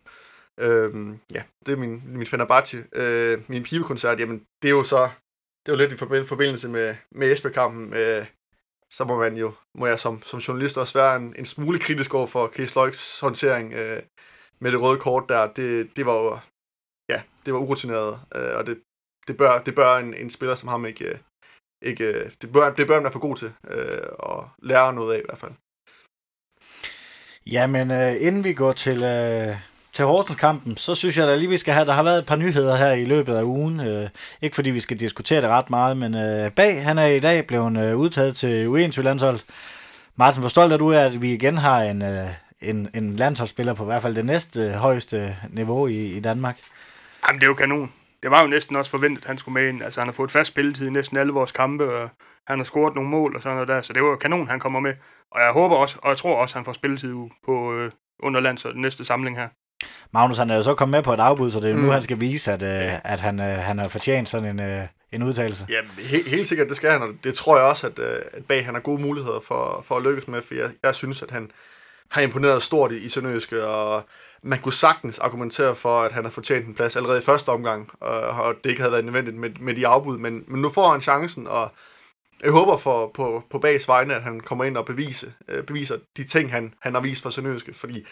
Øhm, 0.60 1.18
ja, 1.34 1.42
det 1.66 1.72
er 1.72 1.76
min, 1.76 2.02
min 2.06 2.26
Fenerbahce. 2.26 2.84
Øh, 2.92 3.38
min 3.48 3.62
pibekoncert, 3.62 4.20
jamen, 4.20 4.42
det 4.62 4.68
er 4.68 4.72
jo 4.72 4.82
så, 4.82 5.08
det 5.66 5.72
er 5.72 5.76
jo 5.76 5.76
lidt 5.76 5.92
i 5.92 5.96
forbindelse 6.26 6.68
med, 6.68 6.94
med 7.10 7.32
Esbjerg-kampen. 7.32 7.94
Øh, 7.94 8.26
så 8.90 9.04
må 9.04 9.18
man 9.18 9.36
jo, 9.36 9.52
må 9.74 9.86
jeg 9.86 10.00
som, 10.00 10.22
som 10.22 10.38
journalist 10.38 10.78
også 10.78 10.98
være 10.98 11.16
en, 11.16 11.34
en 11.38 11.46
smule 11.46 11.78
kritisk 11.78 12.14
over 12.14 12.26
for 12.26 12.50
Chris 12.54 12.74
Løjks 12.74 13.20
håndtering 13.20 13.72
øh, 13.72 14.02
med 14.60 14.72
det 14.72 14.80
røde 14.80 14.98
kort 14.98 15.24
der. 15.28 15.46
Det, 15.46 15.96
det 15.96 16.06
var 16.06 16.14
jo, 16.14 16.38
ja, 17.08 17.22
det 17.44 17.52
var 17.52 17.60
urutineret, 17.60 18.20
øh, 18.34 18.56
og 18.56 18.66
det, 18.66 18.80
det 19.28 19.36
bør, 19.36 19.62
det 19.62 19.74
bør 19.74 19.96
en, 19.96 20.14
en 20.14 20.30
spiller 20.30 20.54
som 20.54 20.68
ham 20.68 20.86
ikke, 20.86 21.04
øh, 21.04 21.18
ikke 21.82 22.04
øh, 22.04 22.30
det, 22.42 22.52
bør, 22.52 22.74
det 22.74 22.86
bør 22.86 22.94
man 22.94 23.02
være 23.02 23.12
for 23.12 23.18
god 23.18 23.36
til 23.36 23.52
øh, 23.70 24.08
og 24.18 24.48
lære 24.62 24.94
noget 24.94 25.14
af 25.14 25.18
i 25.18 25.22
hvert 25.24 25.38
fald. 25.38 25.52
Jamen, 27.46 27.90
øh, 27.90 28.14
inden 28.20 28.44
vi 28.44 28.52
går 28.52 28.72
til, 28.72 29.02
øh, 29.02 29.56
til 29.92 30.04
Horsens-kampen, 30.04 30.76
så 30.76 30.94
synes 30.94 31.18
jeg 31.18 31.26
da 31.26 31.36
lige, 31.36 31.50
vi 31.50 31.58
skal 31.58 31.74
have, 31.74 31.86
der 31.86 31.92
har 31.92 32.02
været 32.02 32.18
et 32.18 32.26
par 32.26 32.36
nyheder 32.36 32.76
her 32.76 32.92
i 32.92 33.04
løbet 33.04 33.34
af 33.34 33.42
ugen. 33.42 33.80
Øh, 33.80 34.08
ikke 34.42 34.54
fordi 34.54 34.70
vi 34.70 34.80
skal 34.80 35.00
diskutere 35.00 35.42
det 35.42 35.50
ret 35.50 35.70
meget, 35.70 35.96
men 35.96 36.14
øh, 36.14 36.50
Bag, 36.52 36.84
han 36.84 36.98
er 36.98 37.06
i 37.06 37.20
dag 37.20 37.46
blevet 37.46 37.78
øh, 37.78 37.96
udtaget 37.96 38.36
til 38.36 38.68
u 38.68 38.76
21 38.76 39.04
landshold 39.04 39.40
Martin, 40.16 40.40
hvor 40.40 40.48
stolt 40.48 40.72
er 40.72 40.76
du 40.76 40.92
af, 40.92 41.04
at 41.04 41.22
vi 41.22 41.34
igen 41.34 41.58
har 41.58 41.80
en, 41.80 42.02
øh, 42.02 42.26
en, 42.60 42.88
en 42.94 43.16
landsholdsspiller 43.16 43.74
på 43.74 43.82
i 43.82 43.86
hvert 43.86 44.02
fald 44.02 44.14
det 44.14 44.24
næste 44.24 44.60
øh, 44.60 44.72
højeste 44.72 45.36
niveau 45.50 45.86
i, 45.86 46.16
i 46.16 46.20
Danmark? 46.20 46.58
Jamen, 47.28 47.40
det 47.40 47.46
er 47.46 47.48
jo 47.48 47.54
kanon. 47.54 47.92
Det 48.22 48.30
var 48.30 48.40
jo 48.40 48.46
næsten 48.46 48.76
også 48.76 48.90
forventet, 48.90 49.22
at 49.22 49.26
han 49.26 49.38
skulle 49.38 49.52
med 49.52 49.68
ind. 49.68 49.82
Altså, 49.82 50.00
han 50.00 50.08
har 50.08 50.12
fået 50.12 50.30
fast 50.30 50.48
spilletid 50.48 50.86
i 50.86 50.90
næsten 50.90 51.16
alle 51.16 51.32
vores 51.32 51.52
kampe, 51.52 51.94
og 51.94 52.08
han 52.46 52.58
har 52.58 52.64
scoret 52.64 52.94
nogle 52.94 53.10
mål 53.10 53.36
og 53.36 53.42
sådan 53.42 53.54
noget 53.54 53.68
der, 53.68 53.82
så 53.82 53.92
det 53.92 54.02
var 54.02 54.08
jo 54.08 54.16
kanon, 54.16 54.48
han 54.48 54.60
kommer 54.60 54.80
med. 54.80 54.94
Og 55.30 55.40
jeg 55.40 55.52
håber 55.52 55.76
også, 55.76 55.96
og 56.02 56.08
jeg 56.08 56.16
tror 56.16 56.36
også, 56.36 56.54
han 56.54 56.64
får 56.64 56.72
spilletid 56.72 57.14
på, 57.44 57.74
øh, 57.74 57.90
under 58.22 58.40
lands 58.40 58.66
næste 58.74 59.04
samling 59.04 59.36
her. 59.36 59.48
Magnus 60.12 60.38
han 60.38 60.50
er 60.50 60.56
jo 60.56 60.62
så 60.62 60.74
kommet 60.74 60.98
med 60.98 61.02
på 61.02 61.12
et 61.12 61.20
afbud, 61.20 61.50
så 61.50 61.60
det 61.60 61.70
er 61.70 61.74
mm. 61.74 61.80
nu, 61.80 61.90
han 61.90 62.02
skal 62.02 62.20
vise, 62.20 62.52
at, 62.52 62.62
øh, 62.62 63.00
at 63.04 63.20
han, 63.20 63.40
øh, 63.40 63.46
han 63.46 63.78
har 63.78 63.88
fortjent 63.88 64.28
sådan 64.28 64.48
en, 64.48 64.60
øh, 64.60 64.86
en 65.12 65.22
udtalelse. 65.22 65.66
Ja, 65.68 65.80
he- 65.80 66.30
helt 66.30 66.46
sikkert, 66.46 66.68
det 66.68 66.76
skal 66.76 66.90
han, 66.90 67.02
og 67.02 67.08
det 67.24 67.34
tror 67.34 67.56
jeg 67.56 67.66
også, 67.66 67.86
at, 67.86 67.98
øh, 67.98 68.22
at 68.32 68.44
Bag 68.44 68.64
han 68.64 68.74
har 68.74 68.80
gode 68.80 69.02
muligheder 69.02 69.40
for, 69.40 69.82
for 69.86 69.96
at 69.96 70.02
lykkes 70.02 70.28
med, 70.28 70.42
for 70.42 70.54
jeg, 70.54 70.70
jeg 70.82 70.94
synes, 70.94 71.22
at 71.22 71.30
han 71.30 71.50
har 72.10 72.20
imponeret 72.20 72.62
stort 72.62 72.92
i, 72.92 72.96
i 72.96 73.08
Sønderjyske, 73.08 73.66
og 73.66 74.04
man 74.44 74.58
kunne 74.58 74.72
sagtens 74.72 75.18
argumentere 75.18 75.74
for, 75.74 76.02
at 76.02 76.12
han 76.12 76.24
har 76.24 76.30
fortjent 76.30 76.66
en 76.66 76.74
plads 76.74 76.96
allerede 76.96 77.18
i 77.18 77.22
første 77.22 77.48
omgang, 77.48 77.90
og, 78.00 78.20
og 78.20 78.54
det 78.64 78.70
ikke 78.70 78.82
havde 78.82 78.92
været 78.92 79.04
nødvendigt 79.04 79.36
med, 79.36 79.50
med 79.60 79.74
de 79.74 79.86
afbud, 79.86 80.18
men, 80.18 80.44
men 80.46 80.62
nu 80.62 80.70
får 80.70 80.90
han 80.90 81.00
chancen, 81.00 81.46
og 81.46 81.72
jeg 82.42 82.52
håber 82.52 82.76
for, 82.76 83.10
på, 83.14 83.42
på 83.50 83.58
Bags 83.58 83.88
vegne, 83.88 84.14
at 84.14 84.22
han 84.22 84.40
kommer 84.40 84.64
ind 84.64 84.76
og 84.76 84.84
bevise, 84.84 85.32
øh, 85.48 85.64
beviser 85.64 85.98
de 86.16 86.24
ting, 86.24 86.52
han, 86.52 86.74
han 86.80 86.94
har 86.94 87.00
vist 87.00 87.22
for 87.22 87.30
Sønderjyske, 87.30 87.74
fordi 87.74 88.06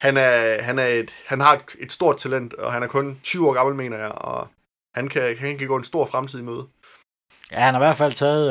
han, 0.00 0.16
er, 0.16 0.62
han, 0.62 0.78
er 0.78 0.86
et, 0.86 1.14
han 1.26 1.40
har 1.40 1.54
et, 1.54 1.62
et 1.78 1.92
stort 1.92 2.16
talent, 2.16 2.54
og 2.54 2.72
han 2.72 2.82
er 2.82 2.86
kun 2.86 3.20
20 3.22 3.48
år 3.48 3.52
gammel, 3.52 3.74
mener 3.74 3.98
jeg, 3.98 4.12
og 4.12 4.48
han 4.94 5.08
kan, 5.08 5.36
han 5.36 5.58
kan 5.58 5.68
gå 5.68 5.76
en 5.76 5.84
stor 5.84 6.06
fremtid 6.06 6.38
i 6.38 6.42
møde. 6.42 6.66
Ja, 7.52 7.60
han 7.60 7.74
har 7.74 7.80
i 7.80 7.84
hvert 7.84 7.96
fald 7.96 8.12
taget 8.12 8.46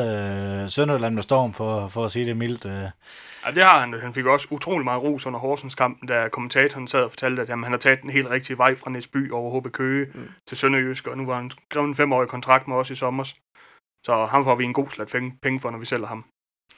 øh, 0.64 0.70
Sønderjylland 0.70 1.14
med 1.14 1.22
storm, 1.22 1.52
for, 1.52 1.88
for 1.88 2.04
at 2.04 2.12
sige 2.12 2.26
det 2.26 2.36
mildt. 2.36 2.66
Øh. 2.66 2.90
Ja, 3.46 3.50
det 3.50 3.62
har 3.62 3.80
han. 3.80 4.00
Han 4.00 4.14
fik 4.14 4.26
også 4.26 4.48
utrolig 4.50 4.84
meget 4.84 5.02
ros 5.02 5.26
under 5.26 5.40
Horsens 5.40 5.74
kampen, 5.74 6.08
da 6.08 6.28
kommentatoren 6.28 6.88
sad 6.88 7.00
og 7.00 7.10
fortalte, 7.10 7.42
at 7.42 7.48
jamen, 7.48 7.64
han 7.64 7.72
har 7.72 7.78
taget 7.78 8.02
den 8.02 8.10
helt 8.10 8.30
rigtige 8.30 8.58
vej 8.58 8.74
fra 8.74 8.90
Næsby 8.90 9.30
over 9.30 9.60
HB 9.60 9.72
Køge 9.72 10.06
mm. 10.14 10.28
til 10.48 10.56
Sønderjysk, 10.56 11.06
og 11.06 11.18
nu 11.18 11.26
var 11.26 11.36
han 11.36 11.50
skrevet 11.50 11.88
en 11.88 11.94
femårig 11.94 12.28
kontrakt 12.28 12.68
med 12.68 12.76
os 12.76 12.90
i 12.90 12.94
sommer. 12.94 13.24
Så 14.06 14.26
ham 14.30 14.44
får 14.44 14.54
vi 14.54 14.64
en 14.64 14.72
god 14.72 14.88
slat 14.88 15.08
penge 15.42 15.60
for, 15.60 15.70
når 15.70 15.78
vi 15.78 15.86
sælger 15.86 16.06
ham. 16.06 16.24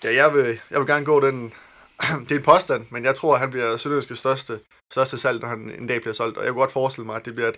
Ja, 0.05 0.15
jeg 0.15 0.35
vil, 0.35 0.61
jeg 0.71 0.79
vil 0.79 0.87
gerne 0.87 1.05
gå 1.05 1.21
den... 1.21 1.53
det 2.29 2.33
er 2.33 2.37
en 2.37 2.43
påstand, 2.43 2.87
men 2.91 3.05
jeg 3.05 3.15
tror, 3.15 3.35
at 3.35 3.41
han 3.41 3.51
bliver 3.51 3.77
Sønderjyskets 3.77 4.21
største, 4.21 4.61
største 4.93 5.19
salg, 5.19 5.41
når 5.41 5.49
han 5.49 5.71
en 5.79 5.87
dag 5.87 6.01
bliver 6.01 6.15
solgt. 6.15 6.39
Og 6.39 6.45
jeg 6.45 6.53
kunne 6.53 6.61
godt 6.61 6.73
forestille 6.73 7.07
mig, 7.07 7.17
at 7.17 7.25
det 7.25 7.35
bliver 7.35 7.49
et, 7.49 7.57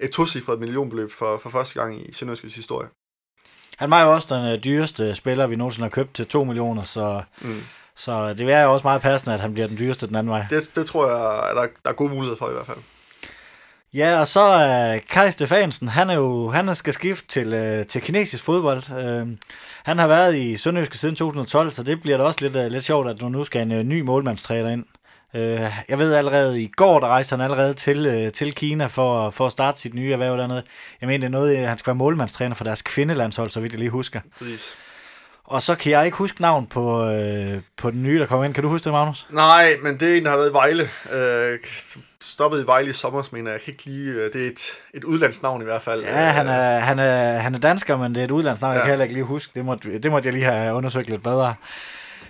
et 0.00 0.10
tocifret 0.10 0.58
millionbeløb 0.58 1.10
for, 1.10 1.36
for 1.36 1.50
første 1.50 1.80
gang 1.80 2.08
i 2.08 2.12
Sønderjyskets 2.12 2.54
historie. 2.54 2.88
Han 3.78 3.90
var 3.90 4.02
jo 4.02 4.12
også 4.12 4.34
den 4.34 4.44
øh, 4.52 4.64
dyreste 4.64 5.14
spiller, 5.14 5.46
vi 5.46 5.56
nogensinde 5.56 5.84
har 5.84 5.90
købt 5.90 6.14
til 6.14 6.26
2 6.26 6.44
millioner, 6.44 6.82
så, 6.82 7.22
Mm. 7.40 7.60
så 7.96 8.34
det 8.34 8.52
er 8.52 8.62
jo 8.62 8.72
også 8.72 8.86
meget 8.86 9.02
passende, 9.02 9.34
at 9.34 9.40
han 9.40 9.52
bliver 9.54 9.66
den 9.68 9.78
dyreste 9.78 10.06
den 10.06 10.16
anden 10.16 10.30
vej. 10.30 10.46
Det, 10.50 10.76
det 10.76 10.86
tror 10.86 11.08
jeg, 11.08 11.50
at 11.50 11.56
der, 11.56 11.62
der 11.84 11.90
er 11.90 11.94
gode 11.94 12.10
muligheder 12.14 12.36
for 12.38 12.48
i 12.50 12.52
hvert 12.52 12.66
fald. 12.66 12.78
Ja, 13.94 14.20
og 14.20 14.28
så 14.28 14.40
er 14.40 14.94
uh, 14.94 15.00
Kai 15.10 15.30
Stefansen, 15.30 15.88
han 15.88 16.10
er 16.10 16.14
jo 16.14 16.50
han 16.50 16.74
skal 16.74 16.92
skifte 16.92 17.28
til, 17.28 17.78
uh, 17.80 17.86
til 17.86 18.02
kinesisk 18.02 18.44
fodbold. 18.44 18.82
Uh, 18.90 19.28
han 19.84 19.98
har 19.98 20.06
været 20.06 20.36
i 20.36 20.56
Sønderjyske 20.56 20.98
siden 20.98 21.16
2012, 21.16 21.70
så 21.70 21.82
det 21.82 22.02
bliver 22.02 22.16
da 22.18 22.24
også 22.24 22.38
lidt, 22.42 22.56
uh, 22.56 22.66
lidt 22.66 22.84
sjovt, 22.84 23.08
at 23.08 23.22
nu, 23.22 23.44
skal 23.44 23.70
en 23.72 23.88
ny 23.88 24.00
målmandstræner 24.00 24.70
ind. 24.70 24.84
Uh, 25.34 25.40
jeg 25.88 25.98
ved 25.98 26.14
allerede, 26.14 26.62
i 26.62 26.70
går 26.76 27.00
der 27.00 27.06
rejste 27.08 27.32
han 27.36 27.40
allerede 27.40 27.74
til, 27.74 28.24
uh, 28.26 28.32
til 28.32 28.54
Kina 28.54 28.86
for, 28.86 29.30
for 29.30 29.46
at 29.46 29.52
starte 29.52 29.80
sit 29.80 29.94
nye 29.94 30.12
erhverv 30.12 30.36
dernede. 30.36 30.62
Jeg 31.00 31.06
mener, 31.06 31.18
det 31.18 31.26
er 31.26 31.38
noget, 31.38 31.68
han 31.68 31.78
skal 31.78 31.90
være 31.90 31.94
målmandstræner 31.94 32.54
for 32.54 32.64
deres 32.64 32.82
kvindelandshold, 32.82 33.50
så 33.50 33.60
vidt 33.60 33.72
jeg 33.72 33.78
lige 33.78 33.90
husker. 33.90 34.20
Præcis. 34.38 34.74
Og 35.44 35.62
så 35.62 35.74
kan 35.74 35.92
jeg 35.92 36.04
ikke 36.04 36.16
huske 36.16 36.42
navn 36.42 36.66
på, 36.66 37.06
øh, 37.06 37.60
på 37.76 37.90
den 37.90 38.02
nye, 38.02 38.18
der 38.18 38.26
kommer 38.26 38.44
ind. 38.44 38.54
Kan 38.54 38.62
du 38.62 38.68
huske 38.68 38.84
det, 38.84 38.92
Magnus? 38.92 39.26
Nej, 39.30 39.76
men 39.82 40.00
det 40.00 40.12
er 40.12 40.16
en, 40.16 40.24
der 40.24 40.30
har 40.30 40.36
været 40.36 40.50
i 40.50 40.52
Vejle. 40.52 40.88
Øh, 41.12 41.58
stoppet 42.20 42.62
i 42.62 42.66
Vejle 42.66 42.90
i 42.90 42.92
sommer, 42.92 43.28
mener 43.32 43.50
jeg. 43.50 43.54
Jeg 43.58 43.64
kan 43.64 43.72
ikke 43.72 43.84
lige... 43.84 44.10
øh, 44.10 44.32
Det 44.32 44.42
er 44.42 44.46
et, 44.50 44.60
et 44.94 45.04
udlandsnavn 45.04 45.60
i 45.60 45.64
hvert 45.64 45.82
fald. 45.82 46.02
Ja, 46.02 46.10
han 46.10 46.48
er, 46.48 46.78
han 46.78 46.98
er, 46.98 47.38
han 47.38 47.54
er 47.54 47.58
dansker, 47.58 47.96
men 47.96 48.14
det 48.14 48.20
er 48.20 48.24
et 48.24 48.30
udlandsnavn, 48.30 48.72
ja. 48.72 48.78
jeg 48.78 48.82
kan 48.84 48.90
heller 48.90 49.02
ikke 49.04 49.14
lige 49.14 49.24
huske. 49.24 49.52
Det 49.54 49.64
måtte, 49.64 49.98
det 49.98 50.10
måtte 50.10 50.26
jeg 50.26 50.34
lige 50.34 50.44
have 50.44 50.74
undersøgt 50.74 51.10
lidt 51.10 51.22
bedre. 51.22 51.54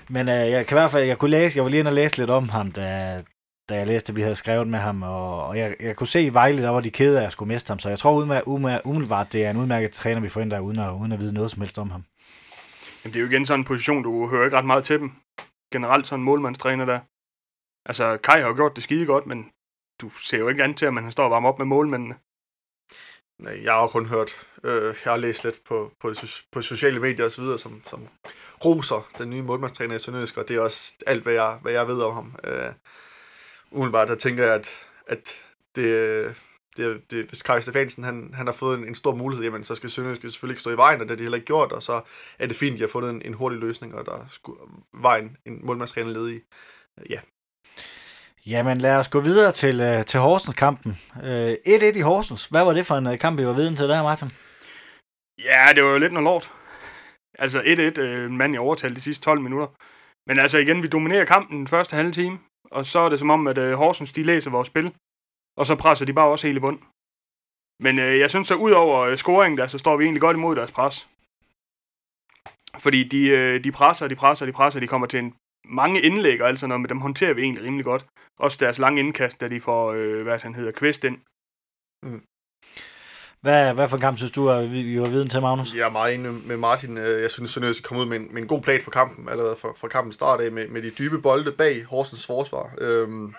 Men 0.09 0.29
øh, 0.29 0.35
jeg 0.35 0.67
kan 0.67 0.77
i 0.77 0.81
hvert 0.81 0.91
fald, 0.91 1.05
jeg 1.05 1.19
kunne 1.19 1.31
læse, 1.31 1.57
jeg 1.57 1.65
var 1.65 1.71
lige 1.71 1.81
inde 1.81 1.89
og 1.89 1.95
læse 1.95 2.19
lidt 2.19 2.31
om 2.31 2.49
ham, 2.49 2.73
da, 2.73 3.23
da 3.69 3.75
jeg 3.77 3.87
læste, 3.87 4.11
at 4.11 4.17
vi 4.17 4.23
havde 4.23 4.35
skrevet 4.35 4.69
med 4.69 4.79
ham, 4.79 5.03
og, 5.03 5.47
og 5.47 5.59
jeg, 5.59 5.77
jeg 5.81 5.97
kunne 5.97 6.07
se 6.07 6.23
i 6.23 6.35
Vejle, 6.35 6.63
der 6.63 6.71
var 6.71 6.81
de 6.81 6.91
kede 6.91 7.17
af, 7.17 7.21
at 7.21 7.25
jeg 7.25 7.33
skulle 7.33 7.49
miste 7.49 7.71
ham, 7.71 7.79
så 7.79 7.89
jeg 7.89 7.99
tror 7.99 8.13
umiddelbart, 8.13 8.43
umiddelbart, 8.47 8.85
umiddelbart 8.85 9.33
det 9.33 9.47
er 9.47 9.51
en 9.51 9.57
udmærket 9.57 9.93
træner, 9.93 10.21
vi 10.21 10.29
får 10.29 10.41
ind 10.41 10.51
der, 10.51 10.61
uden 10.61 10.79
at, 10.79 10.93
uden 10.93 11.13
at 11.13 11.21
vide 11.21 11.35
noget 11.35 11.51
som 11.51 11.63
helst 11.63 11.79
om 11.79 11.91
ham. 11.91 12.05
Jamen, 13.05 13.13
det 13.13 13.17
er 13.17 13.25
jo 13.25 13.31
igen 13.31 13.47
sådan 13.47 13.61
en 13.61 13.65
position, 13.65 14.03
du 14.03 14.29
hører 14.29 14.45
ikke 14.45 14.57
ret 14.57 14.65
meget 14.65 14.85
til 14.85 14.99
dem. 14.99 15.13
Generelt 15.73 16.07
sådan 16.07 16.21
en 16.21 16.25
målmandstræner 16.25 16.85
der. 16.85 17.01
Altså, 17.87 18.17
Kai 18.17 18.41
har 18.41 18.49
jo 18.49 18.55
gjort 18.55 18.77
det 18.77 18.85
skide 18.85 19.07
godt, 19.07 19.27
men 19.27 19.51
du 20.01 20.11
ser 20.11 20.39
jo 20.39 20.49
ikke 20.49 20.65
an 20.65 20.75
til, 20.75 20.87
at 20.87 20.95
man 20.95 21.13
står 21.13 21.25
og 21.25 21.31
varmer 21.31 21.49
op 21.49 21.59
med 21.59 21.67
målmændene. 21.67 22.15
Nej, 23.39 23.65
jeg 23.65 23.73
har 23.73 23.87
kun 23.87 24.07
hørt, 24.07 24.31
øh, 24.65 24.95
jeg 25.05 25.13
har 25.13 25.17
læst 25.17 25.45
lidt 25.45 25.65
på, 25.65 25.93
på, 26.01 26.15
på 26.53 26.63
sociale 26.63 27.01
medier 27.01 27.27
osv., 27.27 27.45
som, 27.59 27.83
som 27.87 28.09
roser 28.65 29.09
den 29.19 29.31
nye 29.31 29.43
målmandstræner 29.43 29.95
i 29.95 29.99
Sønderjysk, 29.99 30.37
og 30.37 30.49
det 30.49 30.57
er 30.57 30.61
også 30.61 30.93
alt, 31.07 31.23
hvad 31.23 31.33
jeg, 31.33 31.59
hvad 31.63 31.73
jeg 31.73 31.89
ved 31.89 32.03
om 32.03 32.15
ham. 32.15 32.35
Øh, 32.45 32.73
umiddelbart, 33.71 34.09
der 34.09 34.15
tænker 34.15 34.45
jeg, 34.45 34.55
at, 34.55 34.71
at 35.07 35.41
det, 35.77 36.37
det, 36.77 37.11
det, 37.11 37.27
hvis 37.27 37.43
Kaj 37.43 37.61
Stefansen 37.61 38.05
han, 38.05 38.31
han 38.35 38.47
har 38.47 38.55
fået 38.55 38.79
en, 38.79 38.89
en 38.89 38.95
stor 38.95 39.15
mulighed, 39.15 39.45
jamen, 39.45 39.65
så 39.65 39.75
skal 39.75 39.91
Sønderjysk 39.91 40.23
selvfølgelig 40.23 40.53
ikke 40.53 40.61
stå 40.61 40.71
i 40.71 40.77
vejen, 40.77 41.01
og 41.01 41.05
det 41.05 41.11
har 41.11 41.17
de 41.17 41.23
heller 41.23 41.37
ikke 41.37 41.47
gjort, 41.47 41.73
og 41.73 41.83
så 41.83 42.01
er 42.39 42.47
det 42.47 42.57
fint, 42.57 42.73
at 42.73 42.79
de 42.79 42.83
har 42.83 42.89
fundet 42.89 43.11
en, 43.11 43.23
en 43.25 43.35
hurtig 43.35 43.59
løsning, 43.59 43.95
og 43.95 44.07
der 44.07 44.27
skulle 44.31 44.59
vejen 44.95 45.37
en 45.47 45.67
målmandstræner 45.67 46.11
led 46.11 46.29
i. 46.29 46.35
Øh, 47.01 47.11
ja, 47.11 47.21
Jamen 48.47 48.79
lad 48.79 48.97
os 48.97 49.09
gå 49.09 49.21
videre 49.21 49.53
til, 49.53 49.81
øh, 49.81 50.05
til 50.05 50.21
Horsens-kampen. 50.21 50.99
Øh, 51.25 51.53
1-1 51.67 51.99
i 51.99 52.01
Horsens. 52.01 52.47
Hvad 52.47 52.65
var 52.65 52.73
det 52.73 52.87
for 52.87 52.95
en 52.95 53.19
kamp, 53.19 53.41
I 53.41 53.47
var 53.47 53.53
viden 53.53 53.77
til 53.77 53.89
der, 53.89 54.03
Martin? 54.03 54.31
Ja, 55.39 55.67
det 55.75 55.85
var 55.85 55.91
jo 55.91 55.99
lidt 55.99 56.13
noget 56.13 56.25
lort. 56.25 56.53
Altså 57.39 57.61
1-1, 57.61 58.01
øh, 58.01 58.25
en 58.31 58.37
mand 58.37 58.55
i 58.55 58.59
overtal 58.59 58.95
de 58.95 59.01
sidste 59.01 59.25
12 59.25 59.41
minutter. 59.41 59.69
Men 60.27 60.39
altså 60.39 60.59
igen, 60.59 60.83
vi 60.83 60.89
dominerer 60.89 61.25
kampen 61.25 61.59
den 61.59 61.69
første 61.69 61.97
halve 61.97 62.13
time, 62.13 62.39
og 62.71 62.87
så 62.87 62.99
er 62.99 63.09
det 63.09 63.19
som 63.19 63.31
om, 63.31 63.47
at 63.47 63.59
øh, 63.59 63.73
Horsens 63.73 64.13
de 64.13 64.23
læser 64.23 64.51
vores 64.51 64.69
spil, 64.69 64.95
og 65.57 65.67
så 65.67 65.75
presser 65.77 66.07
de 66.07 66.13
bare 66.13 66.29
også 66.29 66.47
helt 66.47 66.57
i 66.57 66.61
bund. 66.61 66.79
Men 67.85 67.99
øh, 67.99 68.19
jeg 68.19 68.31
synes 68.31 68.49
så, 68.49 68.55
ud 68.55 68.71
over 68.71 68.99
øh, 69.01 69.17
scoringen 69.17 69.59
der, 69.59 69.67
så 69.67 69.79
står 69.79 69.97
vi 69.97 70.05
egentlig 70.05 70.21
godt 70.21 70.37
imod 70.37 70.57
deres 70.57 70.73
pres. 70.73 71.09
Fordi 72.79 73.05
de, 73.09 73.29
øh, 73.29 73.65
de 73.65 73.73
presser, 73.73 74.09
de 74.09 74.17
presser, 74.17 74.47
de 74.47 74.53
presser, 74.53 74.81
de 74.81 74.87
kommer 74.87 75.07
til 75.07 75.19
en 75.19 75.35
mange 75.65 76.01
indlæg 76.01 76.43
og 76.43 76.49
alt 76.49 76.59
sådan 76.59 76.69
noget, 76.69 76.81
men 76.81 76.89
dem 76.89 77.01
håndterer 77.01 77.35
vi 77.35 77.43
egentlig 77.43 77.65
rimelig 77.65 77.85
godt. 77.85 78.07
Også 78.39 78.59
deres 78.61 78.79
lange 78.79 79.01
indkast, 79.01 79.41
da 79.41 79.49
de 79.49 79.61
får, 79.61 79.93
øh, 79.93 80.23
hvad 80.23 80.39
han 80.39 80.55
hedder, 80.55 80.73
Kvist 80.73 81.05
ind. 81.05 81.19
Mm. 82.07 82.23
Hvad, 83.43 83.75
hvad 83.75 83.89
for 83.89 83.97
en 83.97 84.01
kamp 84.01 84.19
synes 84.19 84.31
du, 84.31 84.51
at 84.51 84.73
vi, 84.73 84.83
vi 84.83 85.01
var 85.01 85.09
viden 85.09 85.29
til, 85.29 85.41
Magnus? 85.41 85.75
Jeg 85.75 85.87
er 85.87 85.91
meget 85.91 86.15
enig 86.15 86.33
med 86.33 86.57
Martin. 86.57 86.99
Øh, 86.99 87.23
jeg 87.23 87.31
synes, 87.31 87.51
Sønderjysk 87.51 87.83
kom 87.83 87.97
ud 87.97 88.07
med 88.07 88.17
en, 88.17 88.29
med 88.31 88.43
en 88.43 88.49
god 88.49 88.63
plan 88.63 88.81
for 88.83 88.91
kampen, 88.91 89.29
allerede 89.29 89.57
fra, 89.57 89.69
fra 89.77 89.89
kampens 89.89 90.15
start 90.15 90.41
af, 90.41 90.53
med, 90.53 90.69
med 90.69 90.83
de 90.83 90.91
dybe 90.91 91.19
bolde 91.19 91.53
bag 91.53 91.85
Horsens 91.85 92.27
forsvar. 92.27 92.75
Øhm, 92.79 93.35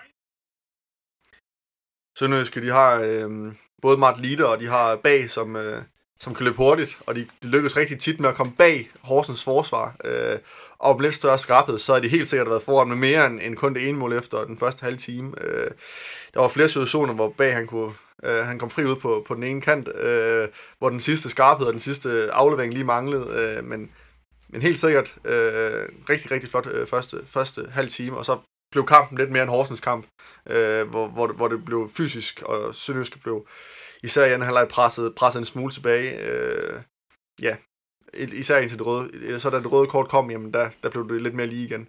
Sønderjyske, 2.18 2.62
de 2.62 2.70
har 2.70 3.00
øhm, 3.00 3.56
både 3.82 3.96
Mart 3.96 4.20
Lider, 4.20 4.44
og 4.44 4.60
de 4.60 4.66
har 4.66 4.96
bag, 4.96 5.30
som, 5.30 5.56
øh, 5.56 5.82
som 6.20 6.34
kan 6.34 6.44
løbe 6.44 6.56
hurtigt, 6.56 6.98
og 7.06 7.14
de, 7.14 7.26
de 7.42 7.48
lykkes 7.48 7.76
rigtig 7.76 7.98
tit 7.98 8.20
med 8.20 8.28
at 8.28 8.34
komme 8.34 8.52
bag 8.58 8.90
Horsens 9.02 9.44
forsvar. 9.44 9.96
Øh, 10.04 10.38
og 10.78 10.96
med 10.96 11.02
lidt 11.02 11.14
større 11.14 11.38
skarphed, 11.38 11.78
så 11.78 11.92
har 11.92 12.00
de 12.00 12.08
helt 12.08 12.28
sikkert 12.28 12.48
været 12.48 12.62
foran 12.62 12.88
med 12.88 12.96
mere 12.96 13.26
end, 13.26 13.40
end 13.42 13.56
kun 13.56 13.74
det 13.74 13.88
ene 13.88 13.98
mål 13.98 14.12
efter 14.12 14.44
den 14.44 14.58
første 14.58 14.82
halve 14.82 14.98
time. 14.98 15.32
Øh, 15.40 15.70
der 16.34 16.40
var 16.40 16.48
flere 16.48 16.68
situationer, 16.68 17.14
hvor 17.14 17.34
bag 17.38 17.54
han 17.54 17.66
kunne 17.66 17.92
øh, 18.24 18.46
han 18.46 18.58
kom 18.58 18.70
fri 18.70 18.84
ud 18.84 18.96
på, 18.96 19.24
på 19.28 19.34
den 19.34 19.42
ene 19.42 19.60
kant, 19.60 19.88
øh, 19.88 20.48
hvor 20.78 20.90
den 20.90 21.00
sidste 21.00 21.30
skarphed 21.30 21.66
og 21.66 21.72
den 21.72 21.80
sidste 21.80 22.32
aflevering 22.32 22.72
lige 22.72 22.84
manglede, 22.84 23.26
øh, 23.58 23.64
men, 23.64 23.90
men 24.48 24.62
helt 24.62 24.78
sikkert 24.78 25.14
øh, 25.24 25.88
rigtig, 26.10 26.30
rigtig 26.30 26.50
flot 26.50 26.66
øh, 26.66 26.86
første, 26.86 27.20
første 27.26 27.66
halv 27.70 27.88
time, 27.88 28.16
og 28.16 28.24
så 28.24 28.38
blev 28.72 28.86
kampen 28.86 29.18
lidt 29.18 29.30
mere 29.30 29.42
en 29.42 29.48
Horsens 29.48 29.80
kamp, 29.80 30.06
øh, 30.46 30.88
hvor, 30.88 31.06
hvor, 31.08 31.26
det, 31.26 31.36
hvor 31.36 31.48
det 31.48 31.64
blev 31.64 31.90
fysisk, 31.96 32.42
og 32.42 32.74
Sønderjyske 32.74 33.18
blev 33.18 33.46
især 34.02 34.24
i 34.24 34.32
anden 34.32 34.46
halvleg 34.46 34.68
presset, 34.68 35.14
presset 35.14 35.40
en 35.40 35.44
smule 35.44 35.72
tilbage. 35.72 36.20
Øh, 36.20 36.80
ja, 37.42 37.56
især 38.14 38.58
indtil 38.58 38.78
det 38.78 38.86
røde, 38.86 39.38
så 39.40 39.50
da 39.50 39.58
det 39.58 39.72
røde 39.72 39.86
kort 39.86 40.08
kom, 40.08 40.30
jamen 40.30 40.52
der, 40.52 40.70
der 40.82 40.90
blev 40.90 41.08
det 41.08 41.22
lidt 41.22 41.34
mere 41.34 41.46
lige 41.46 41.64
igen. 41.64 41.88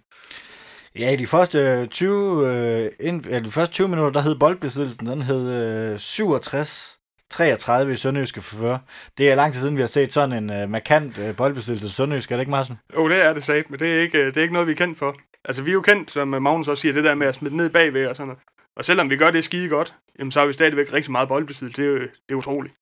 Ja, 0.98 1.10
i 1.12 1.16
de 1.16 1.26
første 1.26 1.86
20, 1.86 2.48
øh, 2.48 2.90
ind, 3.00 3.26
ja, 3.26 3.38
de 3.38 3.50
første 3.50 3.74
20 3.74 3.88
minutter, 3.88 4.12
der 4.12 4.20
hed 4.20 4.38
boldbesiddelsen, 4.38 5.06
den 5.06 5.22
hed 5.22 5.52
øh, 5.92 5.98
67 5.98 6.98
33 7.30 7.92
i 7.92 7.96
Sønderjyske 7.96 8.40
forfør. 8.40 8.78
Det 9.18 9.30
er 9.30 9.34
lang 9.34 9.52
tid 9.52 9.60
siden, 9.60 9.76
vi 9.76 9.80
har 9.80 9.86
set 9.88 10.12
sådan 10.12 10.32
en 10.44 10.52
øh, 10.52 10.70
markant 10.70 11.18
øh, 11.18 11.36
boldbesiddelse 11.36 11.86
i 11.86 11.90
Sønderjyske, 11.90 12.32
er 12.32 12.36
det 12.36 12.42
ikke, 12.42 12.50
Martin? 12.50 12.74
Jo, 12.94 13.08
det 13.08 13.24
er 13.24 13.32
det 13.32 13.44
sagt, 13.44 13.70
men 13.70 13.80
det 13.80 13.96
er, 13.96 14.00
ikke, 14.00 14.26
det 14.26 14.36
er 14.36 14.42
ikke 14.42 14.52
noget, 14.54 14.68
vi 14.68 14.72
er 14.72 14.76
kendt 14.76 14.98
for. 14.98 15.16
Altså, 15.44 15.62
vi 15.62 15.70
er 15.70 15.74
jo 15.74 15.80
kendt, 15.80 16.10
som 16.10 16.28
Magnus 16.28 16.68
også 16.68 16.80
siger, 16.80 16.92
det 16.92 17.04
der 17.04 17.14
med 17.14 17.26
at 17.26 17.34
smide 17.34 17.56
ned 17.56 17.70
bagved 17.70 18.06
og 18.06 18.16
sådan 18.16 18.28
noget. 18.28 18.42
Og 18.76 18.84
selvom 18.84 19.10
vi 19.10 19.16
gør 19.16 19.30
det 19.30 19.44
skide 19.44 19.68
godt, 19.68 19.94
jamen, 20.18 20.32
så 20.32 20.38
har 20.40 20.46
vi 20.46 20.52
stadigvæk 20.52 20.92
rigtig 20.92 21.12
meget 21.12 21.28
boldbesiddelse. 21.28 21.82
Det 21.82 21.94
er, 21.94 21.98
det 21.98 22.30
er 22.30 22.34
utroligt. 22.34 22.74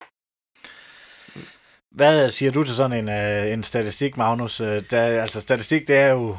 Hvad 1.90 2.30
siger 2.30 2.52
du 2.52 2.62
til 2.62 2.74
sådan 2.74 2.98
en, 2.98 3.08
øh, 3.08 3.52
en 3.52 3.62
statistik, 3.62 4.16
Magnus? 4.16 4.60
Øh, 4.60 4.82
Der, 4.90 5.22
altså, 5.22 5.40
statistik, 5.40 5.88
det 5.88 5.96
er 5.96 6.10
jo... 6.10 6.36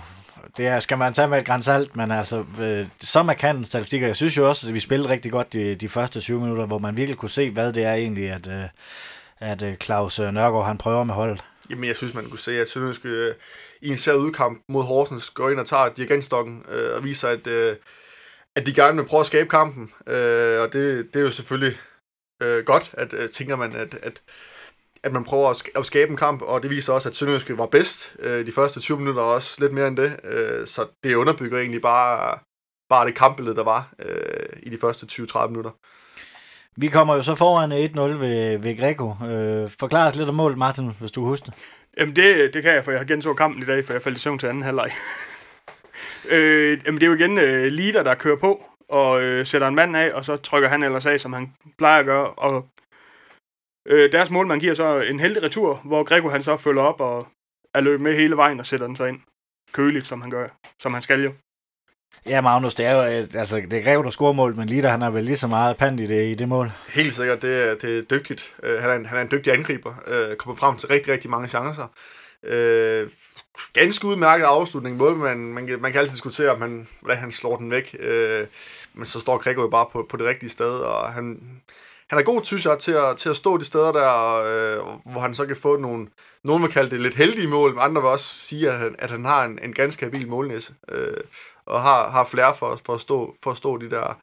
Det 0.58 0.68
er, 0.68 0.80
skal 0.80 0.98
man 0.98 1.14
tage 1.14 1.28
med 1.28 1.38
et 1.38 1.46
græns 1.46 1.68
alt, 1.68 1.96
men 1.96 2.12
altså, 2.12 2.46
øh, 2.62 2.86
så 3.00 3.24
markant 3.24 3.76
en 3.76 4.02
jeg 4.02 4.16
synes 4.16 4.38
jo 4.38 4.50
også, 4.50 4.68
at 4.68 4.74
vi 4.74 4.80
spillede 4.80 5.10
rigtig 5.10 5.32
godt 5.32 5.54
de, 5.54 5.76
de 5.76 5.90
første 5.90 6.20
20 6.20 6.42
minutter, 6.42 6.66
hvor 6.66 6.78
man 6.78 6.98
virkelig 6.98 7.18
kunne 7.18 7.30
se, 7.30 7.52
hvad 7.52 7.74
det 7.74 7.84
er 7.84 7.94
egentlig, 7.94 8.30
at, 8.30 8.48
øh, 8.48 8.64
at 9.40 9.62
øh, 9.62 9.76
Claus 9.76 10.20
øh, 10.20 10.34
Nørgaard, 10.34 10.66
han 10.66 10.78
prøver 10.78 11.04
med 11.04 11.14
holdet. 11.14 11.44
Jamen, 11.70 11.84
jeg 11.84 11.96
synes, 11.96 12.14
man 12.14 12.30
kunne 12.30 12.40
se, 12.40 12.62
at 12.62 12.70
Sønderjysk 12.70 13.06
øh, 13.06 13.34
i 13.82 13.90
en 13.90 13.98
svær 13.98 14.14
udkamp 14.14 14.64
mod 14.70 14.84
Horsens 14.84 15.30
går 15.30 15.50
ind 15.50 15.60
og 15.60 15.66
tager 15.66 15.90
dirigentstokken 15.90 16.66
øh, 16.70 16.96
og 16.96 17.04
viser, 17.04 17.30
at, 17.30 17.48
øh, 17.48 17.76
at 18.56 18.66
de 18.66 18.74
gerne 18.74 18.98
vil 18.98 19.08
prøve 19.08 19.20
at 19.20 19.26
skabe 19.26 19.50
kampen. 19.50 19.92
Øh, 20.08 20.62
og 20.62 20.74
det, 20.74 21.08
det 21.14 21.20
er 21.20 21.24
jo 21.24 21.32
selvfølgelig 21.32 21.78
øh, 22.42 22.66
godt, 22.66 22.92
at 22.94 23.14
øh, 23.14 23.30
tænker 23.30 23.56
man, 23.56 23.76
at, 23.76 23.98
at, 24.04 24.22
at 25.06 25.14
man 25.14 25.24
prøver 25.24 25.50
at, 25.50 25.56
sk- 25.56 25.80
at 25.80 25.86
skabe 25.86 26.12
en 26.12 26.18
kamp, 26.18 26.42
og 26.42 26.64
det 26.64 26.70
viser 26.70 26.94
også, 26.94 27.10
at 27.10 27.16
Sønderjyske 27.16 27.58
var 27.58 27.66
bedst 27.66 28.16
øh, 28.20 28.46
de 28.46 28.52
første 28.52 28.80
20 28.80 28.98
minutter, 28.98 29.22
og 29.22 29.34
også 29.34 29.58
lidt 29.60 29.74
mere 29.74 29.88
end 29.88 29.98
det. 29.98 30.20
Øh, 30.24 30.68
så 30.68 30.86
det 31.04 31.16
underbygger 31.16 31.60
egentlig 31.60 31.82
bare, 31.82 32.40
bare 32.90 33.06
det 33.06 33.16
kampbillede, 33.16 33.56
der 33.56 33.64
var 33.64 33.94
øh, 34.00 34.60
i 34.64 34.70
de 34.70 34.78
første 34.82 35.06
20-30 35.12 35.48
minutter. 35.48 35.72
Vi 36.78 36.88
kommer 36.88 37.16
jo 37.16 37.24
så 37.24 37.36
foran 37.36 37.72
1-0 37.72 38.00
ved, 38.00 38.58
ved 38.58 38.78
Greco. 38.78 39.10
Øh, 39.26 39.70
forklar 39.80 40.08
os 40.08 40.16
lidt 40.16 40.30
om 40.30 40.36
målet, 40.36 40.58
Martin, 40.58 40.92
hvis 41.00 41.12
du 41.12 41.26
husker. 41.26 41.52
Jamen, 41.98 42.16
det, 42.16 42.54
det 42.54 42.64
kan 42.64 42.74
jeg, 42.74 42.86
for 42.86 42.92
jeg 42.92 43.00
har 43.00 43.06
genså 43.06 43.34
kampen 43.34 43.64
i 43.64 43.66
dag, 43.66 43.86
for 43.86 43.94
jeg 43.94 44.02
faldt 44.02 44.18
i 44.18 44.22
søvn 44.22 44.40
til 44.40 44.48
anden 44.48 44.64
halvleg. 44.64 44.92
øh, 46.30 46.80
jamen, 46.86 47.02
det 47.02 47.06
er 47.06 47.12
jo 47.12 47.16
igen 47.16 47.38
øh, 47.38 47.66
Lider, 47.66 48.04
der 48.04 48.16
kører 48.16 48.38
på 48.38 48.64
og 48.90 49.22
øh, 49.22 49.46
sætter 49.46 49.68
en 49.68 49.76
mand 49.76 49.98
af, 49.98 50.12
og 50.14 50.26
så 50.26 50.38
trykker 50.38 50.70
han 50.70 50.84
ellers 50.84 51.06
af, 51.06 51.20
som 51.20 51.34
han 51.34 51.54
plejer 51.78 52.00
at 52.00 52.06
gøre. 52.06 52.30
Og 52.30 52.66
øh, 53.86 54.12
deres 54.12 54.30
målmand 54.30 54.62
giver 54.62 54.74
så 54.74 55.00
en 55.00 55.20
heldig 55.20 55.44
retur, 55.44 55.82
hvor 55.84 56.04
Greco 56.04 56.30
han 56.30 56.44
så 56.44 56.58
følger 56.58 56.82
op 56.82 57.02
og 57.02 57.28
er 57.74 57.80
løbet 57.82 58.02
med 58.02 58.16
hele 58.16 58.38
vejen 58.38 58.60
og 58.60 58.66
sætter 58.66 58.88
den 58.88 58.96
så 58.96 59.06
ind. 59.06 59.20
Køligt, 59.74 60.08
som 60.08 60.22
han 60.22 60.32
gør, 60.32 60.48
som 60.80 60.94
han 60.94 61.02
skal 61.02 61.24
jo. 61.24 61.32
Ja, 62.26 62.42
Magnus, 62.42 62.74
det 62.76 62.86
er 62.86 62.94
jo, 62.96 63.02
øh, 63.22 63.28
altså, 63.34 63.56
det 63.58 63.74
er 63.74 63.84
Greco, 63.84 64.04
der 64.04 64.10
scorer 64.10 64.34
mål, 64.34 64.56
men 64.56 64.68
Lider, 64.68 64.90
han 64.90 65.02
har 65.02 65.10
vel 65.10 65.24
lige 65.24 65.38
så 65.38 65.48
meget 65.48 65.78
pand 65.78 66.00
i 66.00 66.08
det, 66.08 66.32
i 66.32 66.34
det 66.34 66.48
mål. 66.50 66.72
Helt 66.88 67.14
sikkert, 67.14 67.42
det 67.42 67.70
er, 67.70 67.76
det 67.76 67.98
er 67.98 68.02
dygtigt. 68.02 68.56
Uh, 68.64 68.70
han, 68.70 68.90
er 68.90 68.94
en, 68.94 69.06
han 69.06 69.18
er 69.18 69.22
en 69.22 69.32
dygtig 69.32 69.54
angriber. 69.54 69.90
Uh, 70.08 70.36
kommer 70.36 70.56
frem 70.56 70.78
til 70.78 70.90
rigtig, 70.90 71.14
rigtig 71.14 71.30
mange 71.30 71.48
chancer. 71.48 71.88
Uh, 72.44 73.10
ganske 73.74 74.08
udmærket 74.08 74.46
afslutning. 74.46 74.98
Mål, 74.98 75.16
man, 75.16 75.38
man, 75.38 75.68
kan- 75.68 75.82
man 75.82 75.92
kan 75.92 76.02
altid 76.02 76.14
diskutere, 76.14 76.52
om 76.52 76.62
han, 76.62 76.88
hvordan 77.02 77.18
han 77.18 77.32
slår 77.32 77.58
den 77.58 77.72
væk. 77.72 77.96
Uh, 78.00 78.48
men 78.94 79.06
så 79.06 79.20
står 79.20 79.38
Gregor 79.38 79.62
jo 79.62 79.68
bare 79.70 79.86
på, 79.92 80.08
på 80.10 80.18
det 80.18 80.26
rigtige 80.26 80.50
sted, 80.50 80.72
og 80.80 81.14
han, 81.14 81.40
han 82.10 82.20
er 82.20 82.24
god, 82.24 82.44
synes 82.44 82.66
jeg, 82.66 82.80
til 82.80 82.92
at, 82.92 83.18
til 83.18 83.30
at 83.30 83.36
stå 83.36 83.58
de 83.58 83.66
steder 83.66 83.92
der, 83.92 84.36
øh, 84.36 85.12
hvor 85.12 85.22
han 85.22 85.34
så 85.34 85.46
kan 85.46 85.56
få 85.56 85.78
nogle, 85.78 86.08
nogen 86.44 86.64
vil 86.64 86.72
kalde 86.72 86.90
det 86.90 87.02
lidt 87.02 87.16
heldige 87.16 87.48
mål, 87.48 87.74
men 87.74 87.82
andre 87.82 88.02
vil 88.02 88.10
også 88.10 88.26
sige, 88.26 88.72
at 88.72 88.80
han, 88.80 88.96
at 89.00 89.12
han 89.12 89.26
har 89.26 89.46
en, 89.46 89.60
en 89.64 89.74
ganske 89.74 90.06
habil 90.06 90.28
målnæse, 90.28 90.74
øh, 90.90 91.18
og 91.66 91.82
har, 91.82 92.10
har 92.10 92.26
flere 92.26 92.56
for, 92.56 92.80
for, 92.86 92.94
at 92.94 93.02
stå, 93.02 93.36
for 93.44 93.52
at 93.52 93.58
stå 93.58 93.78
de 93.78 93.90
der 93.90 94.20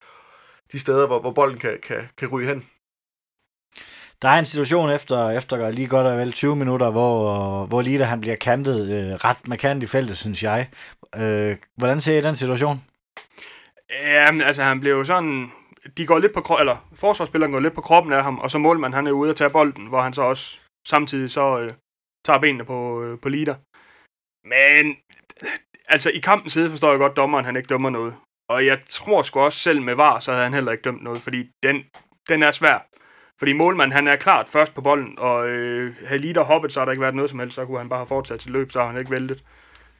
de 0.72 0.78
steder, 0.78 1.06
hvor, 1.06 1.20
hvor 1.20 1.30
bolden 1.30 1.58
kan, 1.58 1.78
kan, 1.82 2.08
kan 2.18 2.28
ryge 2.28 2.48
hen. 2.48 2.64
Der 4.22 4.28
er 4.28 4.38
en 4.38 4.46
situation 4.46 4.90
efter, 4.90 5.30
efter 5.30 5.70
lige 5.70 5.86
godt 5.86 6.06
og 6.06 6.18
vel 6.18 6.32
20 6.32 6.56
minutter, 6.56 6.90
hvor, 6.90 7.66
hvor 7.66 7.82
Lida 7.82 8.04
han 8.04 8.20
bliver 8.20 8.36
kantet 8.36 8.90
øh, 8.90 9.14
ret 9.14 9.48
markant 9.48 9.82
i 9.82 9.86
feltet, 9.86 10.16
synes 10.16 10.42
jeg. 10.42 10.68
Øh, 11.16 11.56
hvordan 11.76 12.00
ser 12.00 12.18
I 12.18 12.20
den 12.20 12.36
situation? 12.36 12.84
Ja, 13.90 14.28
altså 14.44 14.62
han 14.62 14.80
blev 14.80 14.92
jo 14.92 15.04
sådan... 15.04 15.50
De 15.96 16.06
går 16.06 16.18
lidt 16.18 16.34
på 16.34 16.40
kro- 16.40 16.58
eller 16.58 16.76
forsvarsspilleren 16.94 17.52
går 17.52 17.60
lidt 17.60 17.74
på 17.74 17.80
kroppen 17.80 18.12
af 18.12 18.22
ham, 18.22 18.38
og 18.38 18.50
så 18.50 18.58
målmanden 18.58 18.94
han 18.94 19.06
er 19.06 19.10
ude 19.12 19.30
at 19.30 19.36
tage 19.36 19.50
bolden, 19.50 19.86
hvor 19.86 20.02
han 20.02 20.12
så 20.12 20.22
også 20.22 20.58
samtidig 20.88 21.30
så 21.30 21.58
øh, 21.58 21.72
tager 22.24 22.38
benene 22.38 22.64
på, 22.64 23.02
øh, 23.02 23.20
på 23.20 23.28
leader. 23.28 23.54
Men 24.48 24.96
altså 25.88 26.10
i 26.10 26.18
kampen 26.18 26.50
side 26.50 26.70
forstår 26.70 26.90
jeg 26.90 26.98
godt, 26.98 27.10
at 27.10 27.16
dommeren 27.16 27.44
han 27.44 27.56
ikke 27.56 27.66
dømmer 27.66 27.90
noget. 27.90 28.14
Og 28.48 28.66
jeg 28.66 28.80
tror 28.88 29.22
sgu 29.22 29.40
også 29.40 29.58
selv 29.58 29.82
med 29.82 29.94
VAR, 29.94 30.20
så 30.20 30.32
havde 30.32 30.44
han 30.44 30.54
heller 30.54 30.72
ikke 30.72 30.82
dømt 30.82 31.02
noget, 31.02 31.20
fordi 31.20 31.50
den, 31.62 31.84
den 32.28 32.42
er 32.42 32.50
svær. 32.50 32.86
Fordi 33.38 33.52
målmanden, 33.52 33.92
han 33.92 34.08
er 34.08 34.16
klart 34.16 34.48
først 34.48 34.74
på 34.74 34.80
bolden, 34.80 35.18
og 35.18 35.48
øh, 35.48 35.94
havde 36.06 36.20
lige 36.20 36.34
der 36.34 36.42
hoppet, 36.42 36.72
så 36.72 36.80
har 36.80 36.84
der 36.84 36.92
ikke 36.92 37.02
været 37.02 37.14
noget 37.14 37.30
som 37.30 37.38
helst, 37.38 37.54
så 37.54 37.66
kunne 37.66 37.78
han 37.78 37.88
bare 37.88 37.98
have 37.98 38.06
fortsat 38.06 38.40
til 38.40 38.50
løb, 38.50 38.72
så 38.72 38.78
har 38.80 38.86
han 38.86 39.00
ikke 39.00 39.10
væltet. 39.10 39.44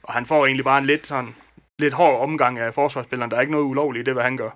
Og 0.03 0.13
han 0.13 0.25
får 0.25 0.45
egentlig 0.45 0.65
bare 0.65 0.77
en 0.77 0.85
lidt 0.85 1.07
sådan, 1.07 1.35
lidt 1.79 1.93
hård 1.93 2.21
omgang 2.21 2.59
af 2.59 2.73
forsvarsspilleren. 2.73 3.31
Der 3.31 3.37
er 3.37 3.41
ikke 3.41 3.51
noget 3.51 3.65
ulovligt 3.65 4.03
i 4.03 4.05
det, 4.05 4.13
hvad 4.13 4.23
han 4.23 4.37
gør. 4.37 4.49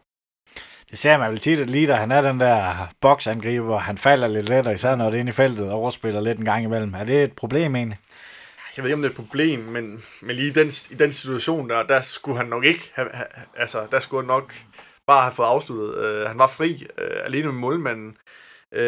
Det 0.89 0.97
ser 0.97 1.17
man 1.17 1.31
vel 1.31 1.39
tit, 1.39 1.59
at 1.59 1.69
Lider, 1.69 1.95
han 1.95 2.11
er 2.11 2.21
den 2.21 2.39
der 2.39 2.87
boksangriber, 3.01 3.65
hvor 3.65 3.77
han 3.77 3.97
falder 3.97 4.27
lidt 4.27 4.49
let, 4.49 4.67
og 4.67 4.73
især 4.73 4.95
når 4.95 5.05
det 5.05 5.15
er 5.15 5.19
inde 5.19 5.29
i 5.29 5.33
feltet, 5.33 5.69
og 5.69 5.79
overspiller 5.79 6.21
lidt 6.21 6.39
en 6.39 6.45
gang 6.45 6.63
imellem. 6.63 6.93
Er 6.93 7.03
det 7.03 7.23
et 7.23 7.33
problem 7.33 7.75
egentlig? 7.75 7.97
Jeg 8.77 8.83
ved 8.83 8.89
ikke, 8.89 8.95
om 8.95 9.01
det 9.01 9.07
er 9.07 9.11
et 9.11 9.27
problem, 9.27 9.59
men, 9.59 10.03
men 10.21 10.35
lige 10.35 10.47
i 10.47 10.51
den, 10.51 10.67
i 10.67 10.95
den 10.95 11.11
situation, 11.11 11.69
der, 11.69 11.83
der 11.83 12.01
skulle 12.01 12.37
han 12.37 12.47
nok 12.47 12.65
ikke 12.65 12.91
have, 12.93 13.09
have 13.13 13.27
altså, 13.57 13.87
der 13.91 13.99
skulle 13.99 14.23
han 14.23 14.27
nok 14.27 14.53
bare 15.07 15.21
have 15.21 15.33
fået 15.33 15.47
afsluttet. 15.47 16.21
Uh, 16.21 16.27
han 16.27 16.37
var 16.37 16.47
fri, 16.47 16.85
uh, 16.97 17.25
alene 17.25 17.45
med 17.45 17.53
målmanden. 17.53 18.17
Uh, 18.71 18.79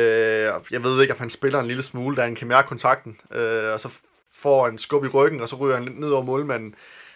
jeg 0.72 0.84
ved 0.84 1.02
ikke, 1.02 1.14
om 1.14 1.20
han 1.20 1.30
spiller 1.30 1.60
en 1.60 1.68
lille 1.68 1.84
smule, 1.84 2.16
da 2.16 2.22
han 2.22 2.36
kan 2.36 2.48
mærke 2.48 2.68
kontakten, 2.68 3.18
uh, 3.32 3.74
og 3.74 3.80
så 3.80 3.90
får 4.34 4.68
en 4.68 4.78
skub 4.78 5.06
i 5.06 5.08
ryggen, 5.08 5.42
og 5.42 5.50
så 5.50 5.56
ryger 5.56 5.76
han 5.76 5.86
lidt 5.86 6.00
ned 6.00 6.10
over 6.10 6.24
målmanden. 6.24 6.76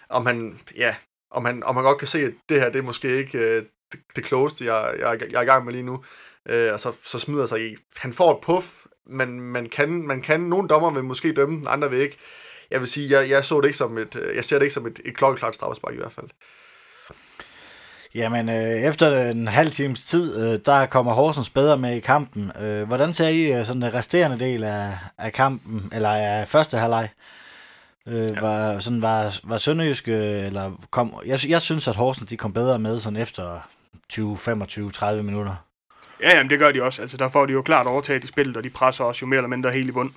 Om 0.09 0.25
han, 0.25 0.59
ja, 0.75 0.95
om 1.31 1.45
han, 1.45 1.63
om 1.63 1.75
han 1.75 1.85
godt 1.85 1.97
kan 1.97 2.07
se, 2.07 2.19
at 2.19 2.33
det 2.49 2.59
her, 2.59 2.69
det 2.69 2.79
er 2.79 2.83
måske 2.83 3.17
ikke 3.17 3.57
uh, 3.57 3.63
det, 3.93 4.15
det 4.15 4.23
klogeste, 4.23 4.65
jeg, 4.65 4.93
jeg, 4.99 5.21
jeg 5.31 5.37
er 5.37 5.41
i 5.41 5.45
gang 5.45 5.65
med 5.65 5.73
lige 5.73 5.83
nu. 5.83 6.03
Uh, 6.49 6.73
og 6.73 6.79
så, 6.79 6.91
så 7.03 7.19
smider 7.19 7.45
sig 7.45 7.71
i. 7.71 7.75
Han 7.97 8.13
får 8.13 8.31
et 8.31 8.41
puff, 8.41 8.67
men 9.05 9.39
man 9.39 9.69
kan, 9.69 10.07
man 10.07 10.21
kan, 10.21 10.39
nogle 10.39 10.67
dommer 10.67 10.91
vil 10.91 11.03
måske 11.03 11.33
dømme 11.33 11.55
den, 11.55 11.67
andre 11.67 11.89
vil 11.89 11.99
ikke 11.99 12.17
jeg 12.73 12.79
vil 12.79 12.87
sige, 12.87 13.19
jeg, 13.19 13.29
jeg 13.29 13.45
så 13.45 13.61
det 13.61 13.67
ikke 13.67 13.77
som 13.77 13.97
et, 13.97 14.31
jeg 14.35 14.43
ser 14.43 14.59
det 14.59 14.65
ikke 14.65 14.73
som 14.73 14.87
et, 14.87 14.99
et 15.05 15.17
klokkeklart 15.17 15.55
straffespark 15.55 15.93
i 15.93 15.97
hvert 15.97 16.11
fald. 16.11 16.29
Jamen, 18.15 18.49
øh, 18.49 18.89
efter 18.89 19.29
en 19.29 19.47
halv 19.47 19.71
times 19.71 20.03
tid, 20.03 20.37
øh, 20.37 20.59
der 20.65 20.85
kommer 20.85 21.13
Horsens 21.13 21.49
bedre 21.49 21.77
med 21.77 21.95
i 21.95 21.99
kampen. 21.99 22.51
Øh, 22.61 22.87
hvordan 22.87 23.13
ser 23.13 23.27
I 23.27 23.41
øh, 23.41 23.65
sådan 23.65 23.81
den 23.81 23.93
resterende 23.93 24.39
del 24.39 24.63
af, 24.63 24.97
af 25.17 25.33
kampen, 25.33 25.89
eller 25.93 26.09
af 26.09 26.47
første 26.47 26.77
halvleg? 26.77 27.09
Øh, 28.07 28.29
ja. 28.29 28.41
var, 28.41 28.79
sådan, 28.79 29.01
var, 29.01 29.39
var 29.43 29.57
Sønderjysk, 29.57 30.07
øh, 30.07 30.45
eller 30.45 30.71
kom, 30.91 31.15
jeg, 31.25 31.39
jeg 31.47 31.61
synes, 31.61 31.87
at 31.87 31.95
Horsens 31.95 32.29
de 32.29 32.37
kom 32.37 32.53
bedre 32.53 32.79
med 32.79 32.99
sådan 32.99 33.17
efter 33.17 33.69
20, 34.09 34.37
25, 34.37 34.91
30 34.91 35.23
minutter. 35.23 35.55
Ja, 36.19 36.35
jamen 36.35 36.49
det 36.49 36.59
gør 36.59 36.71
de 36.71 36.83
også. 36.83 37.01
Altså, 37.01 37.17
der 37.17 37.29
får 37.29 37.45
de 37.45 37.53
jo 37.53 37.61
klart 37.61 37.85
overtaget 37.85 38.23
i 38.23 38.27
spillet, 38.27 38.57
og 38.57 38.63
de 38.63 38.69
presser 38.69 39.03
også 39.03 39.19
jo 39.21 39.27
mere 39.27 39.37
eller 39.37 39.47
mindre 39.47 39.71
helt 39.71 39.89
i 39.89 39.91
bund. 39.91 40.11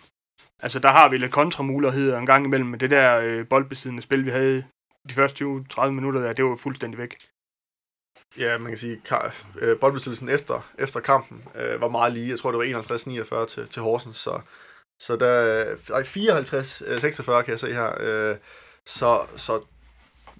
Altså, 0.62 0.78
der 0.78 0.88
har 0.88 1.08
vi 1.08 1.16
lidt 1.16 1.32
kontramuligheder 1.32 2.18
en 2.18 2.26
gang 2.26 2.44
imellem, 2.44 2.68
men 2.68 2.80
det 2.80 2.90
der 2.90 3.18
øh, 3.18 3.48
boldbesiddende 3.48 4.02
spil, 4.02 4.24
vi 4.24 4.30
havde 4.30 4.64
de 5.08 5.14
første 5.14 5.44
20-30 5.44 5.86
minutter 5.86 6.20
der, 6.20 6.32
det 6.32 6.44
var 6.44 6.56
fuldstændig 6.56 6.98
væk. 6.98 7.16
Ja, 8.38 8.58
man 8.58 8.68
kan 8.68 8.78
sige, 8.78 9.00
øh, 9.58 9.78
boldbesiddelsen 9.78 10.28
efter, 10.28 10.72
efter 10.78 11.00
kampen 11.00 11.44
øh, 11.54 11.80
var 11.80 11.88
meget 11.88 12.12
lige. 12.12 12.30
Jeg 12.30 12.38
tror, 12.38 12.52
det 12.52 12.74
var 12.74 13.42
51-49 13.42 13.46
til, 13.46 13.68
til 13.68 13.82
Horsens, 13.82 14.16
så, 14.16 14.40
så 15.02 15.16
der, 15.16 15.64
ej, 15.94 16.02
54-46 16.02 17.42
kan 17.42 17.50
jeg 17.52 17.60
se 17.60 17.74
her. 17.74 17.92
Øh, 18.00 18.36
så, 18.86 19.26
så 19.36 19.60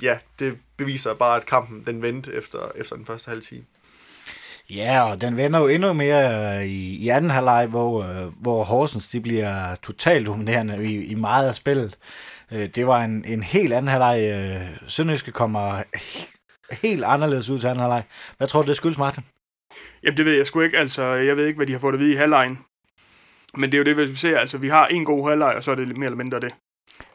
ja, 0.03 0.19
det 0.39 0.59
beviser 0.77 1.15
bare, 1.15 1.37
at 1.37 1.47
kampen 1.47 1.85
den 1.85 2.03
vendte 2.03 2.33
efter, 2.33 2.59
efter 2.77 2.97
den 2.97 3.07
første 3.07 3.29
halve 3.29 3.43
time. 3.43 3.65
Ja, 4.71 5.11
og 5.11 5.21
den 5.21 5.37
vender 5.37 5.61
jo 5.61 5.67
endnu 5.67 5.93
mere 5.93 6.59
øh, 6.59 6.65
i, 6.65 6.97
i 6.97 7.09
anden 7.09 7.31
halvleg, 7.31 7.67
hvor, 7.67 8.03
øh, 8.03 8.33
hvor 8.41 8.65
Horsens 8.65 9.09
de 9.09 9.21
bliver 9.21 9.75
totalt 9.75 10.27
dominerende 10.27 10.85
i, 10.85 11.05
i 11.05 11.15
meget 11.15 11.49
af 11.49 11.55
spillet. 11.55 11.99
Øh, 12.53 12.69
det 12.75 12.87
var 12.87 13.05
en, 13.05 13.25
en 13.25 13.43
helt 13.43 13.73
anden 13.73 13.89
halvleg. 13.89 14.69
Sønderjyske 14.89 15.33
kommer 15.33 15.83
helt 16.83 17.05
anderledes 17.05 17.51
ud 17.51 17.59
til 17.59 17.67
anden 17.67 17.81
halvleg. 17.81 18.03
Hvad 18.37 18.49
tror 18.49 18.63
du, 18.63 18.69
det 18.69 18.77
skyldes, 18.77 18.99
Martin? 18.99 19.25
Jamen, 20.03 20.17
det 20.17 20.25
ved 20.25 20.33
jeg 20.33 20.47
sgu 20.47 20.61
ikke. 20.61 20.79
Altså, 20.79 21.03
jeg 21.03 21.37
ved 21.37 21.47
ikke, 21.47 21.57
hvad 21.57 21.67
de 21.67 21.73
har 21.73 21.79
fået 21.79 21.95
at 21.95 22.01
vide 22.01 22.13
i 22.13 22.17
halvlejen. 22.17 22.59
Men 23.55 23.73
det 23.73 23.79
er 23.79 23.79
jo 23.79 23.97
det, 23.97 24.11
vi 24.11 24.17
ser. 24.17 24.39
Altså, 24.39 24.59
vi 24.59 24.69
har 24.69 24.87
en 24.87 25.05
god 25.05 25.29
halvleg, 25.29 25.55
og 25.55 25.63
så 25.63 25.71
er 25.71 25.75
det 25.75 25.97
mere 25.97 26.07
eller 26.07 26.17
mindre 26.17 26.41
det. 26.41 26.55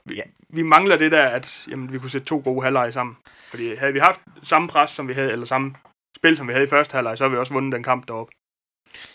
Vi, 0.05 0.15
ja. 0.15 0.21
vi 0.49 0.63
mangler 0.63 0.97
det 0.97 1.11
der, 1.11 1.25
at 1.25 1.67
jamen, 1.71 1.93
vi 1.93 1.99
kunne 1.99 2.09
sætte 2.09 2.27
to 2.27 2.41
gode 2.45 2.63
halvleje 2.63 2.91
sammen. 2.91 3.17
Fordi 3.49 3.75
havde 3.75 3.93
vi 3.93 3.99
haft 3.99 4.21
samme 4.43 4.67
pres, 4.67 4.89
som 4.89 5.07
vi 5.07 5.13
havde, 5.13 5.31
eller 5.31 5.45
samme 5.45 5.75
spil, 6.17 6.37
som 6.37 6.47
vi 6.47 6.53
havde 6.53 6.65
i 6.65 6.69
første 6.69 6.95
halvleg, 6.95 7.17
så 7.17 7.23
har 7.23 7.29
vi 7.29 7.37
også 7.37 7.53
vundet 7.53 7.73
den 7.73 7.83
kamp 7.83 8.07
deroppe. 8.07 8.33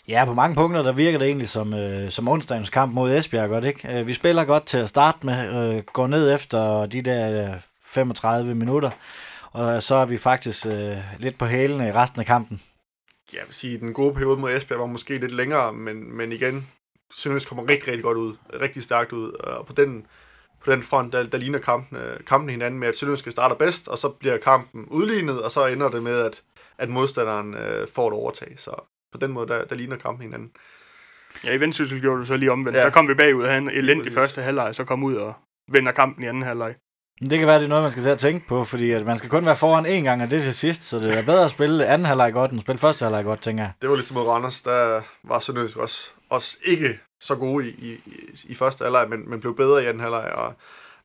Ja, 0.07 0.25
på 0.25 0.33
mange 0.33 0.55
punkter, 0.55 0.81
der 0.81 0.91
virker 0.91 1.19
det 1.19 1.27
egentlig 1.27 1.49
som, 1.49 1.73
øh, 1.73 2.11
som 2.11 2.27
onsdagens 2.27 2.69
kamp 2.69 2.93
mod 2.93 3.13
Esbjerg, 3.13 3.49
godt 3.49 3.63
ikke? 3.63 3.99
Øh, 3.99 4.07
vi 4.07 4.13
spiller 4.13 4.45
godt 4.45 4.65
til 4.65 4.77
at 4.77 4.89
starte 4.89 5.25
med, 5.25 5.75
øh, 5.75 5.83
går 5.83 6.07
ned 6.07 6.35
efter 6.35 6.85
de 6.85 7.01
der 7.01 7.53
øh, 7.53 7.61
35 7.85 8.55
minutter, 8.55 8.91
og 9.51 9.83
så 9.83 9.95
er 9.95 10.05
vi 10.05 10.17
faktisk 10.17 10.65
øh, 10.65 10.97
lidt 11.19 11.37
på 11.37 11.45
hælene 11.45 11.87
i 11.87 11.91
resten 11.91 12.19
af 12.19 12.25
kampen. 12.25 12.61
Ja, 13.33 13.37
jeg 13.37 13.45
vil 13.45 13.53
sige, 13.53 13.77
den 13.77 13.93
gode 13.93 14.13
periode 14.13 14.39
mod 14.39 14.51
Esbjerg 14.51 14.79
var 14.79 14.85
måske 14.85 15.17
lidt 15.17 15.31
længere, 15.31 15.73
men, 15.73 16.17
men 16.17 16.31
igen, 16.31 16.67
Sønderjysk 17.15 17.47
kommer 17.47 17.69
rigtig, 17.69 17.87
rigtig 17.87 18.03
godt 18.03 18.17
ud, 18.17 18.35
rigtig 18.61 18.83
stærkt 18.83 19.13
ud, 19.13 19.31
og 19.31 19.65
på 19.65 19.73
den, 19.73 20.05
på 20.63 20.71
den 20.71 20.83
front, 20.83 21.13
der, 21.13 21.23
der 21.23 21.37
ligner 21.37 21.59
kampen, 21.59 21.97
kampen 22.27 22.49
hinanden 22.49 22.79
med, 22.79 22.87
at 22.87 22.97
Sønderjysk 22.97 23.31
starter 23.31 23.55
bedst, 23.55 23.87
og 23.87 23.97
så 23.97 24.09
bliver 24.09 24.37
kampen 24.37 24.85
udlignet, 24.85 25.41
og 25.41 25.51
så 25.51 25.65
ender 25.65 25.89
det 25.89 26.03
med, 26.03 26.19
at 26.19 26.41
at 26.77 26.89
modstanderen 26.89 27.53
øh, 27.53 27.87
får 27.95 28.07
et 28.07 28.13
overtag. 28.13 28.53
Så 28.57 28.71
på 29.11 29.17
den 29.17 29.31
måde, 29.31 29.47
der, 29.47 29.65
der 29.65 29.75
ligner 29.75 29.97
kampen 29.97 30.23
hinanden. 30.23 30.51
Ja, 31.43 31.53
i 31.53 31.59
Vendsyssel 31.59 32.01
gjorde 32.01 32.19
det 32.19 32.27
så 32.27 32.37
lige 32.37 32.51
omvendt. 32.51 32.77
Ja. 32.77 32.83
Der 32.83 32.89
kom 32.89 33.07
vi 33.07 33.13
bagud 33.13 33.43
af 33.43 33.57
en 33.57 33.69
elendig 33.69 34.13
første 34.13 34.41
halvleg, 34.41 34.75
så 34.75 34.83
kom 34.83 35.03
ud 35.03 35.15
og 35.15 35.33
vender 35.71 35.91
kampen 35.91 36.23
i 36.23 36.27
anden 36.27 36.43
halvleg. 36.43 36.75
Det 37.19 37.39
kan 37.39 37.47
være, 37.47 37.59
det 37.59 37.65
er 37.65 37.69
noget, 37.69 37.83
man 37.83 37.91
skal 37.91 38.03
til 38.03 38.09
at 38.09 38.19
tænke 38.19 38.47
på, 38.47 38.63
fordi 38.63 38.91
at 38.91 39.05
man 39.05 39.17
skal 39.17 39.29
kun 39.29 39.45
være 39.45 39.55
foran 39.55 39.85
en 39.85 40.03
gang, 40.03 40.21
og 40.21 40.31
det 40.31 40.43
til 40.43 40.53
sidst, 40.53 40.83
så 40.83 40.97
det 40.97 41.17
er 41.17 41.25
bedre 41.25 41.45
at 41.45 41.51
spille 41.51 41.85
anden 41.85 42.05
halvleg 42.05 42.33
godt, 42.33 42.51
end 42.51 42.59
at 42.59 42.61
spille 42.61 42.79
første 42.79 43.05
halvleg 43.05 43.23
godt, 43.23 43.41
tænker 43.41 43.63
jeg. 43.63 43.71
Det 43.81 43.89
var 43.89 43.95
ligesom 43.95 44.17
mod 44.17 44.27
Randers, 44.27 44.61
der 44.61 45.01
var 45.23 45.39
Sønderjysk 45.39 45.77
også, 45.77 46.09
også 46.29 46.57
ikke 46.65 46.99
så 47.19 47.35
gode 47.35 47.69
i, 47.69 47.69
i, 47.69 47.99
i 48.45 48.55
første 48.55 48.83
halvleg, 48.83 49.09
men, 49.09 49.29
men 49.29 49.41
blev 49.41 49.55
bedre 49.55 49.83
i 49.83 49.85
anden 49.85 50.01
halvleg, 50.01 50.31
og 50.31 50.53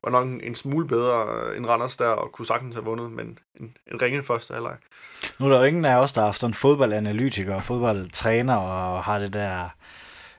var 0.03 0.11
nok 0.11 0.27
en, 0.27 0.41
en 0.41 0.55
smule 0.55 0.87
bedre 0.87 1.27
end 1.57 1.65
Randers 1.65 1.95
der, 1.95 2.07
og 2.07 2.31
kunne 2.31 2.45
sagtens 2.45 2.75
have 2.75 2.85
vundet, 2.85 3.11
men 3.11 3.39
en, 3.59 3.77
en 3.91 4.01
ringe 4.01 4.23
første 4.23 4.53
halvleg. 4.53 4.75
Nu 5.39 5.45
er 5.45 5.49
der 5.49 5.57
jo 5.57 5.63
ingen 5.63 5.85
af 5.85 5.95
os, 5.95 6.11
der 6.11 6.21
har 6.21 6.27
haft 6.27 6.39
sådan 6.39 6.53
fodboldanalytiker 6.53 7.55
og 7.55 7.63
fodboldtræner 7.63 8.55
og 8.55 9.03
har 9.03 9.19
det 9.19 9.33
der 9.33 9.69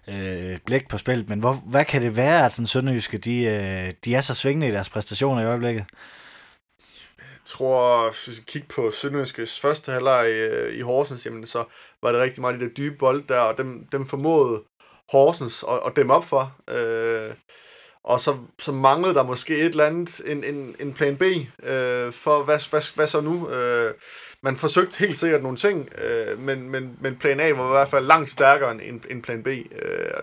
øh, 0.09 0.59
blik 0.67 0.89
på 0.89 0.99
spillet, 0.99 1.29
men 1.29 1.41
hvor, 1.41 1.53
hvad 1.53 1.85
kan 1.85 2.03
det 2.03 2.17
være, 2.17 2.47
at 2.47 2.53
sådan 2.53 2.67
Sønderjyske, 2.67 3.19
de, 3.19 3.45
øh, 3.45 3.93
de 4.05 4.15
er 4.15 4.21
så 4.21 4.35
svingende 4.35 4.69
i 4.69 4.71
deres 4.71 4.91
præstationer 4.91 5.43
i 5.43 5.47
øjeblikket? 5.47 5.85
Jeg 7.19 7.49
tror, 7.49 8.05
hvis 8.27 8.39
vi 8.39 8.43
kigger 8.47 8.69
på 8.75 8.91
Sønderjyskes 8.91 9.61
første 9.61 9.93
halvleg 9.93 10.31
i, 10.31 10.77
i 10.79 10.81
Horsens, 10.81 11.27
jamen, 11.27 11.47
så 11.47 11.65
var 12.03 12.13
det 12.13 12.21
rigtig 12.21 12.41
meget 12.41 12.61
de 12.61 12.65
der 12.65 12.75
dybe 12.75 12.97
bold 12.97 13.23
der, 13.29 13.39
og 13.39 13.59
dem, 13.59 13.87
dem 13.93 14.07
formåede 14.07 14.63
Horsens 15.11 15.63
og, 15.63 15.81
og 15.81 15.97
dem 15.97 16.11
op 16.11 16.25
for. 16.25 16.57
Øh, 16.69 17.35
og 18.05 18.21
så, 18.21 18.37
så 18.59 18.73
manglede 18.73 19.15
der 19.15 19.23
måske 19.23 19.57
et 19.57 19.65
eller 19.65 19.87
andet, 19.87 20.21
en, 20.27 20.45
en, 20.45 20.77
en 20.81 20.93
plan 20.93 21.17
B, 21.17 21.23
øh, 21.23 22.13
for 22.13 22.43
hvad, 22.43 22.71
hvad, 22.71 22.95
hvad 22.95 23.07
så 23.07 23.21
nu? 23.21 23.51
Øh, 23.51 23.95
man 24.43 24.57
forsøgte 24.57 24.99
helt 24.99 25.17
sikkert 25.17 25.43
nogle 25.43 25.57
ting, 25.57 25.89
øh, 25.99 26.39
men, 26.39 26.71
men, 26.71 26.99
men 27.01 27.17
plan 27.17 27.41
A 27.41 27.53
var 27.53 27.67
i 27.67 27.73
hvert 27.73 27.89
fald 27.89 28.07
langt 28.07 28.31
stærkere 28.31 28.85
end, 28.85 29.01
end 29.11 29.23
plan 29.23 29.43
B. 29.43 29.47
Øh, 29.47 30.23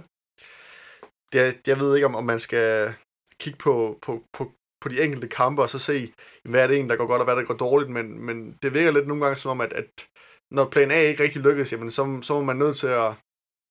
det, 1.33 1.57
jeg 1.67 1.79
ved 1.79 1.95
ikke, 1.95 2.05
om, 2.05 2.15
om 2.15 2.23
man 2.23 2.39
skal 2.39 2.93
kigge 3.39 3.57
på, 3.57 3.99
på, 4.01 4.23
på, 4.33 4.51
på 4.81 4.89
de 4.89 5.01
enkelte 5.01 5.27
kampe 5.27 5.61
og 5.61 5.69
så 5.69 5.79
se, 5.79 6.13
hvad 6.45 6.63
er 6.63 6.67
det 6.67 6.79
en, 6.79 6.89
der 6.89 6.95
går 6.95 7.07
godt 7.07 7.19
og 7.19 7.25
hvad 7.25 7.35
der 7.35 7.43
går 7.43 7.53
dårligt, 7.53 7.91
men, 7.91 8.25
men 8.25 8.57
det 8.61 8.73
virker 8.73 8.91
lidt 8.91 9.07
nogle 9.07 9.23
gange 9.23 9.37
som 9.37 9.51
om, 9.51 9.61
at, 9.61 9.73
at 9.73 10.07
når 10.51 10.69
plan 10.69 10.91
A 10.91 10.99
ikke 10.99 11.23
rigtig 11.23 11.41
lykkes, 11.41 11.71
jamen, 11.71 11.91
så, 11.91 12.19
så 12.21 12.33
må 12.33 12.41
man 12.41 12.57
nødt 12.57 12.77
til 12.77 12.87
at 12.87 13.13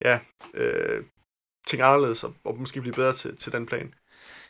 ja, 0.05 0.19
øh, 0.55 1.05
tænke 1.67 1.85
anderledes 1.85 2.25
og, 2.25 2.35
og 2.45 2.59
måske 2.59 2.81
blive 2.81 2.95
bedre 2.95 3.13
til, 3.13 3.37
til 3.37 3.53
den 3.53 3.67
plan. 3.67 3.95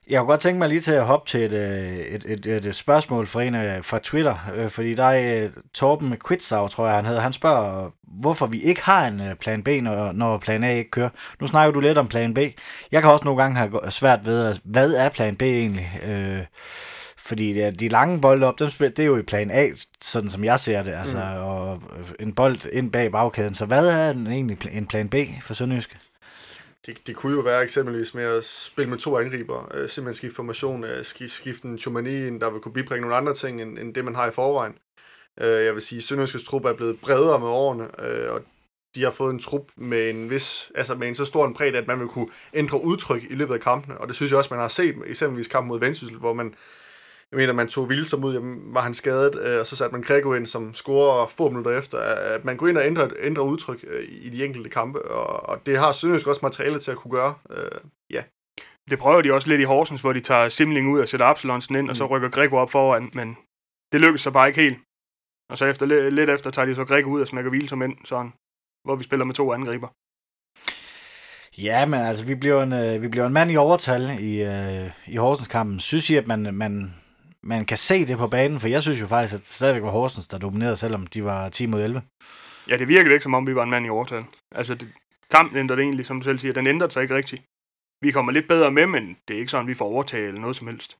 Jeg 0.08 0.18
kunne 0.18 0.26
godt 0.26 0.40
tænke 0.40 0.58
mig 0.58 0.68
lige 0.68 0.80
til 0.80 0.92
at 0.92 1.04
hoppe 1.04 1.30
til 1.30 1.40
et, 1.40 1.52
øh, 1.52 1.96
et, 1.96 2.24
et, 2.26 2.46
et, 2.46 2.66
et 2.66 2.74
spørgsmål 2.74 3.26
fra 3.26 3.42
en 3.42 3.54
øh, 3.54 3.84
fra 3.84 3.98
Twitter, 3.98 4.36
øh, 4.54 4.70
fordi 4.70 4.94
der 4.94 5.04
er 5.04 5.48
Torben 5.74 6.16
Quitsau, 6.28 6.68
tror 6.68 6.86
jeg 6.86 6.96
han 6.96 7.04
hedder, 7.04 7.20
han 7.20 7.32
spørger, 7.32 7.90
hvorfor 8.20 8.46
vi 8.46 8.60
ikke 8.60 8.84
har 8.84 9.06
en 9.06 9.22
plan 9.40 9.62
B, 9.62 9.68
når, 9.68 10.12
når 10.12 10.38
plan 10.38 10.64
A 10.64 10.70
ikke 10.70 10.90
kører. 10.90 11.10
Nu 11.40 11.46
snakker 11.46 11.72
du 11.72 11.80
lidt 11.80 11.98
om 11.98 12.08
plan 12.08 12.34
B. 12.34 12.38
Jeg 12.92 13.02
kan 13.02 13.10
også 13.10 13.24
nogle 13.24 13.42
gange 13.42 13.56
have 13.56 13.90
svært 13.90 14.24
ved, 14.24 14.46
at, 14.46 14.60
hvad 14.64 14.94
er 14.94 15.08
plan 15.08 15.36
B 15.36 15.42
egentlig? 15.42 16.00
Øh, 16.04 16.44
fordi 17.30 17.70
de 17.70 17.88
lange 17.88 18.20
bolde 18.20 18.46
op, 18.46 18.58
dem 18.58 18.70
spiller, 18.70 18.94
det 18.94 19.02
er 19.02 19.06
jo 19.06 19.16
i 19.16 19.22
plan 19.22 19.50
A, 19.50 19.68
sådan 20.00 20.30
som 20.30 20.44
jeg 20.44 20.60
ser 20.60 20.82
det, 20.82 20.92
altså, 20.92 21.16
mm. 21.16 21.42
og 21.42 21.82
en 22.20 22.34
bold 22.34 22.66
ind 22.72 22.92
bag 22.92 23.12
bagkæden. 23.12 23.54
Så 23.54 23.66
hvad 23.66 23.88
er 23.88 24.12
den 24.12 24.26
egentlig 24.26 24.58
en 24.72 24.86
plan 24.86 25.08
B 25.08 25.14
for 25.42 25.54
Sønderjyske? 25.54 25.98
Det, 26.86 27.06
det 27.06 27.16
kunne 27.16 27.36
jo 27.36 27.40
være 27.40 27.62
eksempelvis 27.62 28.14
med 28.14 28.24
at 28.24 28.44
spille 28.44 28.90
med 28.90 28.98
to 28.98 29.18
angriber, 29.18 29.68
øh, 29.74 29.88
simpelthen 29.88 30.14
skifte 30.14 30.36
formation, 30.36 30.84
øh, 30.84 31.04
skifte 31.28 31.68
en 31.68 31.78
Chumani 31.78 32.26
ind, 32.26 32.40
der 32.40 32.50
vil 32.50 32.60
kunne 32.60 32.72
bibringe 32.72 33.00
nogle 33.00 33.16
andre 33.16 33.34
ting, 33.34 33.62
end, 33.62 33.78
end 33.78 33.94
det 33.94 34.04
man 34.04 34.14
har 34.14 34.28
i 34.28 34.30
forvejen. 34.30 34.72
Øh, 35.40 35.64
jeg 35.64 35.74
vil 35.74 35.82
sige, 35.82 35.96
at 35.96 36.02
Sønderjyskes 36.02 36.42
trup 36.42 36.64
er 36.64 36.72
blevet 36.72 37.00
bredere 37.00 37.38
med 37.38 37.48
årene, 37.48 38.04
øh, 38.04 38.32
og 38.32 38.40
de 38.94 39.04
har 39.04 39.10
fået 39.10 39.32
en 39.32 39.38
trup 39.38 39.70
med 39.76 40.10
en 40.10 40.30
vis, 40.30 40.72
altså 40.74 40.94
med 40.94 41.08
en 41.08 41.14
så 41.14 41.24
stor 41.24 41.46
en 41.46 41.54
bredde, 41.54 41.78
at 41.78 41.86
man 41.86 42.00
vil 42.00 42.08
kunne 42.08 42.28
ændre 42.54 42.84
udtryk 42.84 43.22
i 43.30 43.34
løbet 43.34 43.54
af 43.54 43.60
kampene, 43.60 43.98
og 43.98 44.08
det 44.08 44.16
synes 44.16 44.30
jeg 44.30 44.38
også, 44.38 44.54
man 44.54 44.60
har 44.60 44.68
set, 44.68 44.94
eksempelvis 45.06 45.48
kampen 45.48 45.68
mod 45.68 45.80
Vendsyssel, 45.80 46.16
hvor 46.16 46.32
man 46.32 46.54
jeg 47.32 47.36
mener, 47.36 47.52
man 47.52 47.68
tog 47.68 47.88
Vilsom 47.88 48.24
ud, 48.24 48.34
jamen, 48.34 48.74
var 48.74 48.80
han 48.80 48.94
skadet, 48.94 49.38
øh, 49.38 49.60
og 49.60 49.66
så 49.66 49.76
satte 49.76 49.92
man 49.92 50.02
Grego 50.02 50.34
ind, 50.34 50.46
som 50.46 50.74
scorer 50.74 51.26
få 51.26 51.48
minutter 51.48 51.78
efter. 51.78 51.98
At 52.34 52.44
man 52.44 52.56
går 52.56 52.68
ind 52.68 52.78
og 52.78 52.86
ændrer, 52.86 53.08
ændrer 53.18 53.42
udtryk 53.42 53.84
øh, 53.88 54.04
i 54.08 54.28
de 54.30 54.44
enkelte 54.44 54.70
kampe, 54.70 55.02
og, 55.02 55.48
og 55.48 55.66
det 55.66 55.78
har 55.78 55.92
Sønderjysk 55.92 56.26
også 56.26 56.40
materiale 56.42 56.78
til 56.78 56.90
at 56.90 56.96
kunne 56.96 57.12
gøre. 57.12 57.34
Øh, 57.50 57.80
ja. 58.10 58.22
Det 58.90 58.98
prøver 58.98 59.22
de 59.22 59.32
også 59.32 59.48
lidt 59.48 59.60
i 59.60 59.64
Horsens, 59.64 60.00
hvor 60.00 60.12
de 60.12 60.20
tager 60.20 60.48
Simling 60.48 60.92
ud 60.92 61.00
og 61.00 61.08
sætter 61.08 61.26
Absalonsen 61.26 61.74
ind, 61.74 61.82
mm. 61.82 61.90
og 61.90 61.96
så 61.96 62.04
mm. 62.04 62.10
rykker 62.10 62.28
Grego 62.28 62.56
op 62.56 62.70
foran, 62.70 63.10
men 63.14 63.36
det 63.92 64.00
lykkes 64.00 64.20
så 64.20 64.30
bare 64.30 64.48
ikke 64.48 64.60
helt. 64.60 64.78
Og 65.50 65.58
så 65.58 65.66
efter, 65.66 66.10
lidt 66.10 66.30
efter 66.30 66.50
tager 66.50 66.66
de 66.66 66.74
så 66.74 66.84
Grego 66.84 67.10
ud 67.10 67.20
og 67.20 67.28
smækker 67.28 67.50
Vilsom 67.50 67.82
ind, 67.82 67.96
sådan, 68.04 68.32
hvor 68.84 68.96
vi 68.96 69.04
spiller 69.04 69.24
med 69.24 69.34
to 69.34 69.52
angriber. 69.52 69.88
Ja, 71.58 71.86
men 71.86 72.00
altså, 72.00 72.24
vi 72.24 72.34
bliver 72.34 72.62
en, 72.62 72.72
øh, 72.72 73.02
vi 73.02 73.08
bliver 73.08 73.26
en 73.26 73.32
mand 73.32 73.50
i 73.50 73.56
overtal 73.56 74.02
i, 74.20 74.42
øh, 74.42 74.90
i 75.06 75.16
Horsens 75.16 75.48
kampen. 75.48 75.80
Synes 75.80 76.10
I, 76.10 76.14
at 76.14 76.26
man, 76.26 76.54
man, 76.54 76.94
man 77.42 77.64
kan 77.64 77.76
se 77.76 78.06
det 78.06 78.18
på 78.18 78.26
banen, 78.26 78.60
for 78.60 78.68
jeg 78.68 78.82
synes 78.82 79.00
jo 79.00 79.06
faktisk, 79.06 79.34
at 79.34 79.40
det 79.40 79.48
stadigvæk 79.48 79.82
var 79.82 79.90
Horsens, 79.90 80.28
der 80.28 80.38
dominerede, 80.38 80.76
selvom 80.76 81.06
de 81.06 81.24
var 81.24 81.48
10 81.48 81.66
mod 81.66 81.82
11. 81.82 82.02
Ja, 82.68 82.76
det 82.76 82.88
virkede 82.88 83.12
ikke, 83.12 83.22
som 83.22 83.34
om 83.34 83.46
vi 83.46 83.54
var 83.54 83.62
en 83.62 83.70
mand 83.70 83.86
i 83.86 83.88
overtal. 83.88 84.24
Altså, 84.54 84.74
det, 84.74 84.88
kampen 85.30 85.58
ændrede 85.58 85.80
egentlig, 85.80 86.06
som 86.06 86.20
du 86.20 86.24
selv 86.24 86.38
siger, 86.38 86.52
den 86.52 86.66
ændrede 86.66 86.92
sig 86.92 87.02
ikke 87.02 87.14
rigtigt. 87.14 87.42
Vi 88.02 88.10
kommer 88.10 88.32
lidt 88.32 88.48
bedre 88.48 88.70
med, 88.70 88.86
men 88.86 89.16
det 89.28 89.34
er 89.34 89.38
ikke 89.38 89.50
sådan, 89.50 89.66
vi 89.66 89.74
får 89.74 89.84
overtag 89.84 90.26
eller 90.26 90.40
noget 90.40 90.56
som 90.56 90.66
helst. 90.66 90.96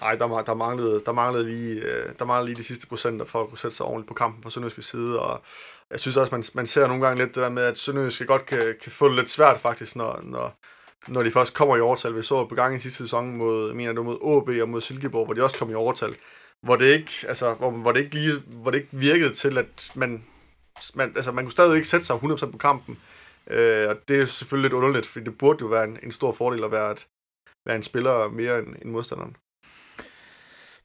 Nej, 0.00 0.14
der, 0.14 0.42
der, 0.42 0.54
manglede, 0.54 1.02
der, 1.06 1.12
manglede 1.12 1.44
lige, 1.44 1.80
øh, 1.80 2.12
der 2.18 2.24
manglede 2.24 2.46
lige 2.46 2.56
de 2.56 2.62
sidste 2.62 2.86
procenter 2.86 3.26
for 3.26 3.42
at 3.42 3.48
kunne 3.48 3.58
sætte 3.58 3.76
sig 3.76 3.86
ordentligt 3.86 4.08
på 4.08 4.14
kampen 4.14 4.42
fra 4.42 4.50
Sønderjyske 4.50 4.82
side, 4.82 5.20
og 5.20 5.42
jeg 5.90 6.00
synes 6.00 6.16
også, 6.16 6.34
man, 6.34 6.44
man 6.54 6.66
ser 6.66 6.86
nogle 6.86 7.06
gange 7.06 7.24
lidt 7.24 7.34
det 7.34 7.42
der 7.42 7.48
med, 7.48 7.62
at 7.62 7.78
Sønderjyske 7.78 8.26
godt 8.26 8.46
kan, 8.46 8.76
kan 8.82 8.92
få 8.92 9.08
det 9.08 9.16
lidt 9.16 9.30
svært 9.30 9.58
faktisk, 9.60 9.96
når, 9.96 10.20
når, 10.22 10.54
når 11.08 11.22
de 11.22 11.30
først 11.30 11.54
kommer 11.54 11.76
i 11.76 11.80
overtal. 11.80 12.16
Vi 12.16 12.22
så 12.22 12.44
på 12.44 12.54
gang 12.54 12.74
i 12.74 12.78
sidste 12.78 12.98
sæson 12.98 13.36
mod, 13.36 13.74
mener 13.74 13.92
du, 13.92 14.02
mod 14.02 14.16
AB 14.16 14.62
og 14.62 14.68
mod 14.68 14.80
Silkeborg, 14.80 15.24
hvor 15.24 15.34
de 15.34 15.42
også 15.42 15.58
kom 15.58 15.70
i 15.70 15.74
overtal. 15.74 16.16
Hvor 16.62 16.76
det 16.76 16.86
ikke, 16.86 17.12
altså, 17.28 17.54
hvor, 17.54 17.70
hvor 17.70 17.92
det 17.92 18.00
ikke, 18.00 18.14
lige, 18.14 18.38
hvor 18.46 18.70
det 18.70 18.78
ikke 18.78 18.88
virkede 18.92 19.34
til, 19.34 19.58
at 19.58 19.90
man, 19.94 20.24
man, 20.94 21.12
altså, 21.16 21.32
man 21.32 21.44
kunne 21.44 21.52
stadig 21.52 21.76
ikke 21.76 21.88
sætte 21.88 22.06
sig 22.06 22.16
100% 22.16 22.50
på 22.50 22.58
kampen. 22.58 22.98
Øh, 23.50 23.88
og 23.88 23.96
det 24.08 24.20
er 24.20 24.26
selvfølgelig 24.26 24.70
lidt 24.70 24.76
underligt, 24.76 25.06
fordi 25.06 25.24
det 25.24 25.38
burde 25.38 25.58
jo 25.60 25.66
være 25.66 25.84
en, 25.84 25.98
en 26.02 26.12
stor 26.12 26.32
fordel 26.32 26.64
at 26.64 26.72
være, 26.72 26.92
et, 26.92 27.06
være 27.66 27.76
en 27.76 27.82
spiller 27.82 28.28
mere 28.28 28.58
end, 28.58 28.76
end 28.82 28.90
modstanderen. 28.90 29.36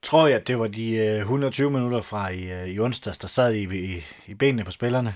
Tror 0.03 0.27
jeg, 0.27 0.39
at 0.39 0.47
det 0.47 0.59
var 0.59 0.67
de 0.67 1.17
120 1.19 1.67
øh, 1.67 1.73
minutter 1.73 2.01
fra 2.01 2.29
i, 2.29 2.51
øh, 2.51 2.67
i 2.67 2.79
onsdags, 2.79 3.17
der 3.17 3.27
sad 3.27 3.53
i, 3.53 3.63
i, 3.63 4.03
i 4.27 4.35
benene 4.35 4.63
på 4.63 4.71
spillerne? 4.71 5.15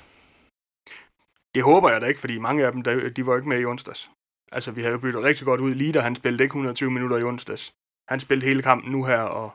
Det 1.56 1.64
håber 1.64 1.89
jeg 1.89 2.02
da 2.02 2.06
ikke, 2.06 2.20
fordi 2.20 2.38
mange 2.38 2.66
af 2.66 2.72
dem, 2.72 2.84
de 3.14 3.26
var 3.26 3.36
ikke 3.36 3.50
med 3.50 3.60
i 3.60 3.66
onsdags. 3.66 4.10
Altså, 4.52 4.72
vi 4.72 4.84
har 4.84 4.89
jo 4.89 4.98
byttet 4.98 5.24
rigtig 5.24 5.46
godt 5.46 5.62
ud. 5.62 5.74
Lider, 5.76 6.02
han 6.02 6.16
spillede 6.16 6.43
ikke 6.43 6.52
120 6.52 6.91
minutter 6.91 7.18
i 7.18 7.24
onsdags. 7.24 7.74
Han 8.10 8.20
spillede 8.20 8.48
hele 8.48 8.62
kampen 8.62 8.91
nu 8.91 9.06
her, 9.06 9.22
og 9.22 9.52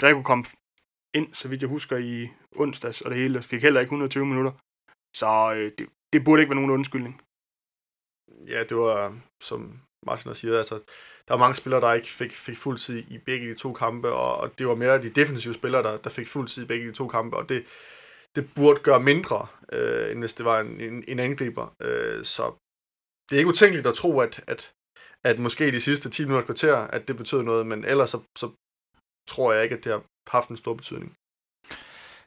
Grego 0.00 0.22
kom 0.22 0.44
ind, 1.14 1.34
så 1.34 1.48
vidt 1.48 1.62
jeg 1.62 1.68
husker, 1.68 1.96
i 1.96 2.28
onsdags, 2.56 3.00
og 3.00 3.10
det 3.10 3.18
hele 3.18 3.42
fik 3.42 3.62
heller 3.62 3.80
ikke 3.80 3.88
120 3.88 4.26
minutter. 4.26 4.52
Så 5.16 5.52
øh, 5.56 5.72
det, 5.78 5.88
det 6.12 6.24
burde 6.24 6.42
ikke 6.42 6.50
være 6.50 6.60
nogen 6.60 6.70
undskyldning. 6.78 7.22
Ja, 8.46 8.64
det 8.64 8.76
var, 8.76 9.20
som 9.42 9.80
Martin 10.06 10.34
siger, 10.34 10.56
altså, 10.56 10.74
der 11.28 11.34
var 11.34 11.38
mange 11.38 11.54
spillere, 11.54 11.80
der 11.80 11.92
ikke 11.92 12.08
fik, 12.08 12.32
fik 12.32 12.56
fuld 12.56 12.78
tid 12.78 12.98
i 13.10 13.18
begge 13.18 13.48
de 13.50 13.54
to 13.54 13.72
kampe, 13.72 14.12
og, 14.12 14.36
og 14.36 14.58
det 14.58 14.68
var 14.68 14.74
mere 14.74 15.02
de 15.02 15.10
defensive 15.10 15.54
spillere, 15.54 15.82
der, 15.82 15.96
der 15.96 16.10
fik 16.10 16.26
fuld 16.26 16.48
tid 16.48 16.62
i 16.62 16.66
begge 16.66 16.88
de 16.88 16.92
to 16.92 17.08
kampe, 17.08 17.36
og 17.36 17.48
det, 17.48 17.66
det 18.36 18.50
burde 18.56 18.80
gøre 18.80 19.02
mindre, 19.02 19.46
øh, 19.72 20.10
end 20.10 20.18
hvis 20.18 20.34
det 20.34 20.44
var 20.46 20.60
en, 20.60 20.80
en, 20.80 21.04
en 21.08 21.18
angriber. 21.18 21.74
Øh, 21.82 22.24
så 22.24 22.52
det 23.30 23.36
er 23.36 23.38
ikke 23.38 23.48
utænkeligt 23.48 23.86
at 23.86 23.94
tro, 23.94 24.20
at, 24.20 24.44
at, 24.46 24.72
at 25.24 25.38
måske 25.38 25.72
de 25.72 25.80
sidste 25.80 26.10
10 26.10 26.24
minutter 26.24 26.46
kvarter, 26.46 26.76
at 26.76 27.08
det 27.08 27.16
betød 27.16 27.42
noget, 27.42 27.66
men 27.66 27.84
ellers 27.84 28.10
så, 28.10 28.20
så 28.38 28.50
tror 29.28 29.52
jeg 29.52 29.62
ikke, 29.62 29.76
at 29.76 29.84
det 29.84 29.92
har 29.92 30.02
haft 30.30 30.48
en 30.48 30.56
stor 30.56 30.74
betydning. 30.74 31.16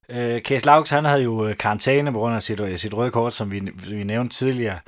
Øh, 0.09 0.41
Kæs 0.41 0.65
Lauks, 0.65 0.89
han 0.89 1.05
havde 1.05 1.23
jo 1.23 1.47
øh, 1.47 1.57
karantæne 1.57 2.11
på 2.11 2.19
grund 2.19 2.35
af 2.35 2.43
sit, 2.43 2.59
øh, 2.59 2.77
sit 2.77 2.93
røde 2.93 3.11
kort, 3.11 3.33
som 3.33 3.51
vi, 3.51 3.59
vi 3.89 4.03
nævnte 4.03 4.35
tidligere. 4.35 4.79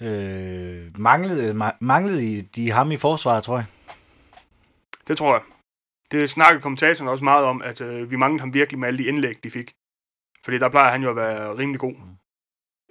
Øh, 0.00 0.98
manglede, 0.98 1.72
manglede 1.80 2.26
I 2.26 2.40
de 2.40 2.70
ham 2.70 2.92
i 2.92 2.96
forsvaret, 2.96 3.44
tror 3.44 3.56
jeg? 3.56 3.66
Det 5.08 5.18
tror 5.18 5.34
jeg. 5.34 5.42
Det 6.12 6.30
snakkede 6.30 6.62
kommentatoren 6.62 7.08
også 7.08 7.24
meget 7.24 7.44
om, 7.44 7.62
at 7.62 7.80
øh, 7.80 8.10
vi 8.10 8.16
manglede 8.16 8.40
ham 8.40 8.54
virkelig 8.54 8.78
med 8.78 8.88
alle 8.88 8.98
de 8.98 9.08
indlæg, 9.08 9.44
de 9.44 9.50
fik. 9.50 9.72
Fordi 10.44 10.58
der 10.58 10.68
plejer 10.68 10.92
han 10.92 11.02
jo 11.02 11.10
at 11.10 11.16
være 11.16 11.56
rimelig 11.56 11.80
god. 11.80 11.92
Mm. 11.92 12.16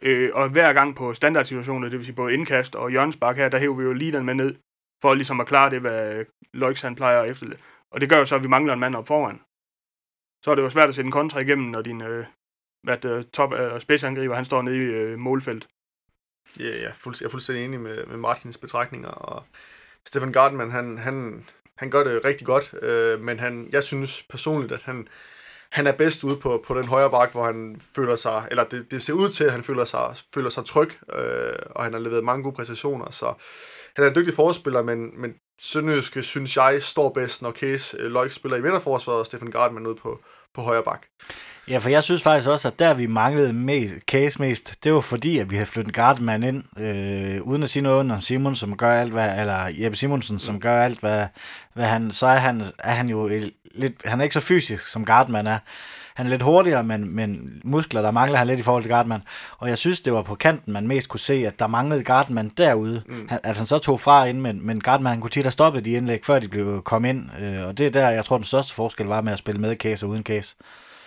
Øh, 0.01 0.29
og 0.33 0.49
hver 0.49 0.73
gang 0.73 0.95
på 0.95 1.13
standardsituationer, 1.13 1.89
det 1.89 1.97
vil 1.97 2.05
sige 2.05 2.15
både 2.15 2.33
indkast 2.33 2.75
og 2.75 2.89
hjørnespark 2.89 3.37
her, 3.37 3.49
der 3.49 3.59
hæver 3.59 3.75
vi 3.75 3.83
jo 3.83 3.93
lige 3.93 4.11
den 4.11 4.25
med 4.25 4.33
ned, 4.33 4.55
for 5.01 5.13
ligesom 5.13 5.39
at 5.39 5.47
klare 5.47 5.69
det, 5.69 5.81
hvad 5.81 6.25
Loix 6.53 6.81
han 6.81 6.95
plejer 6.95 7.21
at 7.21 7.29
efterlade. 7.29 7.59
Og 7.91 8.01
det 8.01 8.09
gør 8.09 8.17
jo 8.17 8.25
så, 8.25 8.35
at 8.35 8.43
vi 8.43 8.47
mangler 8.47 8.73
en 8.73 8.79
mand 8.79 8.95
op 8.95 9.07
foran. 9.07 9.41
Så 10.45 10.51
er 10.51 10.55
det 10.55 10.61
jo 10.61 10.69
svært 10.69 10.89
at 10.89 10.95
sætte 10.95 11.07
en 11.07 11.11
kontra 11.11 11.39
igennem, 11.39 11.67
når 11.67 11.81
din 11.81 12.01
øh, 12.01 12.25
hvad 12.83 13.23
top 13.31 13.53
øh, 13.53 13.81
spidsangriber, 13.81 14.35
han 14.35 14.45
står 14.45 14.61
nede 14.61 14.77
i 14.77 14.85
øh, 14.85 15.19
målfelt. 15.19 15.67
Ja, 16.59 16.65
jeg 16.65 16.83
er, 16.83 16.93
fuldstændig, 16.93 17.21
jeg 17.21 17.27
er 17.27 17.31
fuldstændig 17.31 17.65
enig 17.65 17.79
med, 17.79 18.05
med 18.05 18.17
Martins 18.17 18.57
betragtninger, 18.57 19.09
og 19.09 19.43
Stefan 20.07 20.31
Gardman, 20.31 20.71
han, 20.71 20.97
han, 20.97 21.45
han 21.77 21.91
gør 21.91 22.03
det 22.03 22.25
rigtig 22.25 22.47
godt, 22.47 22.73
øh, 22.81 23.19
men 23.19 23.39
han, 23.39 23.69
jeg 23.71 23.83
synes 23.83 24.23
personligt, 24.23 24.71
at 24.71 24.81
han, 24.81 25.07
han 25.71 25.87
er 25.87 25.91
bedst 25.91 26.23
ude 26.23 26.37
på, 26.37 26.63
på 26.67 26.73
den 26.73 26.87
højre 26.87 27.09
bak, 27.09 27.31
hvor 27.31 27.45
han 27.45 27.81
føler 27.95 28.15
sig, 28.15 28.47
eller 28.51 28.63
det, 28.63 28.91
det 28.91 29.01
ser 29.01 29.13
ud 29.13 29.29
til, 29.29 29.43
at 29.43 29.51
han 29.51 29.63
føler 29.63 29.85
sig, 29.85 30.15
føler 30.33 30.49
sig 30.49 30.65
tryg, 30.65 30.89
øh, 31.15 31.53
og 31.69 31.83
han 31.83 31.93
har 31.93 31.99
leveret 31.99 32.23
mange 32.23 32.43
gode 32.43 32.55
præstationer, 32.55 33.11
så 33.11 33.33
han 33.95 34.05
er 34.05 34.09
en 34.09 34.15
dygtig 34.15 34.33
forspiller, 34.33 34.83
men, 34.83 35.21
men 35.21 35.33
Sønderjyske, 35.59 36.23
synes 36.23 36.57
jeg, 36.57 36.81
står 36.81 37.09
bedst, 37.09 37.41
når 37.41 37.51
Case 37.51 37.97
øh, 37.97 38.11
Løg 38.11 38.31
spiller 38.31 38.57
i 38.57 38.61
vinderforsvaret, 38.61 39.19
og 39.19 39.25
Stefan 39.25 39.51
Gardman 39.51 39.87
ude 39.87 39.95
på, 39.95 40.19
på 40.55 40.61
højre 40.61 40.83
bak. 40.83 41.01
Ja, 41.67 41.77
for 41.77 41.89
jeg 41.89 42.03
synes 42.03 42.23
faktisk 42.23 42.49
også, 42.49 42.67
at 42.67 42.79
der 42.79 42.93
vi 42.93 43.07
manglede 43.07 43.53
mest, 43.53 43.95
case 44.07 44.41
mest, 44.41 44.83
det 44.83 44.93
var 44.93 45.01
fordi, 45.01 45.39
at 45.39 45.49
vi 45.49 45.55
havde 45.55 45.69
flyttet 45.69 45.93
Gardman 45.93 46.43
ind, 46.43 46.63
øh, 46.77 47.41
uden 47.41 47.63
at 47.63 47.69
sige 47.69 47.83
noget 47.83 48.11
om 48.11 48.21
Simon, 48.21 48.55
som 48.55 48.77
gør 48.77 49.01
alt, 49.01 49.11
hvad, 49.11 49.39
eller 49.39 49.71
Jeppe 49.73 49.97
Simonsen, 49.97 50.39
som 50.39 50.55
mm. 50.55 50.61
gør 50.61 50.83
alt, 50.83 50.99
hvad, 50.99 51.27
hvad 51.73 51.85
han, 51.85 52.11
så 52.11 52.27
er 52.27 52.37
han, 52.37 52.63
er 52.79 52.91
han 52.91 53.09
jo 53.09 53.27
lidt, 53.75 53.93
han 54.05 54.19
er 54.19 54.23
ikke 54.23 54.33
så 54.33 54.39
fysisk, 54.39 54.87
som 54.87 55.05
Gardman 55.05 55.47
er. 55.47 55.59
Han 56.15 56.25
er 56.25 56.29
lidt 56.29 56.41
hurtigere, 56.41 56.83
men, 56.83 57.15
men 57.15 57.61
muskler, 57.63 58.01
der 58.01 58.11
mangler 58.11 58.37
han 58.37 58.47
lidt 58.47 58.59
i 58.59 58.63
forhold 58.63 58.83
til 58.83 58.91
Gardman. 58.91 59.21
Og 59.57 59.69
jeg 59.69 59.77
synes, 59.77 59.99
det 59.99 60.13
var 60.13 60.21
på 60.21 60.35
kanten, 60.35 60.73
man 60.73 60.87
mest 60.87 61.09
kunne 61.09 61.19
se, 61.19 61.33
at 61.33 61.59
der 61.59 61.67
manglede 61.67 62.03
Gardman 62.03 62.49
derude. 62.57 63.03
Mm. 63.07 63.27
Han, 63.29 63.39
at 63.43 63.57
han 63.57 63.65
så 63.65 63.77
tog 63.77 63.99
fra 63.99 64.25
ind, 64.25 64.41
men, 64.41 64.65
men 64.65 64.79
Gardman 64.79 65.11
han 65.11 65.21
kunne 65.21 65.31
tit 65.31 65.43
have 65.43 65.51
stoppet 65.51 65.85
de 65.85 65.91
indlæg, 65.91 66.25
før 66.25 66.39
de 66.39 66.47
blev 66.47 66.81
kom 66.81 67.05
ind. 67.05 67.29
Øh, 67.41 67.67
og 67.67 67.77
det 67.77 67.85
er 67.85 67.91
der, 67.91 68.09
jeg 68.09 68.25
tror, 68.25 68.37
den 68.37 68.43
største 68.43 68.73
forskel 68.73 69.05
var 69.05 69.21
med 69.21 69.33
at 69.33 69.39
spille 69.39 69.61
med 69.61 69.75
case 69.75 70.05
og 70.05 70.09
uden 70.09 70.23
case. 70.23 70.55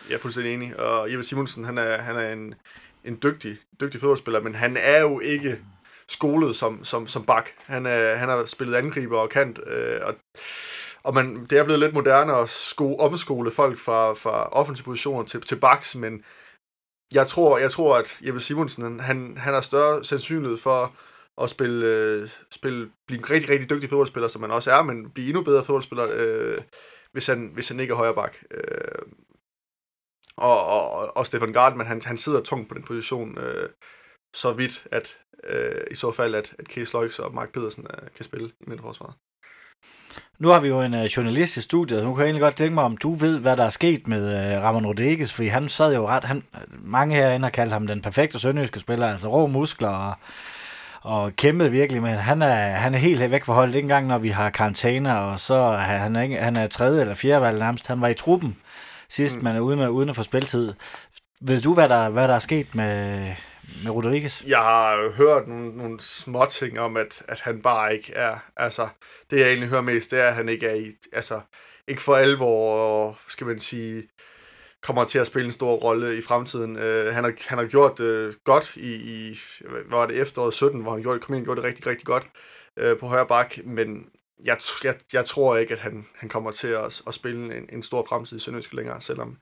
Jeg 0.09 0.15
er 0.15 0.21
fuldstændig 0.21 0.55
enig. 0.55 0.81
Og 0.81 1.13
Jeppe 1.13 1.25
Simonsen, 1.25 1.65
han 1.65 1.79
er, 1.79 2.03
han 2.03 2.17
er 2.17 2.33
en, 2.33 2.55
en 3.05 3.19
dygtig, 3.23 3.57
dygtig 3.81 4.01
fodboldspiller, 4.01 4.41
men 4.41 4.55
han 4.55 4.77
er 4.81 5.01
jo 5.01 5.21
ikke 5.21 5.57
skolet 6.09 6.57
som, 6.57 6.85
som, 6.85 7.07
som 7.07 7.25
bak. 7.25 7.49
Han, 7.67 7.87
er, 7.87 8.17
han 8.17 8.29
har 8.29 8.45
spillet 8.47 8.75
angriber 8.75 9.19
og 9.19 9.31
kant, 9.31 9.59
øh, 9.67 10.01
og, 10.03 10.15
og 11.05 11.15
man, 11.15 11.47
det 11.51 11.59
er 11.59 11.65
blevet 11.65 11.81
lidt 11.81 11.95
moderne 11.95 12.37
at 12.37 12.49
sko, 12.49 12.97
omskole 12.97 13.51
folk 13.51 13.79
fra, 13.79 14.13
fra 14.13 14.49
offentlige 14.49 14.85
positioner 14.85 15.25
til, 15.25 15.41
til 15.41 15.61
baks, 15.61 15.97
men 15.97 16.25
jeg 17.15 17.27
tror, 17.27 17.59
jeg 17.59 17.71
tror, 17.71 17.97
at 17.97 18.19
Jeppe 18.27 18.41
Simonsen, 18.41 19.01
han, 19.01 19.37
han 19.37 19.55
har 19.55 19.61
større 19.61 20.05
sandsynlighed 20.05 20.59
for 20.59 20.97
at 21.43 21.51
spille, 21.51 21.87
øh, 21.87 22.29
spille, 22.51 22.91
blive 23.07 23.19
en 23.19 23.31
rigtig, 23.31 23.51
rigtig 23.51 23.71
dygtig 23.71 23.89
fodboldspiller, 23.89 24.29
som 24.29 24.43
han 24.43 24.51
også 24.51 24.73
er, 24.73 24.83
men 24.83 25.11
blive 25.11 25.29
endnu 25.29 25.43
bedre 25.43 25.65
fodboldspiller, 25.65 26.09
øh, 26.13 26.63
hvis, 27.13 27.27
han, 27.27 27.51
hvis 27.55 27.69
han 27.69 27.81
ikke 27.81 27.93
er 27.93 27.97
højre 27.97 28.15
bak. 28.15 28.37
Øh, 28.51 29.03
og, 30.37 30.67
og, 30.67 31.17
og 31.17 31.27
Stefan 31.27 31.53
Gardman, 31.53 31.87
han, 31.87 32.03
han 32.03 32.19
sidder 32.19 32.41
tungt 32.41 32.69
på 32.69 32.75
den 32.75 32.83
position, 32.83 33.39
øh, 33.39 33.69
så 34.35 34.53
vidt, 34.53 34.87
at 34.91 35.19
øh, 35.45 35.85
i 35.91 35.95
så 35.95 36.13
fald, 36.13 36.35
at, 36.35 36.55
at 36.59 36.67
Case 36.67 36.93
Loix 36.93 37.19
og 37.19 37.35
Mark 37.35 37.53
Pedersen 37.53 37.87
øh, 37.91 38.09
kan 38.15 38.25
spille 38.25 38.49
i 38.49 38.65
midterforsvaret. 38.67 39.15
Nu 40.39 40.49
har 40.49 40.61
vi 40.61 40.69
jo 40.69 40.81
en 40.81 40.95
uh, 40.95 41.05
journalist 41.05 41.57
i 41.57 41.61
studiet, 41.61 42.01
og 42.01 42.07
nu 42.07 42.15
kan 42.15 42.21
jeg 42.21 42.27
egentlig 42.27 42.43
godt 42.43 42.57
tænke 42.57 42.75
mig, 42.75 42.85
om 42.85 42.97
du 42.97 43.13
ved, 43.13 43.39
hvad 43.39 43.57
der 43.57 43.65
er 43.65 43.71
sket 43.71 44.09
med 44.09 44.57
uh, 44.57 44.63
Ramon 44.63 44.87
Rodriguez, 44.87 45.33
fordi 45.33 45.49
han 45.49 45.69
sad 45.69 45.95
jo 45.95 46.09
ret, 46.09 46.25
han, 46.25 46.43
mange 46.69 47.17
herinde 47.17 47.45
har 47.45 47.51
kaldt 47.51 47.73
ham 47.73 47.87
den 47.87 48.03
perfekte 48.03 48.39
sønderjyske 48.39 48.81
spiller, 48.81 49.09
altså 49.09 49.29
rå 49.29 49.47
muskler 49.47 49.89
og, 49.89 50.15
og 51.03 51.37
kæmpede 51.37 51.71
virkelig, 51.71 52.03
men 52.03 52.15
han 52.15 52.43
er, 52.43 52.55
han 52.55 52.95
er 52.95 52.99
helt 52.99 53.31
væk 53.31 53.45
fra 53.45 53.55
holdet, 53.55 53.75
ikke 53.75 53.85
engang 53.85 54.07
når 54.07 54.19
vi 54.19 54.29
har 54.29 54.51
karantæner, 54.51 55.15
og 55.15 55.41
så 55.41 55.55
er 55.55 55.77
han, 55.77 56.17
ikke, 56.17 56.37
han 56.37 56.57
er 56.57 56.67
tredje 56.67 57.01
eller 57.01 57.15
fjerde 57.15 57.43
valg 57.43 57.59
nærmest, 57.59 57.87
han 57.87 58.01
var 58.01 58.09
i 58.09 58.15
truppen 58.15 58.57
sidst, 59.09 59.37
mm. 59.37 59.45
men 59.45 59.61
uden, 59.61 59.89
uden 59.89 60.09
at 60.09 60.17
få 60.17 60.23
spiltid. 60.23 60.73
Ved 61.41 61.61
du, 61.61 61.75
hvad 61.75 61.89
der, 61.89 62.09
hvad 62.09 62.29
der 62.29 62.35
er 62.35 62.39
sket 62.39 62.75
med, 62.75 63.27
med 63.85 63.93
Rodriguez? 63.93 64.45
Jeg 64.47 64.59
har 64.59 65.11
hørt 65.11 65.49
nogle, 65.49 65.77
nogle 65.77 66.01
små 66.01 66.47
ting 66.51 66.81
om, 66.81 66.97
at, 66.97 67.23
at 67.29 67.41
han 67.41 67.63
bare 67.63 67.95
ikke 67.95 68.13
er, 68.13 68.39
altså, 68.57 68.89
det 69.31 69.41
jeg 69.41 69.49
egentlig 69.49 69.69
hører 69.69 69.83
mest, 69.83 70.11
det 70.11 70.21
er, 70.21 70.29
at 70.29 70.35
han 70.35 70.49
ikke 70.49 70.67
er 70.67 70.75
i, 70.75 70.93
altså, 71.13 71.41
ikke 71.89 72.03
for 72.03 72.17
alvor, 72.17 73.19
skal 73.29 73.47
man 73.47 73.59
sige, 73.59 74.09
kommer 74.83 75.05
til 75.05 75.19
at 75.19 75.27
spille 75.27 75.47
en 75.47 75.53
stor 75.53 75.75
rolle 75.75 76.19
i 76.19 76.21
fremtiden. 76.21 76.77
Uh, 76.77 77.15
han, 77.15 77.25
har, 77.25 77.49
han 77.49 77.59
har 77.59 77.67
gjort 77.67 77.99
det 77.99 78.29
uh, 78.29 78.35
godt 78.45 78.77
i, 78.77 78.95
i, 78.95 79.39
hvad 79.71 79.81
var 79.89 80.07
det, 80.07 80.17
efteråret 80.17 80.55
17, 80.55 80.81
hvor 80.81 80.93
han 80.93 81.03
gjorde, 81.03 81.21
kom 81.21 81.35
ind 81.35 81.43
og 81.43 81.45
gjorde 81.45 81.61
det 81.61 81.69
rigtig, 81.69 81.87
rigtig 81.87 82.07
godt 82.07 82.27
uh, 82.83 82.99
på 83.01 83.07
højre 83.07 83.27
bak, 83.27 83.59
men 83.65 84.07
jeg, 84.45 84.59
jeg, 84.85 84.95
jeg 85.13 85.25
tror 85.25 85.57
ikke, 85.57 85.75
at 85.75 85.81
han, 85.81 86.07
han 86.15 86.29
kommer 86.29 86.51
til 86.51 86.69
at, 86.69 87.03
at 87.07 87.15
spille 87.15 87.57
en, 87.57 87.69
en 87.73 87.83
stor 87.83 88.07
fremtid 88.09 88.37
i 88.37 88.41
Sønderjysk 88.41 88.73
længere, 88.73 89.01
selvom, 89.01 89.39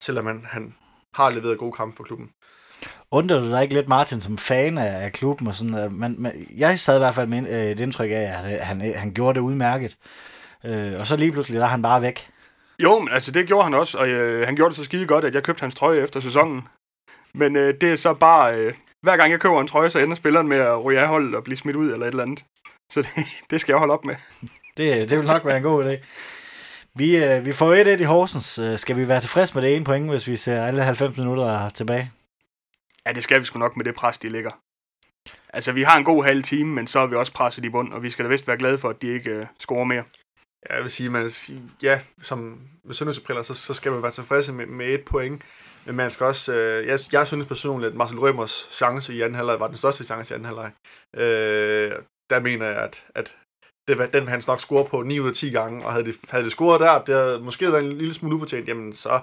selvom 0.00 0.26
han, 0.26 0.44
han 0.44 0.74
har 1.14 1.30
leveret 1.30 1.58
gode 1.58 1.72
kampe 1.72 1.96
for 1.96 2.04
klubben. 2.04 2.30
Undrer 3.10 3.40
du 3.40 3.50
dig 3.50 3.62
ikke 3.62 3.74
lidt, 3.74 3.88
Martin, 3.88 4.20
som 4.20 4.38
fan 4.38 4.78
af, 4.78 5.04
af 5.04 5.12
klubben? 5.12 5.46
Og 5.46 5.54
sådan, 5.54 5.92
men, 5.92 6.22
men, 6.22 6.32
jeg 6.56 6.78
sad 6.78 6.96
i 6.96 6.98
hvert 6.98 7.14
fald 7.14 7.26
med 7.26 7.48
øh, 7.48 7.70
et 7.70 7.80
indtryk 7.80 8.10
af, 8.10 8.14
at 8.14 8.28
han, 8.28 8.60
han, 8.60 8.94
han 8.96 9.12
gjorde 9.14 9.34
det 9.34 9.40
udmærket. 9.40 9.96
Øh, 10.64 10.92
og 11.00 11.06
så 11.06 11.16
lige 11.16 11.32
pludselig, 11.32 11.58
der 11.58 11.66
er 11.66 11.70
han 11.70 11.82
bare 11.82 12.02
væk. 12.02 12.28
Jo, 12.78 12.98
men 12.98 13.08
altså 13.12 13.30
det 13.30 13.46
gjorde 13.46 13.64
han 13.64 13.74
også, 13.74 13.98
og 13.98 14.08
øh, 14.08 14.46
han 14.46 14.56
gjorde 14.56 14.68
det 14.68 14.76
så 14.76 14.84
skide 14.84 15.06
godt, 15.06 15.24
at 15.24 15.34
jeg 15.34 15.42
købte 15.42 15.60
hans 15.60 15.74
trøje 15.74 16.02
efter 16.02 16.20
sæsonen. 16.20 16.68
Men 17.34 17.56
øh, 17.56 17.74
det 17.80 17.92
er 17.92 17.96
så 17.96 18.14
bare, 18.14 18.54
øh, 18.54 18.74
hver 19.02 19.16
gang 19.16 19.30
jeg 19.30 19.40
køber 19.40 19.60
en 19.60 19.66
trøje, 19.66 19.90
så 19.90 19.98
ender 19.98 20.16
spilleren 20.16 20.48
med 20.48 20.56
at 20.56 20.84
ryge 20.84 21.00
af 21.00 21.08
holdet 21.08 21.34
og 21.34 21.44
blive 21.44 21.56
smidt 21.56 21.76
ud 21.76 21.92
eller 21.92 22.06
et 22.06 22.10
eller 22.10 22.22
andet. 22.22 22.44
Så 22.92 23.02
det, 23.02 23.10
det 23.50 23.60
skal 23.60 23.72
jeg 23.72 23.78
holde 23.78 23.94
op 23.94 24.04
med. 24.04 24.14
Det, 24.76 25.10
det 25.10 25.18
vil 25.18 25.26
nok 25.26 25.44
være 25.44 25.56
en 25.56 25.62
god 25.62 25.84
idé. 25.84 25.96
Vi, 26.94 27.16
øh, 27.24 27.46
vi 27.46 27.52
får 27.52 27.74
et 27.74 28.00
i 28.00 28.04
Horsens. 28.04 28.58
Øh, 28.58 28.78
skal 28.78 28.96
vi 28.96 29.08
være 29.08 29.20
tilfreds 29.20 29.54
med 29.54 29.62
det 29.62 29.76
ene 29.76 29.84
point, 29.84 30.10
hvis 30.10 30.28
vi 30.28 30.36
ser 30.36 30.64
alle 30.64 30.84
90 30.84 31.16
minutter 31.16 31.68
tilbage? 31.68 32.12
Ja, 33.06 33.12
det 33.12 33.22
skal 33.22 33.40
vi 33.40 33.44
sgu 33.44 33.58
nok 33.58 33.76
med 33.76 33.84
det 33.84 33.94
pres, 33.94 34.18
de 34.18 34.28
ligger. 34.28 34.50
Altså, 35.48 35.72
vi 35.72 35.82
har 35.82 35.98
en 35.98 36.04
god 36.04 36.24
halv 36.24 36.42
time, 36.42 36.74
men 36.74 36.86
så 36.86 36.98
er 37.00 37.06
vi 37.06 37.16
også 37.16 37.32
presset 37.32 37.64
i 37.64 37.68
bund, 37.68 37.92
og 37.92 38.02
vi 38.02 38.10
skal 38.10 38.24
da 38.24 38.30
vist 38.30 38.48
være 38.48 38.58
glade 38.58 38.78
for, 38.78 38.90
at 38.90 39.02
de 39.02 39.08
ikke 39.08 39.30
øh, 39.30 39.46
scorer 39.58 39.84
mere. 39.84 40.04
Ja, 40.68 40.74
jeg 40.74 40.82
vil 40.82 40.90
sige, 40.90 41.10
man, 41.10 41.30
ja, 41.82 42.00
som 42.22 42.60
med 42.84 42.94
Sønderjyske 42.94 43.44
så, 43.44 43.54
så 43.54 43.74
skal 43.74 43.92
man 43.92 44.02
være 44.02 44.12
tilfredse 44.12 44.52
med, 44.52 44.66
med 44.66 44.86
et 44.86 45.04
point. 45.04 45.42
Men 45.86 45.96
man 45.96 46.10
skal 46.10 46.26
også, 46.26 46.56
øh, 46.56 46.86
jeg, 46.86 46.98
jeg 47.12 47.26
synes 47.26 47.46
personligt, 47.46 47.90
at 47.90 47.96
Marcel 47.96 48.18
Rømers 48.18 48.68
chance 48.72 49.14
i 49.14 49.20
anden 49.20 49.34
halvleg 49.34 49.60
var 49.60 49.66
den 49.66 49.76
største 49.76 50.04
chance 50.04 50.34
i 50.34 50.36
anden 50.36 50.46
halvleg. 50.46 50.70
Øh, 51.16 51.92
der 52.30 52.40
mener 52.40 52.66
jeg, 52.66 52.76
at, 52.76 53.06
at 53.14 53.36
det, 53.88 54.12
den 54.12 54.28
han 54.28 54.42
nok 54.46 54.60
score 54.60 54.84
på 54.84 55.02
9 55.02 55.20
ud 55.20 55.28
af 55.28 55.34
10 55.34 55.50
gange, 55.50 55.86
og 55.86 55.92
havde 55.92 56.04
det, 56.04 56.16
havde 56.28 56.44
det 56.44 56.52
scoret 56.52 56.80
der, 56.80 57.04
det 57.04 57.14
havde 57.14 57.40
måske 57.40 57.72
været 57.72 57.84
en 57.84 57.92
lille 57.92 58.14
smule 58.14 58.36
ufortjent, 58.36 58.68
jamen 58.68 58.92
så, 58.92 59.20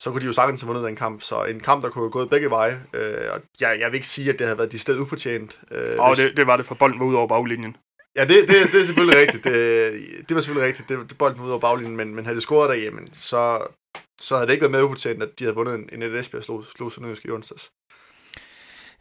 så 0.00 0.10
kunne 0.10 0.20
de 0.20 0.26
jo 0.26 0.32
sagtens 0.32 0.60
have 0.60 0.66
vundet 0.66 0.84
den 0.84 0.96
kamp. 0.96 1.22
Så 1.22 1.44
en 1.44 1.60
kamp, 1.60 1.82
der 1.82 1.90
kunne 1.90 2.04
have 2.04 2.10
gået 2.10 2.30
begge 2.30 2.50
veje. 2.50 2.82
Øh, 2.94 3.30
og 3.30 3.40
jeg, 3.60 3.76
jeg 3.80 3.90
vil 3.90 3.94
ikke 3.94 4.06
sige, 4.06 4.32
at 4.32 4.38
det 4.38 4.46
havde 4.46 4.58
været 4.58 4.72
de 4.72 4.78
sted 4.78 4.98
ufortjent. 4.98 5.60
Øh, 5.70 5.98
og 5.98 6.14
hvis... 6.14 6.24
det, 6.24 6.36
det 6.36 6.46
var 6.46 6.56
det, 6.56 6.66
for 6.66 6.74
bolden 6.74 7.00
var 7.00 7.06
ud 7.06 7.14
over 7.14 7.28
baglinjen. 7.28 7.76
Ja, 8.16 8.20
det, 8.20 8.28
det, 8.28 8.48
det 8.48 8.80
er 8.80 8.84
selvfølgelig 8.84 9.20
rigtigt. 9.20 9.44
Det, 9.44 10.28
det 10.28 10.34
var 10.34 10.40
selvfølgelig 10.40 10.68
rigtigt. 10.68 10.88
Det, 10.88 11.10
det 11.10 11.18
bolden 11.18 11.38
var 11.40 11.46
ud 11.46 11.50
over 11.50 11.60
baglinjen, 11.60 11.96
men, 11.96 12.14
men 12.14 12.24
havde 12.24 12.34
det 12.34 12.42
scoret 12.42 12.70
der, 12.70 12.74
jamen, 12.74 13.12
så, 13.12 13.66
så 14.20 14.34
havde 14.34 14.46
det 14.46 14.52
ikke 14.52 14.62
været 14.62 14.72
med 14.72 14.82
ufortjent, 14.82 15.22
at 15.22 15.38
de 15.38 15.44
havde 15.44 15.54
vundet 15.54 15.74
en, 15.74 15.88
en 15.92 16.02
et 16.02 16.18
Esbjerg 16.18 16.44
slog, 16.44 16.64
slog 16.64 16.92
Sønderjysk 16.92 17.24
i 17.24 17.30
onsdags. 17.30 17.70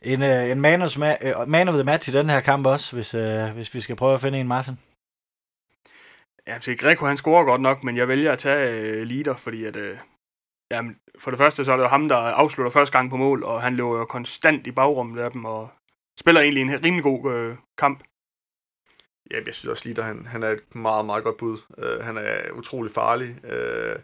En, 0.02 0.22
uh, 0.22 0.52
en 0.52 0.62
man, 0.62 0.82
of, 0.82 0.98
uh, 0.98 1.04
man 1.48 1.68
of 1.68 1.74
the 1.74 1.84
match 1.84 2.10
i 2.10 2.12
den 2.12 2.30
her 2.30 2.40
kamp 2.42 2.68
også, 2.68 2.96
hvis, 2.96 3.16
uh, 3.16 3.50
hvis 3.56 3.74
vi 3.74 3.80
skal 3.80 3.96
prøve 3.96 4.14
at 4.14 4.22
finde 4.22 4.40
en, 4.40 4.48
Martin. 4.48 4.74
Ja, 6.48 6.60
så 6.60 6.76
Greco 6.78 7.06
han 7.06 7.18
scorer 7.18 7.46
godt 7.46 7.62
nok, 7.62 7.84
men 7.84 7.98
jeg 7.98 8.08
vælger 8.08 8.32
at 8.32 8.40
tage 8.40 9.02
uh, 9.02 9.08
leader, 9.08 9.36
fordi 9.36 9.66
at, 9.66 9.76
uh, 9.76 9.98
jamen, 10.72 10.96
for 11.20 11.32
det 11.32 11.38
første 11.38 11.66
så 11.66 11.72
er 11.72 11.76
det 11.78 11.84
jo 11.84 11.88
ham, 11.88 12.10
der 12.10 12.16
afslutter 12.16 12.72
første 12.72 12.98
gang 12.98 13.10
på 13.10 13.18
mål, 13.18 13.44
og 13.44 13.62
han 13.62 13.76
løber 13.76 13.98
jo 13.98 14.06
konstant 14.06 14.68
i 14.68 14.72
bagrummet 14.72 15.22
af 15.22 15.32
dem, 15.32 15.46
og 15.46 15.70
spiller 16.20 16.42
egentlig 16.42 16.62
en 16.62 16.84
rimelig 16.84 17.04
god 17.04 17.34
øh, 17.34 17.56
kamp. 17.78 18.04
Ja, 19.32 19.40
jeg 19.46 19.54
synes 19.54 19.66
også, 19.66 19.94
at 19.98 20.06
han, 20.06 20.26
han 20.26 20.44
er 20.44 20.50
et 20.50 20.76
meget, 20.76 21.06
meget 21.06 21.24
godt 21.24 21.38
bud. 21.38 21.58
Uh, 21.78 22.06
han 22.06 22.18
er 22.18 22.52
utrolig 22.54 22.92
farlig. 22.92 23.36
Uh, 23.44 24.02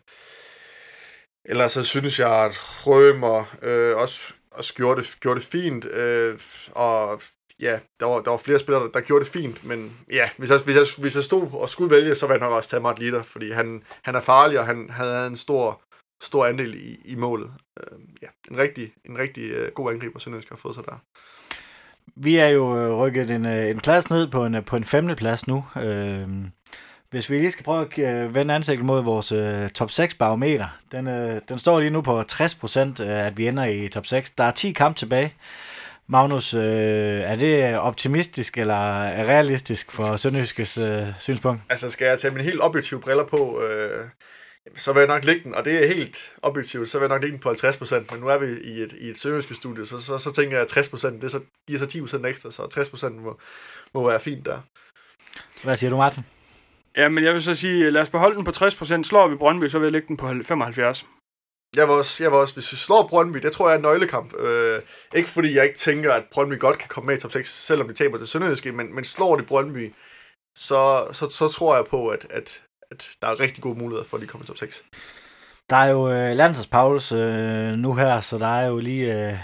ellers 1.46 1.72
så 1.72 1.84
synes 1.84 2.20
jeg, 2.20 2.46
at 2.46 2.58
Rømer 2.88 3.40
uh, 3.40 4.02
også, 4.02 4.34
også 4.52 4.74
gjorde, 4.74 5.02
det, 5.02 5.18
gjorde 5.20 5.40
det 5.40 5.48
fint. 5.48 5.86
Uh, 5.86 6.40
og 6.72 7.22
ja, 7.60 7.80
der 8.00 8.06
var, 8.06 8.22
der 8.22 8.32
var 8.32 8.38
flere 8.38 8.60
spillere, 8.60 8.84
der, 8.84 8.92
der 8.92 9.02
gjorde 9.02 9.26
det 9.26 9.34
fint, 9.34 9.64
men 9.64 9.98
ja, 10.12 10.30
hvis 10.38 10.50
jeg, 10.50 10.60
hvis 10.60 10.76
jeg, 10.76 10.86
hvis 10.98 11.16
jeg 11.16 11.24
stod 11.24 11.48
og 11.54 11.70
skulle 11.70 11.96
vælge, 11.96 12.16
så 12.16 12.28
ville 12.28 12.40
jeg 12.40 12.50
nok 12.50 12.56
også 12.56 12.70
tage 12.70 12.82
Martin 12.82 13.04
Litter, 13.04 13.24
fordi 13.24 13.52
han, 13.52 13.84
han 14.04 14.16
er 14.16 14.22
farlig, 14.22 14.60
og 14.60 14.66
han, 14.66 14.90
han 14.90 15.06
havde 15.06 15.28
en 15.28 15.36
stor, 15.36 15.82
stor 16.22 16.46
andel 16.46 16.76
i, 16.76 17.00
i 17.06 17.16
målet. 17.16 17.52
Uh, 17.78 18.00
ja, 18.22 18.28
en 18.52 18.58
rigtig, 18.58 18.92
en 19.06 19.18
rigtig 19.18 19.62
uh, 19.62 19.68
god 19.74 19.94
angriber, 19.94 20.20
Sønderjysk 20.20 20.50
har 20.50 20.56
fået 20.56 20.76
sig 20.76 20.84
der. 20.86 21.02
Vi 22.16 22.36
er 22.36 22.48
jo 22.48 22.78
øh, 22.78 22.94
rykket 22.94 23.32
en, 23.32 23.46
en 23.46 23.80
plads 23.80 24.10
ned 24.10 24.28
på 24.28 24.46
en, 24.46 24.64
på 24.64 24.76
en 24.76 24.84
femte 24.84 25.16
plads 25.16 25.48
nu. 25.48 25.66
Uh, 25.76 26.30
hvis 27.10 27.30
vi 27.30 27.40
lige 27.40 27.52
skal 27.52 27.66
prøve 27.66 28.06
at 28.06 28.34
vende 28.34 28.54
ansigtet 28.54 28.86
mod 28.86 29.04
vores 29.04 29.32
uh, 29.32 29.70
top 29.70 29.92
6 29.92 30.16
barometer, 30.16 30.68
den, 30.92 31.08
uh, 31.08 31.40
den 31.50 31.60
står 31.60 31.80
lige 31.80 31.90
nu 31.90 32.02
på 32.02 32.22
60%, 32.22 32.80
uh, 32.80 33.08
at 33.08 33.38
vi 33.38 33.48
ender 33.48 33.66
i 33.66 33.88
top 33.88 34.06
6. 34.06 34.30
Der 34.30 34.44
er 34.44 34.52
10 34.52 34.72
kampe 34.72 35.00
tilbage. 35.00 35.34
Magnus, 36.12 36.54
øh, 36.54 37.22
er 37.22 37.36
det 37.36 37.78
optimistisk 37.80 38.58
eller 38.58 39.02
realistisk 39.28 39.92
for 39.92 40.16
Sønderjyskes 40.16 40.78
øh, 40.78 41.08
synspunkt? 41.20 41.62
Altså, 41.70 41.90
skal 41.90 42.06
jeg 42.06 42.20
tage 42.20 42.34
mine 42.34 42.44
helt 42.44 42.62
objektive 42.62 43.02
briller 43.02 43.24
på, 43.24 43.62
øh, 43.64 44.06
så 44.76 44.94
vil 44.94 45.00
jeg 45.00 45.08
nok 45.08 45.26
lægge 45.26 45.44
den, 45.44 45.56
og 45.56 45.66
det 45.66 45.84
er 45.84 45.88
helt 45.88 46.34
objektivt, 46.42 46.90
så 46.90 47.00
vil 47.00 47.06
jeg 47.06 47.16
nok 47.16 47.22
lægge 47.22 47.32
den 47.32 47.42
på 47.42 47.52
50%, 47.52 48.12
men 48.12 48.20
nu 48.20 48.28
er 48.28 48.38
vi 48.38 48.62
i 48.62 48.82
et, 48.82 48.94
i 48.94 49.10
et 49.10 49.18
sønderjyske 49.18 49.56
studie, 49.56 49.86
så, 49.86 50.00
så, 50.00 50.18
så 50.18 50.32
tænker 50.32 50.58
jeg, 50.58 50.78
at 50.78 50.78
60%, 50.78 51.22
det 51.22 51.32
så, 51.32 51.40
giver 51.68 51.80
så 51.80 52.18
10% 52.20 52.28
ekstra, 52.28 52.52
så 52.52 52.64
60% 52.64 53.10
må, 53.10 53.40
må 53.94 54.08
være 54.08 54.20
fint 54.20 54.46
der. 54.46 54.60
Hvad 55.64 55.78
siger 55.78 55.90
du, 55.90 55.98
Martin? 55.98 56.24
Ja, 56.98 57.10
men 57.10 57.24
jeg 57.24 57.34
vil 57.34 57.44
så 57.44 57.56
sige, 57.56 57.90
lad 57.90 58.02
os 58.02 58.10
beholde 58.10 58.36
den 58.36 58.44
på 58.44 58.52
60%. 58.52 59.04
Slår 59.04 59.28
vi 59.28 59.36
Brøndby, 59.36 59.68
så 59.68 59.80
vil 59.80 59.86
jeg 59.86 59.92
lægge 59.92 60.08
den 60.08 60.18
på 60.18 60.28
75. 60.44 61.06
Jeg 61.76 61.88
var 61.88 61.94
også, 61.94 62.24
jeg 62.24 62.32
var 62.32 62.38
også 62.38 62.54
hvis 62.54 62.72
vi 62.72 62.78
slår 62.78 63.08
Brøndby, 63.08 63.38
det 63.38 63.52
tror 63.52 63.70
jeg 63.70 63.74
er 63.74 63.78
en 63.78 63.82
nøglekamp. 63.82 64.36
Øh, 64.36 64.82
ikke 65.16 65.30
fordi 65.30 65.56
jeg 65.56 65.64
ikke 65.64 65.78
tænker, 65.78 66.14
at 66.14 66.26
Brøndby 66.32 66.60
godt 66.60 66.78
kan 66.78 66.88
komme 66.90 67.08
med 67.08 67.18
i 67.18 67.20
top 67.20 67.32
6, 67.32 67.50
selvom 67.50 67.88
de 67.88 67.94
taber 67.94 68.18
til 68.18 68.28
Sønderjyske, 68.28 68.72
men, 68.72 68.96
men 68.96 69.04
slår 69.04 69.36
de 69.36 69.44
Brøndby, 69.44 69.94
så, 70.58 71.08
så, 71.12 71.30
så 71.30 71.48
tror 71.48 71.76
jeg 71.76 71.86
på, 71.86 72.10
at, 72.10 72.28
at, 72.30 72.64
at 72.92 73.10
der 73.22 73.28
er 73.28 73.40
rigtig 73.40 73.64
gode 73.64 73.80
muligheder 73.80 74.08
for, 74.10 74.18
at 74.18 74.22
de 74.22 74.28
kommer 74.28 74.46
i 74.46 74.48
top 74.48 74.58
6. 74.58 74.84
Der 75.70 75.76
er 75.76 75.90
jo 75.90 76.12
øh, 76.12 76.70
Pauls 76.72 77.12
øh, 77.12 77.74
nu 77.74 77.94
her, 77.94 78.22
så 78.22 78.38
der 78.38 78.48
er 78.48 78.68
jo 78.68 78.78
lige 78.78 79.30
øh, 79.30 79.38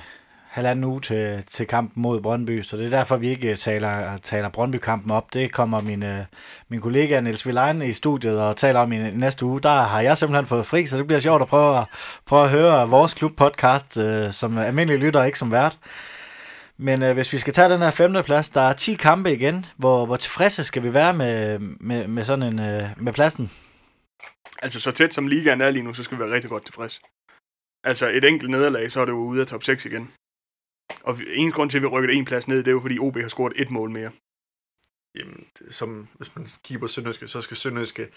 halvanden 0.57 0.85
uge 0.85 1.01
til, 1.01 1.43
til 1.47 1.67
kampen 1.67 2.01
mod 2.01 2.21
Brøndby, 2.21 2.63
så 2.63 2.77
det 2.77 2.85
er 2.85 2.89
derfor, 2.89 3.17
vi 3.17 3.27
ikke 3.27 3.49
øh, 3.49 3.55
taler, 3.55 4.17
taler 4.17 4.49
Brøndby-kampen 4.49 5.11
op. 5.11 5.33
Det 5.33 5.51
kommer 5.51 5.81
min, 5.81 6.03
øh, 6.03 6.19
min 6.69 6.81
kollega 6.81 7.19
Niels 7.21 7.47
Vilein 7.47 7.81
i 7.81 7.93
studiet 7.93 8.39
og 8.39 8.57
taler 8.57 8.79
om 8.79 8.91
i 8.91 8.97
næste 8.97 9.45
uge. 9.45 9.61
Der 9.61 9.83
har 9.83 10.01
jeg 10.01 10.17
simpelthen 10.17 10.45
fået 10.45 10.65
fri, 10.65 10.85
så 10.85 10.97
det 10.97 11.07
bliver 11.07 11.19
sjovt 11.19 11.41
at 11.41 11.47
prøve 11.47 11.77
at, 11.77 11.85
prøve 12.25 12.43
at 12.43 12.49
høre 12.49 12.89
vores 12.89 13.13
klubpodcast 13.13 13.97
øh, 13.97 14.31
som 14.31 14.57
almindelig 14.57 14.99
lytter, 14.99 15.23
ikke 15.23 15.39
som 15.39 15.51
vært. 15.51 15.77
Men 16.79 17.03
øh, 17.03 17.13
hvis 17.13 17.33
vi 17.33 17.37
skal 17.37 17.53
tage 17.53 17.69
den 17.69 17.79
her 17.79 17.91
femte 17.91 18.23
plads, 18.23 18.49
der 18.49 18.61
er 18.61 18.73
10 18.73 18.95
kampe 18.95 19.33
igen. 19.33 19.65
Hvor, 19.77 20.05
hvor 20.05 20.15
tilfredse 20.15 20.63
skal 20.63 20.83
vi 20.83 20.93
være 20.93 21.13
med, 21.13 21.59
med, 21.59 22.07
med 22.07 22.23
sådan 22.23 22.53
en 22.53 22.59
øh, 22.59 22.89
med 22.97 23.13
pladsen? 23.13 23.51
Altså 24.61 24.79
så 24.79 24.91
tæt 24.91 25.13
som 25.13 25.27
ligaen 25.27 25.61
er 25.61 25.69
lige 25.69 25.83
nu, 25.83 25.93
så 25.93 26.03
skal 26.03 26.17
vi 26.17 26.23
være 26.23 26.33
rigtig 26.33 26.49
godt 26.49 26.65
tilfreds. 26.65 27.01
Altså 27.83 28.09
et 28.09 28.23
enkelt 28.23 28.51
nederlag, 28.51 28.91
så 28.91 29.01
er 29.01 29.05
det 29.05 29.11
jo 29.11 29.17
ude 29.17 29.41
af 29.41 29.47
top 29.47 29.63
6 29.63 29.85
igen. 29.85 30.11
Og 31.03 31.19
en 31.27 31.51
grund 31.51 31.69
til, 31.69 31.77
at 31.77 31.81
vi 31.81 31.87
rykker 31.87 32.09
en 32.09 32.25
plads 32.25 32.47
ned, 32.47 32.57
det 32.57 32.67
er 32.67 32.71
jo, 32.71 32.79
fordi 32.79 32.99
OB 32.99 33.17
har 33.17 33.27
scoret 33.27 33.53
et 33.55 33.69
mål 33.69 33.89
mere. 33.89 34.11
Jamen, 35.15 35.47
som, 35.69 36.07
hvis 36.13 36.35
man 36.35 36.47
kigger 36.63 36.79
på 36.79 36.87
Sønderjyske, 36.87 37.27
så 37.27 37.41
skal 37.41 37.57
Sønderjyske 37.57 38.07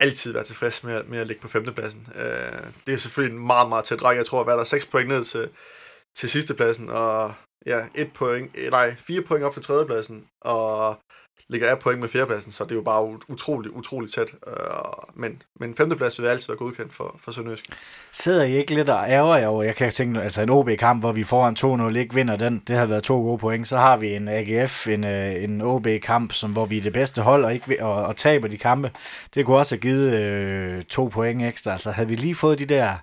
altid 0.00 0.32
være 0.32 0.44
tilfreds 0.44 0.84
med, 0.84 1.04
med 1.04 1.18
at 1.18 1.26
ligge 1.26 1.42
på 1.42 1.48
femtepladsen. 1.48 2.08
Øh, 2.14 2.66
det 2.86 2.92
er 2.92 2.96
selvfølgelig 2.96 3.36
en 3.36 3.46
meget, 3.46 3.68
meget 3.68 3.84
tæt 3.84 4.02
række. 4.02 4.18
Jeg 4.18 4.26
tror, 4.26 4.40
at 4.40 4.46
der 4.46 4.56
er 4.56 4.64
6 4.64 4.86
point 4.86 5.08
ned 5.08 5.24
til, 5.24 5.48
til 6.16 6.28
sidstepladsen, 6.28 6.88
og 6.88 7.34
ja, 7.66 7.80
et 7.94 8.12
point, 8.12 8.70
nej, 8.70 8.94
fire 8.98 9.22
point 9.22 9.44
op 9.44 9.52
til 9.52 9.62
tredjepladsen, 9.62 10.26
og 10.40 10.96
ligger 11.52 11.70
af 11.70 11.78
point 11.78 12.00
med 12.00 12.08
fjerdepladsen, 12.08 12.52
så 12.52 12.64
det 12.64 12.72
er 12.72 12.76
jo 12.76 12.82
bare 12.82 13.04
utroligt, 13.28 13.74
utroligt 13.74 14.14
tæt. 14.14 14.28
Øh, 14.46 14.54
men, 15.14 15.42
men 15.60 15.74
femteplads 15.74 16.20
vil 16.20 16.26
altid 16.26 16.46
være 16.46 16.56
godkendt 16.56 16.92
for, 16.92 17.16
for 17.20 17.32
Sønderjysk. 17.32 17.64
Sidder 18.12 18.42
I 18.42 18.52
ikke 18.52 18.74
lidt 18.74 18.88
og 18.88 19.04
ærger 19.08 19.36
jer 19.36 19.46
over, 19.46 19.62
jeg 19.62 19.76
kan 19.76 19.92
tænke, 19.92 20.20
altså 20.20 20.42
en 20.42 20.50
OB-kamp, 20.50 21.02
hvor 21.02 21.12
vi 21.12 21.24
foran 21.24 21.90
2-0 21.92 21.96
ikke 21.98 22.14
vinder 22.14 22.36
den, 22.36 22.62
det 22.66 22.76
har 22.76 22.86
været 22.86 23.02
to 23.02 23.14
gode 23.14 23.38
point, 23.38 23.68
så 23.68 23.76
har 23.76 23.96
vi 23.96 24.14
en 24.14 24.28
AGF, 24.28 24.88
en, 24.88 25.04
øh, 25.04 25.44
en 25.44 25.62
OB-kamp, 25.62 26.32
som, 26.32 26.52
hvor 26.52 26.64
vi 26.66 26.78
er 26.78 26.82
det 26.82 26.92
bedste 26.92 27.22
hold 27.22 27.44
og, 27.44 27.54
ikke, 27.54 27.84
og, 27.84 27.94
og 27.94 28.16
taber 28.16 28.48
de 28.48 28.58
kampe. 28.58 28.90
Det 29.34 29.46
kunne 29.46 29.56
også 29.56 29.74
have 29.74 29.80
givet 29.80 30.12
øh, 30.12 30.82
to 30.82 31.06
point 31.06 31.42
ekstra, 31.42 31.72
altså 31.72 31.90
havde 31.90 32.08
vi 32.08 32.14
lige 32.14 32.34
fået 32.34 32.58
de 32.58 32.66
der 32.66 32.96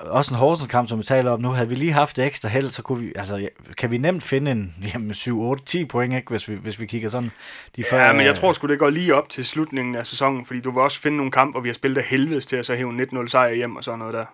også 0.00 0.34
en 0.34 0.38
Horsens 0.38 0.70
kamp, 0.70 0.88
som 0.88 0.98
vi 0.98 1.02
taler 1.02 1.30
om 1.30 1.40
nu, 1.40 1.48
havde 1.48 1.68
vi 1.68 1.74
lige 1.74 1.92
haft 1.92 2.16
det 2.16 2.26
ekstra 2.26 2.48
held, 2.48 2.70
så 2.70 2.82
kunne 2.82 3.00
vi, 3.00 3.12
altså, 3.16 3.48
kan 3.78 3.90
vi 3.90 3.98
nemt 3.98 4.22
finde 4.22 4.50
en 4.50 4.74
jamen, 4.94 5.14
7, 5.14 5.40
8, 5.40 5.64
10 5.64 5.84
point, 5.84 6.14
ikke, 6.14 6.30
hvis, 6.30 6.48
vi, 6.48 6.54
hvis 6.54 6.80
vi 6.80 6.86
kigger 6.86 7.08
sådan 7.08 7.30
de 7.76 7.84
før, 7.90 7.98
Ja, 7.98 8.12
men 8.12 8.26
jeg 8.26 8.34
tror 8.34 8.52
sgu, 8.52 8.66
det 8.66 8.78
går 8.78 8.90
lige 8.90 9.14
op 9.14 9.28
til 9.28 9.46
slutningen 9.46 9.94
af 9.94 10.06
sæsonen, 10.06 10.46
fordi 10.46 10.60
du 10.60 10.70
vil 10.70 10.82
også 10.82 11.00
finde 11.00 11.16
nogle 11.16 11.32
kampe, 11.32 11.52
hvor 11.52 11.60
vi 11.60 11.68
har 11.68 11.74
spillet 11.74 11.98
af 11.98 12.04
helvedes 12.04 12.46
til 12.46 12.56
at 12.56 12.66
så 12.66 12.74
hæve 12.74 13.02
19-0 13.02 13.26
sejr 13.26 13.54
hjem 13.54 13.76
og 13.76 13.84
sådan 13.84 13.98
noget 13.98 14.14
der. 14.14 14.26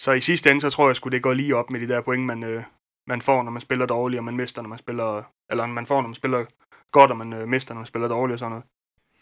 Så 0.00 0.12
i 0.12 0.20
sidste 0.20 0.50
ende, 0.50 0.60
så 0.60 0.70
tror 0.70 0.88
jeg 0.88 0.96
sgu, 0.96 1.08
det 1.08 1.22
går 1.22 1.32
lige 1.32 1.56
op 1.56 1.70
med 1.70 1.80
de 1.80 1.88
der 1.88 2.00
point, 2.00 2.24
man, 2.24 2.42
øh, 2.42 2.62
man 3.06 3.22
får, 3.22 3.42
når 3.42 3.50
man 3.50 3.60
spiller 3.60 3.86
dårligt, 3.86 4.18
og 4.18 4.24
man 4.24 4.36
mister, 4.36 4.62
når 4.62 4.68
man 4.68 4.78
spiller, 4.78 5.22
eller 5.50 5.66
man 5.66 5.86
får, 5.86 6.00
når 6.00 6.08
man 6.08 6.14
spiller 6.14 6.44
godt, 6.92 7.10
og 7.10 7.16
man 7.16 7.32
øh, 7.32 7.48
mister, 7.48 7.74
når 7.74 7.78
man 7.80 7.86
spiller 7.86 8.08
dårligt 8.08 8.32
og 8.32 8.38
sådan 8.38 8.50
noget. 8.50 8.64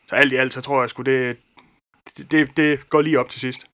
Så 0.09 0.15
alt 0.15 0.33
i 0.33 0.37
alt, 0.37 0.53
så 0.55 0.61
tror 0.61 0.83
jeg 0.83 0.91
sgu, 0.91 1.03
det, 1.03 1.37
det, 2.17 2.31
det, 2.31 2.57
det 2.57 2.89
går 2.89 3.01
lige 3.01 3.21
op 3.21 3.29
til 3.29 3.41
sidst. 3.41 3.70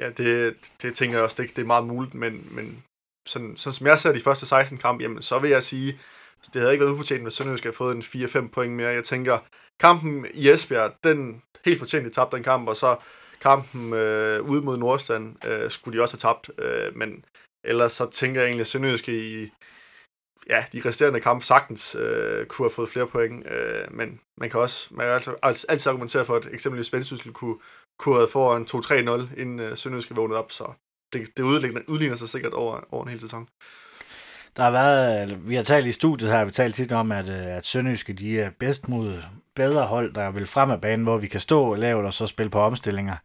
Ja, 0.00 0.10
det, 0.10 0.56
det 0.82 0.94
tænker 0.94 1.16
jeg 1.16 1.24
også, 1.24 1.42
det, 1.42 1.56
det 1.56 1.62
er 1.62 1.66
meget 1.66 1.86
muligt, 1.86 2.14
men, 2.14 2.48
men 2.50 2.84
sådan, 3.28 3.56
sådan 3.56 3.74
som 3.74 3.86
jeg 3.86 4.00
ser 4.00 4.12
de 4.12 4.20
første 4.20 4.46
16 4.46 4.78
kampe, 4.78 5.02
jamen, 5.02 5.22
så 5.22 5.38
vil 5.38 5.50
jeg 5.50 5.62
sige, 5.62 5.98
det 6.52 6.60
havde 6.60 6.72
ikke 6.72 6.84
været 6.84 6.94
ufortjent, 6.94 7.22
hvis 7.22 7.34
Sønderjysk 7.34 7.64
havde 7.64 7.76
fået 7.76 7.96
en 7.96 8.02
4-5 8.02 8.48
point 8.48 8.72
mere. 8.72 8.88
Jeg 8.88 9.04
tænker, 9.04 9.38
kampen 9.80 10.26
i 10.34 10.48
Esbjerg, 10.48 10.92
den 11.04 11.42
helt 11.64 11.78
fortjent, 11.78 12.04
de 12.04 12.10
tabte 12.10 12.36
den 12.36 12.44
kamp, 12.44 12.68
og 12.68 12.76
så 12.76 12.96
kampen 13.40 13.92
øh, 13.92 14.42
ude 14.42 14.62
mod 14.62 14.76
Nordstand, 14.76 15.46
øh, 15.46 15.70
skulle 15.70 15.98
de 15.98 16.02
også 16.02 16.14
have 16.14 16.32
tabt. 16.34 16.50
Øh, 16.58 16.96
men 16.96 17.24
ellers 17.64 17.92
så 17.92 18.10
tænker 18.10 18.40
jeg 18.40 18.48
egentlig, 18.48 18.60
at 18.60 18.66
Sønderjysk 18.66 19.08
i 19.08 19.50
ja, 20.48 20.64
de 20.72 20.82
resterende 20.84 21.20
kampe 21.20 21.44
sagtens 21.44 21.94
øh, 21.94 22.46
kunne 22.46 22.66
have 22.66 22.74
fået 22.74 22.88
flere 22.88 23.06
point. 23.06 23.46
Øh, 23.52 23.84
men 23.90 24.20
man 24.40 24.50
kan 24.50 24.60
også 24.60 24.94
man 24.94 25.06
kan 25.06 25.14
altså, 25.14 25.36
altså 25.42 25.66
altid 25.68 25.90
argumentere 25.90 26.24
for, 26.24 26.36
at 26.36 26.48
eksempelvis 26.52 26.92
Vendsyssel 26.92 27.32
kunne, 27.32 27.58
kunne 28.00 28.16
have 28.16 28.28
foran 28.32 28.62
2-3-0, 28.62 29.40
inden 29.40 29.60
øh, 29.60 29.76
Sønderjysk 29.76 30.16
vågnet 30.16 30.38
op, 30.38 30.52
så 30.52 30.64
det, 31.12 31.36
det 31.36 31.42
udligner, 31.42 31.80
udligner 31.88 32.16
sig 32.16 32.28
sikkert 32.28 32.52
over, 32.52 32.80
over 32.90 33.04
en 33.04 33.10
hel 33.10 33.20
sæson. 33.20 33.48
Der 34.56 34.62
har 34.62 34.70
været, 34.70 35.30
øh, 35.30 35.48
vi 35.48 35.54
har 35.54 35.62
talt 35.62 35.86
i 35.86 35.92
studiet 35.92 36.30
her, 36.30 36.38
vi 36.38 36.46
har 36.46 36.52
talt 36.52 36.74
tit 36.74 36.92
om, 36.92 37.12
at, 37.12 37.28
øh, 37.28 37.56
at 37.56 37.66
Sønderjyske 37.66 38.12
de 38.12 38.40
er 38.40 38.50
bedst 38.60 38.88
mod 38.88 39.22
bedre 39.54 39.86
hold, 39.86 40.14
der 40.14 40.30
vil 40.30 40.46
frem 40.46 40.70
af 40.70 40.80
banen, 40.80 41.04
hvor 41.04 41.18
vi 41.18 41.26
kan 41.26 41.40
stå 41.40 41.74
lavt 41.74 42.06
og 42.06 42.14
så 42.14 42.26
spille 42.26 42.50
på 42.50 42.60
omstillinger. 42.60 43.16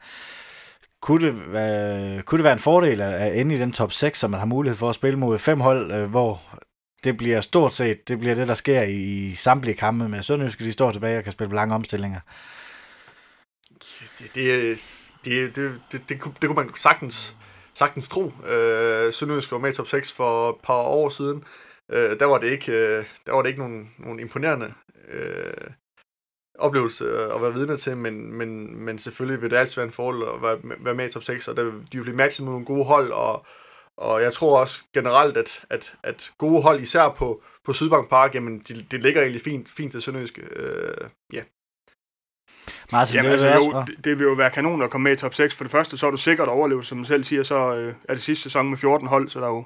Kunne 1.01 1.27
det, 1.27 1.53
være, 1.53 2.21
kunne 2.21 2.37
det 2.37 2.43
være 2.43 2.53
en 2.53 2.59
fordel 2.59 3.01
at 3.01 3.39
ende 3.39 3.55
i 3.55 3.59
den 3.59 3.71
top 3.71 3.91
6, 3.91 4.19
så 4.19 4.27
man 4.27 4.39
har 4.39 4.47
mulighed 4.47 4.77
for 4.77 4.89
at 4.89 4.95
spille 4.95 5.19
mod 5.19 5.37
fem 5.37 5.59
hold, 5.59 5.91
øh, 5.91 6.09
hvor 6.09 6.41
det 7.03 7.17
bliver 7.17 7.41
stort 7.41 7.73
set, 7.73 8.07
det 8.07 8.19
bliver 8.19 8.35
det, 8.35 8.47
der 8.47 8.53
sker 8.53 8.81
i, 8.81 9.27
i 9.27 9.35
samtlige 9.35 9.75
kampe 9.75 10.09
med 10.09 10.21
Sønderjyske, 10.21 10.63
de 10.63 10.71
står 10.71 10.91
tilbage 10.91 11.17
og 11.17 11.23
kan 11.23 11.33
spille 11.33 11.49
på 11.49 11.55
lange 11.55 11.75
omstillinger 11.75 12.19
det, 14.19 14.35
det, 14.35 14.79
det, 15.25 15.55
det, 15.55 15.81
det, 15.91 16.09
det, 16.09 16.21
det 16.41 16.47
kunne 16.49 16.55
man 16.55 16.75
sagtens, 16.75 17.35
sagtens 17.73 18.09
tro. 18.09 18.31
Øh, 18.47 19.13
Sønderjysk 19.13 19.51
var 19.51 19.57
med 19.57 19.73
i 19.73 19.75
top 19.75 19.87
6 19.87 20.11
for 20.13 20.49
et 20.49 20.55
par 20.63 20.81
år 20.81 21.09
siden. 21.09 21.43
Øh, 21.91 22.19
der 22.19 22.25
var 22.25 22.37
det 22.37 22.47
ikke, 22.47 22.71
øh, 22.71 23.05
der 23.25 23.33
var 23.33 23.41
det 23.41 23.49
ikke 23.49 23.61
nogen, 23.61 23.93
nogen 23.97 24.19
imponerende 24.19 24.73
øh, 25.11 25.67
oplevelse 26.59 27.33
at 27.33 27.41
være 27.41 27.53
vidne 27.53 27.77
til, 27.77 27.97
men, 27.97 28.33
men, 28.33 28.77
men 28.77 28.99
selvfølgelig 28.99 29.41
vil 29.41 29.51
det 29.51 29.57
altid 29.57 29.75
være 29.75 29.85
en 29.85 29.91
fordel 29.91 30.23
at 30.23 30.41
være, 30.41 30.59
være 30.79 30.95
med 30.95 31.09
i 31.09 31.11
top 31.11 31.23
6, 31.23 31.47
og 31.47 31.57
der, 31.57 31.63
de 31.63 31.71
vil 31.71 32.03
blive 32.03 32.15
matchet 32.15 32.45
mod 32.45 32.53
nogle 32.53 32.65
gode 32.65 32.85
hold, 32.85 33.11
og, 33.11 33.45
og 33.97 34.21
jeg 34.21 34.33
tror 34.33 34.59
også 34.59 34.83
generelt, 34.93 35.37
at, 35.37 35.65
at, 35.69 35.93
at 36.03 36.31
gode 36.37 36.61
hold, 36.61 36.81
især 36.81 37.09
på, 37.09 37.43
på 37.65 37.73
Sydbank 37.73 38.09
Park, 38.09 38.35
jamen, 38.35 38.59
det 38.59 38.91
de 38.91 38.97
ligger 38.97 39.21
egentlig 39.21 39.41
fint, 39.41 39.69
fint 39.69 39.91
til 39.91 40.01
Sønderjyske. 40.01 40.41
Øh, 40.41 41.09
ja. 41.33 41.43
Martin, 42.91 43.15
Jamen, 43.15 43.39
det, 43.39 43.45
altså, 43.45 43.69
jo, 43.71 43.83
det, 43.87 44.05
det 44.05 44.19
vil 44.19 44.25
jo 44.25 44.33
være 44.33 44.51
kanon 44.51 44.81
at 44.81 44.89
komme 44.89 45.03
med 45.03 45.13
i 45.13 45.15
top 45.15 45.33
6. 45.33 45.55
For 45.55 45.63
det 45.63 45.71
første, 45.71 45.97
så 45.97 46.07
er 46.07 46.11
du 46.11 46.17
sikkert 46.17 46.47
overlevet, 46.47 46.85
som 46.85 46.97
du 46.97 47.03
selv 47.03 47.23
siger, 47.23 47.43
så 47.43 47.75
øh, 47.75 47.95
er 48.09 48.13
det 48.13 48.23
sidste 48.23 48.43
sæson 48.43 48.69
med 48.69 48.77
14 48.77 49.07
hold, 49.07 49.29
så 49.29 49.39
der 49.39 49.45
er 49.45 49.51
jo 49.51 49.65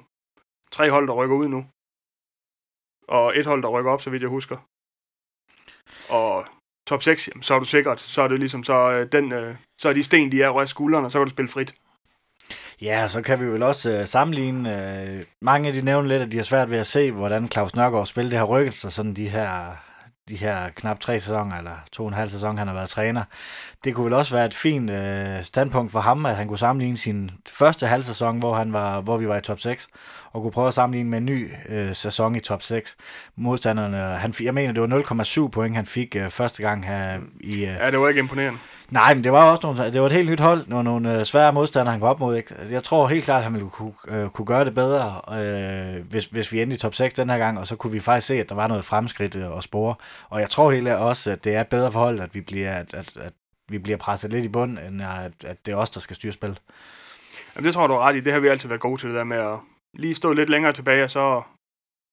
tre 0.72 0.90
hold, 0.90 1.06
der 1.06 1.14
rykker 1.14 1.36
ud 1.36 1.48
nu. 1.48 1.64
Og 3.08 3.38
et 3.38 3.46
hold, 3.46 3.62
der 3.62 3.68
rykker 3.68 3.90
op, 3.90 4.02
så 4.02 4.10
vidt 4.10 4.22
jeg 4.22 4.30
husker. 4.30 4.56
Og 6.08 6.44
top 6.88 7.02
6, 7.02 7.28
jamen, 7.28 7.42
så 7.42 7.54
er 7.54 7.58
du 7.58 7.64
sikkert, 7.64 8.00
så 8.00 8.22
er 8.22 8.28
det 8.28 8.38
ligesom, 8.38 8.64
så, 8.64 8.90
øh, 8.90 9.12
den, 9.12 9.32
øh, 9.32 9.56
så 9.80 9.88
er 9.88 9.92
de 9.92 10.02
sten, 10.02 10.32
de 10.32 10.42
er 10.42 10.50
røst 10.50 10.70
skuldrene, 10.70 11.06
og 11.06 11.10
så 11.10 11.18
kan 11.18 11.26
du 11.26 11.30
spille 11.30 11.48
frit. 11.48 11.74
Ja, 12.80 13.08
så 13.08 13.22
kan 13.22 13.40
vi 13.40 13.46
vel 13.46 13.62
også 13.62 13.90
øh, 13.90 14.06
sammenligne. 14.06 14.62
Øh, 14.76 15.24
mange 15.42 15.68
af 15.68 15.74
de 15.74 15.84
nævner 15.84 16.08
lidt, 16.08 16.22
at 16.22 16.32
de 16.32 16.36
har 16.36 16.44
svært 16.44 16.70
ved 16.70 16.78
at 16.78 16.86
se, 16.86 17.12
hvordan 17.12 17.48
Claus 17.48 17.74
Nørgaard 17.74 18.06
spiller 18.06 18.30
det 18.30 18.38
her 18.38 18.46
rykket 18.46 18.74
sig, 18.74 18.92
sådan 18.92 19.14
de 19.14 19.28
her 19.28 19.76
de 20.30 20.36
her 20.36 20.68
knap 20.76 21.00
tre 21.00 21.20
sæsoner, 21.20 21.58
eller 21.58 21.72
to 21.92 22.02
og 22.02 22.08
en 22.08 22.14
halv 22.14 22.30
sæson, 22.30 22.58
han 22.58 22.66
har 22.66 22.74
været 22.74 22.88
træner. 22.88 23.24
Det 23.84 23.94
kunne 23.94 24.04
vel 24.04 24.12
også 24.12 24.34
være 24.34 24.46
et 24.46 24.54
fint 24.54 24.90
øh, 24.90 25.42
standpunkt 25.44 25.92
for 25.92 26.00
ham, 26.00 26.26
at 26.26 26.36
han 26.36 26.48
kunne 26.48 26.58
sammenligne 26.58 26.96
sin 26.96 27.30
første 27.48 27.86
halv 27.86 28.02
sæson, 28.02 28.38
hvor, 28.38 28.54
han 28.54 28.72
var, 28.72 29.00
hvor 29.00 29.16
vi 29.16 29.28
var 29.28 29.36
i 29.36 29.40
top 29.40 29.60
6, 29.60 29.88
og 30.32 30.42
kunne 30.42 30.52
prøve 30.52 30.68
at 30.68 30.74
sammenligne 30.74 31.10
med 31.10 31.18
en 31.18 31.24
ny 31.24 31.50
øh, 31.68 31.94
sæson 31.94 32.36
i 32.36 32.40
top 32.40 32.62
6. 32.62 32.96
Modstanderne, 33.36 33.96
han, 33.96 34.34
jeg 34.42 34.54
mener, 34.54 34.72
det 34.72 34.82
var 34.82 35.24
0,7 35.46 35.48
point, 35.48 35.76
han 35.76 35.86
fik 35.86 36.16
øh, 36.16 36.30
første 36.30 36.62
gang 36.62 36.86
her 36.86 37.18
i... 37.40 37.54
Øh, 37.54 37.60
ja, 37.60 37.90
det 37.90 38.00
var 38.00 38.08
ikke 38.08 38.20
imponerende. 38.20 38.58
Nej, 38.90 39.14
men 39.14 39.24
det 39.24 39.32
var 39.32 39.50
også 39.50 39.66
nogle, 39.66 39.92
det 39.92 40.00
var 40.00 40.06
et 40.06 40.12
helt 40.12 40.30
nyt 40.30 40.40
hold, 40.40 40.66
nogle, 40.66 40.84
nogle 40.84 41.24
svære 41.24 41.52
modstandere, 41.52 41.92
han 41.92 42.00
kom 42.00 42.08
op 42.08 42.20
mod. 42.20 42.36
Ikke? 42.36 42.54
Altså, 42.54 42.74
jeg 42.74 42.82
tror 42.82 43.08
helt 43.08 43.24
klart, 43.24 43.38
at 43.38 43.44
han 43.44 43.54
ville 43.54 43.70
kunne, 43.70 43.92
øh, 44.08 44.30
kunne 44.30 44.46
gøre 44.46 44.64
det 44.64 44.74
bedre, 44.74 45.20
øh, 45.40 46.06
hvis, 46.10 46.26
hvis 46.26 46.52
vi 46.52 46.62
endte 46.62 46.74
i 46.76 46.78
top 46.78 46.94
6 46.94 47.14
den 47.14 47.30
her 47.30 47.38
gang, 47.38 47.58
og 47.58 47.66
så 47.66 47.76
kunne 47.76 47.92
vi 47.92 48.00
faktisk 48.00 48.26
se, 48.26 48.34
at 48.34 48.48
der 48.48 48.54
var 48.54 48.66
noget 48.66 48.84
fremskridt 48.84 49.36
øh, 49.36 49.50
og 49.50 49.62
spore. 49.62 49.94
Og 50.28 50.40
jeg 50.40 50.50
tror 50.50 50.70
helt 50.70 50.88
også, 50.88 51.30
at 51.30 51.44
det 51.44 51.54
er 51.54 51.62
bedre 51.62 51.92
forhold, 51.92 52.20
at 52.20 52.34
vi 52.34 52.40
bliver, 52.40 52.72
at, 52.72 52.94
at, 52.94 53.16
at 53.16 53.32
vi 53.68 53.78
bliver 53.78 53.98
presset 53.98 54.32
lidt 54.32 54.44
i 54.44 54.48
bund, 54.48 54.78
end 54.78 55.02
at, 55.02 55.44
at 55.44 55.66
det 55.66 55.72
er 55.72 55.76
os, 55.76 55.90
der 55.90 56.00
skal 56.00 56.16
styre 56.16 56.32
spil. 56.32 56.58
Jamen, 57.56 57.66
det 57.66 57.74
tror 57.74 57.86
du 57.86 57.94
er 57.94 58.00
ret 58.00 58.16
i. 58.16 58.20
Det 58.20 58.32
har 58.32 58.40
vi 58.40 58.48
altid 58.48 58.68
været 58.68 58.80
gode 58.80 59.00
til, 59.00 59.08
det 59.08 59.16
der 59.16 59.24
med 59.24 59.36
at 59.36 59.58
lige 59.94 60.14
stå 60.14 60.32
lidt 60.32 60.50
længere 60.50 60.72
tilbage, 60.72 61.04
og 61.04 61.10
så 61.10 61.42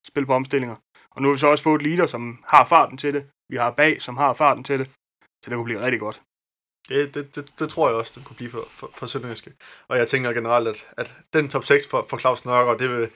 spille 0.08 0.26
på 0.26 0.34
omstillinger. 0.34 0.76
Og 1.10 1.22
nu 1.22 1.28
har 1.28 1.32
vi 1.32 1.38
så 1.38 1.46
også 1.46 1.64
fået 1.64 1.80
et 1.80 1.86
leader, 1.86 2.06
som 2.06 2.44
har 2.46 2.64
farten 2.64 2.98
til 2.98 3.14
det. 3.14 3.26
Vi 3.50 3.56
har 3.56 3.70
bag, 3.70 4.02
som 4.02 4.16
har 4.16 4.32
farten 4.32 4.64
til 4.64 4.78
det. 4.78 4.86
Så 5.44 5.50
det 5.50 5.54
kunne 5.54 5.64
blive 5.64 5.84
rigtig 5.84 6.00
godt. 6.00 6.22
Det, 6.88 7.14
det, 7.14 7.34
det, 7.36 7.44
det 7.58 7.68
tror 7.68 7.88
jeg 7.88 7.96
også, 7.96 8.12
det 8.16 8.24
kunne 8.24 8.36
blive 8.36 8.50
for, 8.50 8.68
for, 8.70 8.90
for 8.94 9.06
Sønderjyske. 9.06 9.52
Og 9.88 9.98
jeg 9.98 10.08
tænker 10.08 10.32
generelt, 10.32 10.68
at, 10.68 10.86
at 10.96 11.14
den 11.32 11.48
top 11.48 11.64
6 11.64 11.86
for, 11.86 12.06
for 12.10 12.18
Claus 12.18 12.44
Nørgaard, 12.44 12.78
det 12.78 12.90
vil, 12.90 13.08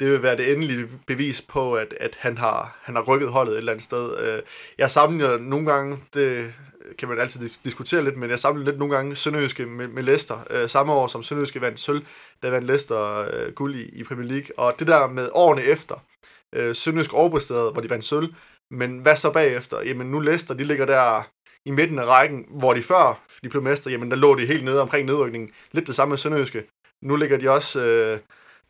det 0.00 0.12
vil 0.12 0.22
være 0.22 0.36
det 0.36 0.52
endelige 0.52 0.88
bevis 1.06 1.42
på, 1.42 1.74
at, 1.74 1.94
at 2.00 2.16
han, 2.20 2.38
har, 2.38 2.78
han 2.82 2.94
har 2.94 3.02
rykket 3.02 3.28
holdet 3.28 3.52
et 3.52 3.58
eller 3.58 3.72
andet 3.72 3.84
sted. 3.84 4.18
Øh, 4.18 4.42
jeg 4.78 4.90
sammenligner 4.90 5.38
nogle 5.38 5.72
gange, 5.72 5.98
det 6.14 6.54
kan 6.98 7.08
man 7.08 7.18
altid 7.18 7.48
diskutere 7.64 8.04
lidt, 8.04 8.16
men 8.16 8.30
jeg 8.30 8.38
sammenligner 8.38 8.72
lidt 8.72 8.78
nogle 8.78 8.94
gange 8.94 9.16
Sønderjyske 9.16 9.66
med, 9.66 9.88
med 9.88 10.02
Leicester. 10.02 10.46
Øh, 10.50 10.68
samme 10.68 10.92
år 10.92 11.06
som 11.06 11.22
Sønderjyske 11.22 11.60
vandt 11.60 11.80
sølv, 11.80 12.02
der 12.42 12.50
vandt 12.50 12.66
Leicester 12.66 13.28
øh, 13.32 13.52
guld 13.52 13.74
i, 13.74 13.82
i 13.82 14.04
Premier 14.04 14.28
League. 14.28 14.58
Og 14.58 14.74
det 14.78 14.86
der 14.86 15.06
med 15.06 15.28
årene 15.32 15.62
efter, 15.62 16.04
øh, 16.52 16.74
Sønderjysk 16.74 17.12
overpræsterede, 17.12 17.70
hvor 17.70 17.80
de 17.80 17.90
vandt 17.90 18.04
sølv, 18.04 18.34
men 18.70 18.98
hvad 18.98 19.16
så 19.16 19.30
bagefter? 19.30 19.82
Jamen 19.82 20.10
nu 20.10 20.20
Leicester, 20.20 20.54
de 20.54 20.64
ligger 20.64 20.86
der 20.86 21.22
i 21.66 21.70
midten 21.70 21.98
af 21.98 22.06
rækken, 22.06 22.46
hvor 22.48 22.74
de 22.74 22.82
før 22.82 23.20
de 23.42 23.48
blev 23.48 23.62
mester, 23.62 23.90
jamen 23.90 24.10
der 24.10 24.16
lå 24.16 24.34
de 24.34 24.46
helt 24.46 24.64
nede 24.64 24.80
omkring 24.80 25.06
nedrykningen. 25.06 25.50
Lidt 25.72 25.86
det 25.86 25.94
samme 25.94 26.10
med 26.10 26.18
Sønderjyske. 26.18 26.64
Nu 27.02 27.16
ligger 27.16 27.38
de 27.38 27.50
også, 27.50 27.84
øh, 27.84 28.18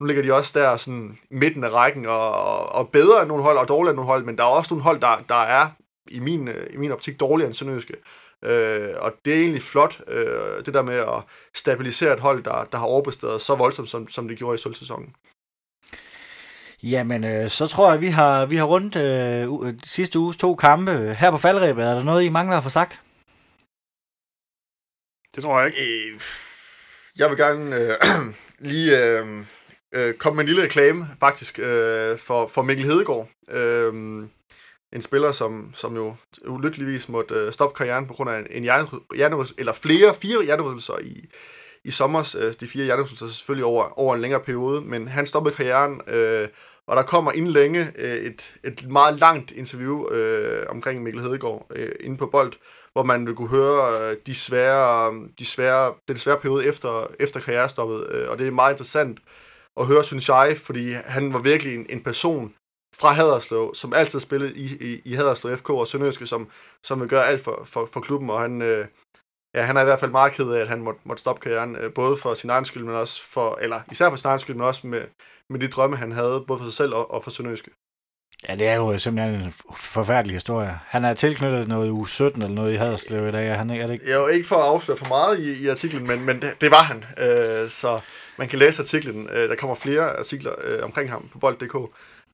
nu 0.00 0.06
ligger 0.06 0.22
de 0.22 0.34
også 0.34 0.58
der 0.58 0.76
sådan 0.76 1.18
i 1.30 1.34
midten 1.34 1.64
af 1.64 1.70
rækken, 1.70 2.06
og, 2.06 2.30
og, 2.30 2.68
og 2.68 2.88
bedre 2.88 3.20
end 3.20 3.28
nogle 3.28 3.42
hold, 3.42 3.58
og 3.58 3.68
dårligere 3.68 3.90
end 3.90 3.96
nogle 3.96 4.10
hold, 4.10 4.24
men 4.24 4.38
der 4.38 4.44
er 4.44 4.48
også 4.48 4.74
nogle 4.74 4.84
hold, 4.84 5.00
der, 5.00 5.24
der 5.28 5.42
er 5.42 5.66
i 6.10 6.20
min, 6.20 6.48
øh, 6.48 6.74
i 6.74 6.76
min 6.76 6.92
optik 6.92 7.20
dårligere 7.20 7.46
end 7.46 7.54
Sønderjyske. 7.54 7.94
Øh, 8.44 8.94
og 8.98 9.12
det 9.24 9.34
er 9.34 9.38
egentlig 9.38 9.62
flot, 9.62 10.00
øh, 10.08 10.64
det 10.66 10.74
der 10.74 10.82
med 10.82 10.94
at 10.94 11.22
stabilisere 11.54 12.12
et 12.12 12.20
hold, 12.20 12.44
der, 12.44 12.64
der 12.64 12.78
har 12.78 12.86
overbestået 12.86 13.40
så 13.40 13.54
voldsomt, 13.54 13.88
som, 13.88 14.08
som 14.08 14.28
det 14.28 14.38
gjorde 14.38 14.54
i 14.54 14.58
sølvsæsonen. 14.58 15.14
Jamen, 16.82 17.24
øh, 17.24 17.48
så 17.48 17.66
tror 17.66 17.90
jeg, 17.90 18.00
vi 18.00 18.06
har, 18.06 18.46
vi 18.46 18.56
har 18.56 18.64
rundt 18.64 18.96
øh, 18.96 19.74
sidste 19.84 20.18
uges 20.18 20.36
to 20.36 20.54
kampe. 20.54 21.14
Her 21.18 21.30
på 21.30 21.38
faldrebet, 21.38 21.84
er 21.84 21.94
der 21.94 22.04
noget, 22.04 22.24
I 22.24 22.28
mangler 22.28 22.56
at 22.56 22.62
få 22.62 22.70
sagt? 22.70 23.00
Det 25.34 25.42
tror 25.42 25.60
jeg 25.60 25.66
ikke. 25.66 26.12
Øh, 26.12 26.20
jeg 27.18 27.30
vil 27.30 27.38
gerne 27.38 27.76
øh, 27.76 27.96
lige 28.70 28.98
øh, 28.98 29.44
øh, 29.94 30.14
komme 30.14 30.36
med 30.36 30.44
en 30.44 30.48
lille 30.48 30.62
reklame, 30.62 31.08
faktisk, 31.20 31.58
øh, 31.58 32.18
for, 32.18 32.46
for 32.46 32.62
Mikkel 32.62 32.86
Hedegaard. 32.86 33.28
Øh, 33.50 33.94
en 34.92 35.02
spiller, 35.02 35.32
som, 35.32 35.70
som 35.74 35.96
jo 35.96 36.16
ulykkeligvis 36.46 37.08
måtte 37.08 37.34
øh, 37.34 37.52
stoppe 37.52 37.76
karrieren 37.76 38.06
på 38.06 38.12
grund 38.12 38.30
af 38.30 38.46
en 38.50 38.62
hjernerystelse, 38.62 39.54
eller 39.58 39.72
flere, 39.72 40.14
fire 40.14 40.44
hjernerystelser 40.44 40.98
i, 40.98 41.28
i 41.86 41.90
sommer. 41.90 42.36
Øh, 42.38 42.54
de 42.60 42.66
fire 42.66 42.84
hjernerystelser 42.84 43.26
selvfølgelig 43.26 43.64
over, 43.64 43.98
over 43.98 44.14
en 44.14 44.20
længere 44.20 44.40
periode, 44.40 44.80
men 44.80 45.08
han 45.08 45.26
stoppede 45.26 45.54
karrieren, 45.54 46.00
øh, 46.06 46.48
Og 46.86 46.96
der 46.96 47.02
kommer 47.02 47.32
inden 47.32 47.50
længe 47.50 47.92
øh, 47.98 48.16
et, 48.16 48.52
et 48.64 48.88
meget 48.88 49.18
langt 49.18 49.50
interview 49.50 50.10
øh, 50.10 50.66
omkring 50.68 51.02
Mikkel 51.02 51.22
Hedegaard 51.22 51.66
øh, 51.70 51.92
inde 52.00 52.16
på 52.16 52.26
Bold, 52.26 52.52
hvor 52.92 53.02
man 53.02 53.26
vil 53.26 53.34
kunne 53.34 53.48
høre 53.48 54.10
øh, 54.10 54.16
de 54.26 54.34
svære, 54.34 55.14
de 55.38 55.44
svære, 55.44 55.94
den 56.08 56.16
svære 56.16 56.36
periode 56.36 56.66
efter, 56.66 57.06
efter 57.20 57.40
karrierestoppet. 57.40 58.06
Øh, 58.10 58.30
og 58.30 58.38
det 58.38 58.46
er 58.46 58.50
meget 58.50 58.72
interessant 58.72 59.18
at 59.80 59.86
høre, 59.86 60.04
synes 60.04 60.28
jeg, 60.28 60.56
fordi 60.62 60.92
han 60.92 61.32
var 61.32 61.38
virkelig 61.38 61.74
en, 61.74 61.86
en 61.88 62.02
person 62.02 62.54
fra 63.00 63.12
Haderslev, 63.12 63.74
som 63.74 63.92
altid 63.92 64.20
spillede 64.20 64.54
i, 64.54 64.64
i, 64.80 65.02
i 65.04 65.14
Haderslev 65.14 65.56
FK 65.56 65.70
og 65.70 65.86
Sønderjyske, 65.86 66.26
som, 66.26 66.48
som 66.82 67.00
vil 67.00 67.08
gøre 67.08 67.26
alt 67.26 67.44
for, 67.44 67.62
for, 67.64 67.88
for 67.92 68.00
klubben, 68.00 68.30
og 68.30 68.40
han, 68.40 68.62
øh, 68.62 68.86
ja, 69.54 69.62
han 69.62 69.76
er 69.76 69.80
i 69.80 69.84
hvert 69.84 70.00
fald 70.00 70.10
meget 70.10 70.32
ked 70.32 70.50
af, 70.50 70.60
at 70.60 70.68
han 70.68 70.82
måtte, 70.82 71.00
måtte 71.04 71.20
stoppe 71.20 71.40
karrieren, 71.40 71.76
øh, 71.76 71.92
både 71.92 72.16
for 72.16 72.34
sin 72.34 72.50
egen 72.50 72.64
skyld, 72.64 72.84
men 72.84 72.94
også 72.94 73.22
for, 73.24 73.58
eller 73.60 73.80
især 73.90 74.10
for 74.10 74.16
sin 74.16 74.28
egen 74.28 74.38
skyld, 74.38 74.56
men 74.56 74.64
også 74.64 74.86
med, 74.86 75.02
med 75.50 75.60
de 75.60 75.68
drømme, 75.68 75.96
han 75.96 76.12
havde, 76.12 76.44
både 76.46 76.58
for 76.58 76.66
sig 76.66 76.74
selv 76.74 76.94
og, 76.94 77.10
og 77.10 77.24
for 77.24 77.30
Sønderjyske. 77.30 77.70
Ja, 78.48 78.56
det 78.56 78.66
er 78.66 78.74
jo 78.74 78.98
simpelthen 78.98 79.40
en 79.40 79.52
forfærdelig 79.76 80.34
historie. 80.34 80.78
Han 80.86 81.04
er 81.04 81.14
tilknyttet 81.14 81.68
noget 81.68 81.90
u 81.90 82.04
17 82.04 82.42
eller 82.42 82.54
noget 82.54 82.72
i 82.72 82.76
Haderslev 82.76 83.28
i 83.28 83.30
dag, 83.30 83.48
er 83.48 83.54
han 83.54 83.70
ikke? 83.70 83.82
Er 83.82 83.86
det 83.86 83.94
ikke? 83.94 84.10
Er 84.10 84.16
jo 84.16 84.26
ikke 84.26 84.48
for 84.48 84.56
at 84.56 84.62
afsløre 84.62 84.98
for 84.98 85.08
meget 85.08 85.38
i, 85.38 85.62
i 85.62 85.68
artiklen, 85.68 86.06
men, 86.06 86.24
men 86.26 86.40
det, 86.42 86.60
det 86.60 86.70
var 86.70 86.82
han. 86.82 87.04
Øh, 87.18 87.68
så 87.68 88.00
man 88.36 88.48
kan 88.48 88.58
læse 88.58 88.82
artiklen. 88.82 89.28
Øh, 89.30 89.48
der 89.48 89.56
kommer 89.56 89.76
flere 89.76 90.16
artikler 90.16 90.52
øh, 90.64 90.84
omkring 90.84 91.10
ham 91.10 91.28
på 91.32 91.38
bold.dk, 91.38 91.74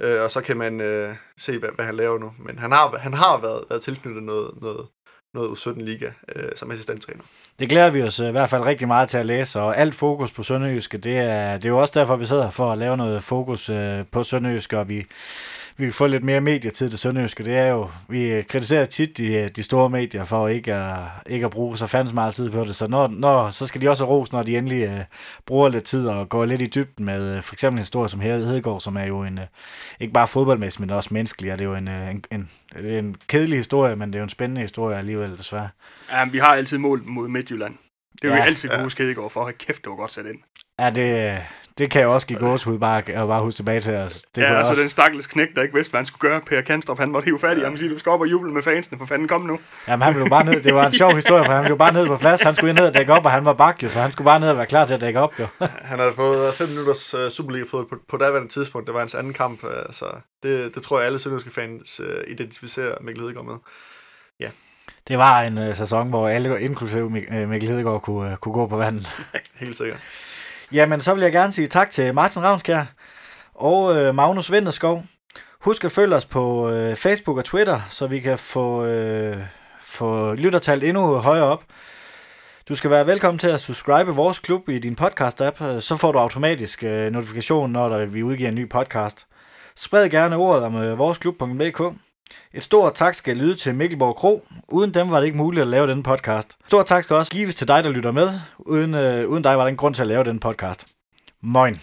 øh, 0.01 0.23
og 0.23 0.31
så 0.31 0.41
kan 0.41 0.57
man 0.57 0.81
øh, 0.81 1.15
se, 1.39 1.59
hvad, 1.59 1.69
hvad 1.75 1.85
han 1.85 1.97
laver 1.97 2.19
nu. 2.19 2.33
Men 2.39 2.59
han 2.59 2.73
har, 2.73 2.97
han 2.99 3.15
har 3.15 3.41
været, 3.41 3.65
været 3.71 3.83
tilknyttet 3.83 4.23
noget, 4.23 4.51
noget, 4.63 4.87
noget 5.35 5.59
U17-liga 5.59 6.11
øh, 6.37 6.49
som 6.57 6.71
assistenttræner. 6.71 7.23
Det 7.59 7.69
glæder 7.69 7.91
vi 7.91 8.03
os 8.03 8.21
øh, 8.21 8.29
i 8.29 8.31
hvert 8.31 8.51
fald 8.51 8.63
rigtig 8.63 8.89
meget 8.89 9.09
til 9.09 9.19
at 9.19 9.27
læse, 9.27 9.61
og 9.61 9.79
alt 9.79 9.95
fokus 9.95 10.33
på 10.33 10.43
Sønderjyske, 10.43 10.99
det 10.99 11.19
er, 11.19 11.55
det 11.55 11.65
er 11.65 11.69
jo 11.69 11.79
også 11.79 11.93
derfor, 12.01 12.17
vi 12.17 12.27
sidder 12.27 12.51
for 12.51 12.73
at 12.73 12.79
lave 12.79 12.97
noget 12.97 13.23
fokus 13.23 13.71
øh, 13.71 14.05
på 14.11 14.23
Sønderjyske, 14.23 14.79
og 14.79 14.89
vi, 14.89 15.07
vi 15.77 15.85
kan 15.85 15.93
få 15.93 16.07
lidt 16.07 16.25
mere 16.25 16.41
medietid 16.41 16.91
til 16.91 16.99
Sønderjyske. 16.99 17.45
Det 17.45 17.57
er 17.57 17.67
jo, 17.67 17.91
vi 18.09 18.43
kritiserer 18.49 18.85
tit 18.85 19.19
de, 19.19 19.49
de 19.49 19.63
store 19.63 19.91
medier 19.91 20.25
for 20.25 20.49
ikke 20.49 20.75
at, 20.75 20.99
ikke 21.27 21.47
at 21.47 21.51
bruge 21.51 21.77
så 21.77 21.87
fandens 21.87 22.13
meget 22.13 22.35
tid 22.35 22.51
på 22.51 22.65
det, 22.65 22.77
så, 22.77 22.89
når, 22.89 23.09
når, 23.09 23.51
så 23.51 23.67
skal 23.67 23.81
de 23.81 23.89
også 23.89 24.05
ros, 24.05 24.33
når 24.33 24.43
de 24.43 24.57
endelig 24.57 24.89
uh, 24.89 25.01
bruger 25.47 25.69
lidt 25.69 25.85
tid 25.85 26.07
og 26.07 26.29
går 26.29 26.45
lidt 26.45 26.61
i 26.61 26.67
dybden 26.67 27.05
med 27.05 27.37
uh, 27.37 27.43
for 27.43 27.55
eksempel 27.55 27.79
en 27.79 27.83
historie 27.83 28.09
som 28.09 28.21
Hedegaard, 28.21 28.81
som 28.81 28.97
er 28.97 29.05
jo 29.05 29.23
en, 29.23 29.39
uh, 29.39 29.45
ikke 30.01 30.13
bare 30.13 30.29
fodboldmæssig, 30.29 30.81
men 30.81 30.91
også 30.91 31.09
menneskelig, 31.13 31.53
og 31.53 31.59
det 31.59 31.65
er 31.65 31.69
jo 31.69 31.75
en, 31.75 31.89
uh, 31.89 32.11
en, 32.11 32.25
en, 32.31 32.51
det 32.73 32.95
er 32.95 32.99
en 32.99 33.17
kedelig 33.29 33.59
historie, 33.59 33.97
men 33.97 34.09
det 34.09 34.15
er 34.15 34.21
jo 34.21 34.25
en 34.25 34.29
spændende 34.29 34.61
historie 34.61 34.99
alligevel, 34.99 35.39
desværre. 35.39 35.69
Ja, 36.13 36.25
vi 36.25 36.39
har 36.39 36.55
altid 36.55 36.79
mål 36.79 37.03
mod 37.05 37.29
Midtjylland. 37.29 37.75
Det 38.23 38.31
er 38.31 38.35
ja, 38.35 38.43
vi 38.43 38.47
altid 38.47 38.69
kunne 38.69 38.91
ja. 38.99 39.05
Hedegaard 39.05 39.31
for. 39.31 39.51
Kæft, 39.59 39.85
det 39.85 39.91
var 39.91 39.97
godt 39.97 40.13
sat 40.13 40.27
ind. 40.27 40.39
Ja, 40.79 40.91
det, 40.91 41.41
det 41.79 41.91
kan 41.91 42.01
jeg 42.01 42.09
også 42.09 42.27
give 42.27 42.39
gåshud 42.39 42.79
bare, 42.79 42.99
at 42.99 43.29
bare 43.29 43.43
huske 43.43 43.59
tilbage 43.59 43.81
til 43.81 43.95
os. 43.95 44.23
Det 44.35 44.43
ja, 44.43 44.59
altså 44.59 44.71
også... 44.71 44.83
den 44.83 44.89
stakkels 44.89 45.27
knæk, 45.27 45.49
der 45.57 45.63
ikke 45.63 45.75
vidste, 45.75 45.91
hvad 45.91 45.99
han 45.99 46.07
skulle 46.07 46.31
gøre. 46.31 46.41
Per 46.41 46.61
Kanstrup, 46.61 46.99
han 46.99 47.11
måtte 47.11 47.25
hive 47.27 47.39
fat 47.39 47.59
i 47.59 47.61
ham 47.61 47.73
og 47.73 47.79
sige, 47.79 47.91
du 47.91 47.99
skal 47.99 48.11
op 48.11 48.21
og 48.21 48.27
juble 48.27 48.53
med 48.53 48.63
fansene, 48.63 48.99
for 48.99 49.07
fanden 49.07 49.29
kom 49.29 49.41
nu. 49.41 49.59
Jamen, 49.89 50.03
han 50.03 50.15
blev 50.15 50.29
bare 50.29 50.45
ned. 50.45 50.63
Det 50.63 50.75
var 50.75 50.87
en 50.87 50.93
sjov 50.93 51.15
historie, 51.21 51.45
for 51.45 51.53
han 51.53 51.65
blev 51.65 51.79
bare 51.79 51.93
ned 51.93 52.07
på 52.07 52.17
plads. 52.17 52.43
Han 52.43 52.55
skulle 52.55 52.75
ned 52.75 52.87
og 52.87 52.95
dække 52.95 53.13
op, 53.13 53.25
og 53.25 53.31
han 53.31 53.45
var 53.45 53.53
bak 53.53 53.83
jo, 53.83 53.89
så 53.89 54.01
han 54.01 54.13
skulle 54.13 54.27
bare 54.27 54.41
ned 54.41 54.51
og 54.51 54.57
være 54.57 54.67
klar 54.67 54.87
til 54.87 54.95
at 54.95 55.01
dække 55.01 55.21
op 55.21 55.41
jo. 55.41 55.47
han 55.91 55.99
havde 55.99 56.13
fået 56.13 56.55
5 56.55 56.69
minutters 56.69 57.15
uh, 57.15 57.21
Superliga-fodbold 57.29 57.89
på, 57.89 58.05
på 58.09 58.17
daværende 58.17 58.49
tidspunkt. 58.49 58.87
Det 58.87 58.95
var 58.95 59.01
hans 59.01 59.15
anden 59.15 59.33
kamp, 59.33 59.65
uh, 59.65 59.71
så 59.91 60.07
det, 60.43 60.75
det 60.75 60.83
tror 60.83 60.99
jeg 60.99 61.07
alle 61.07 61.19
sønderjyske 61.19 61.51
fans 61.51 62.01
uh, 62.01 62.31
identificerer 62.31 62.95
Mikkel 63.01 63.23
Hedegaard 63.23 63.47
med. 63.47 63.55
Ja. 64.41 64.49
Det 65.09 65.19
var 65.19 65.43
en 65.43 65.59
uh, 65.59 65.75
sæson, 65.75 66.09
hvor 66.09 66.29
alle, 66.29 66.61
inklusive 66.61 67.11
Mikkel 67.11 67.69
Hedegaard, 67.69 68.03
kunne, 68.03 68.31
uh, 68.31 68.37
kunne 68.37 68.55
gå 68.55 68.67
på 68.67 68.77
vandet. 68.77 69.27
Helt 69.55 69.77
sikkert. 69.77 70.01
Jamen, 70.73 71.01
så 71.01 71.15
vil 71.15 71.23
jeg 71.23 71.33
gerne 71.33 71.53
sige 71.53 71.67
tak 71.67 71.91
til 71.91 72.15
Martin 72.15 72.43
Ravnskjær 72.43 72.85
og 73.55 73.97
øh, 73.97 74.15
Magnus 74.15 74.53
Vinterskov. 74.53 75.05
Husk 75.61 75.85
at 75.85 75.93
følge 75.93 76.17
os 76.17 76.25
på 76.25 76.71
øh, 76.71 76.97
Facebook 76.97 77.37
og 77.39 77.45
Twitter, 77.45 77.81
så 77.91 78.07
vi 78.07 78.21
kan 78.21 78.39
få, 78.39 78.85
øh, 78.85 79.37
få 79.81 80.35
lyttertallet 80.35 80.89
endnu 80.89 81.17
højere 81.17 81.45
op. 81.45 81.65
Du 82.69 82.75
skal 82.75 82.91
være 82.91 83.07
velkommen 83.07 83.39
til 83.39 83.49
at 83.49 83.61
subscribe 83.61 84.11
vores 84.11 84.39
klub 84.39 84.69
i 84.69 84.79
din 84.79 84.97
podcast-app, 85.01 85.65
øh, 85.65 85.81
så 85.81 85.97
får 85.97 86.13
du 86.13 86.19
automatisk 86.19 86.85
øh, 86.85 87.13
notifikation, 87.13 87.71
når 87.71 87.89
der, 87.89 88.07
vi 88.07 88.23
udgiver 88.23 88.49
en 88.49 88.55
ny 88.55 88.69
podcast. 88.69 89.27
Spred 89.77 90.11
gerne 90.11 90.37
ordet 90.37 90.65
om 90.65 90.77
øh, 90.77 90.99
voresklub.dk. 90.99 92.12
Et 92.55 92.63
stort 92.63 92.95
tak 92.95 93.15
skal 93.15 93.37
lyde 93.37 93.55
til 93.55 93.75
Mikkelborg 93.75 94.17
Kro. 94.17 94.47
Uden 94.69 94.95
dem 94.95 95.11
var 95.11 95.21
det 95.21 95.27
ikke 95.27 95.39
muligt 95.39 95.63
at 95.63 95.69
lave 95.69 95.87
denne 95.87 96.03
podcast. 96.03 96.57
Stort 96.67 96.87
tak 96.87 97.05
skal 97.05 97.17
også 97.17 97.33
gives 97.33 97.55
til 97.55 97.69
dig, 97.69 97.85
der 97.85 97.91
lytter 97.91 98.13
med. 98.13 98.29
Uden, 98.59 98.95
øh, 98.95 99.29
uden 99.29 99.43
dig 99.43 99.57
var 99.57 99.63
der 99.63 99.69
ingen 99.69 99.77
grund 99.77 99.95
til 99.95 100.03
at 100.03 100.09
lave 100.09 100.25
den 100.25 100.41
podcast. 100.41 100.87
Moin. 101.41 101.81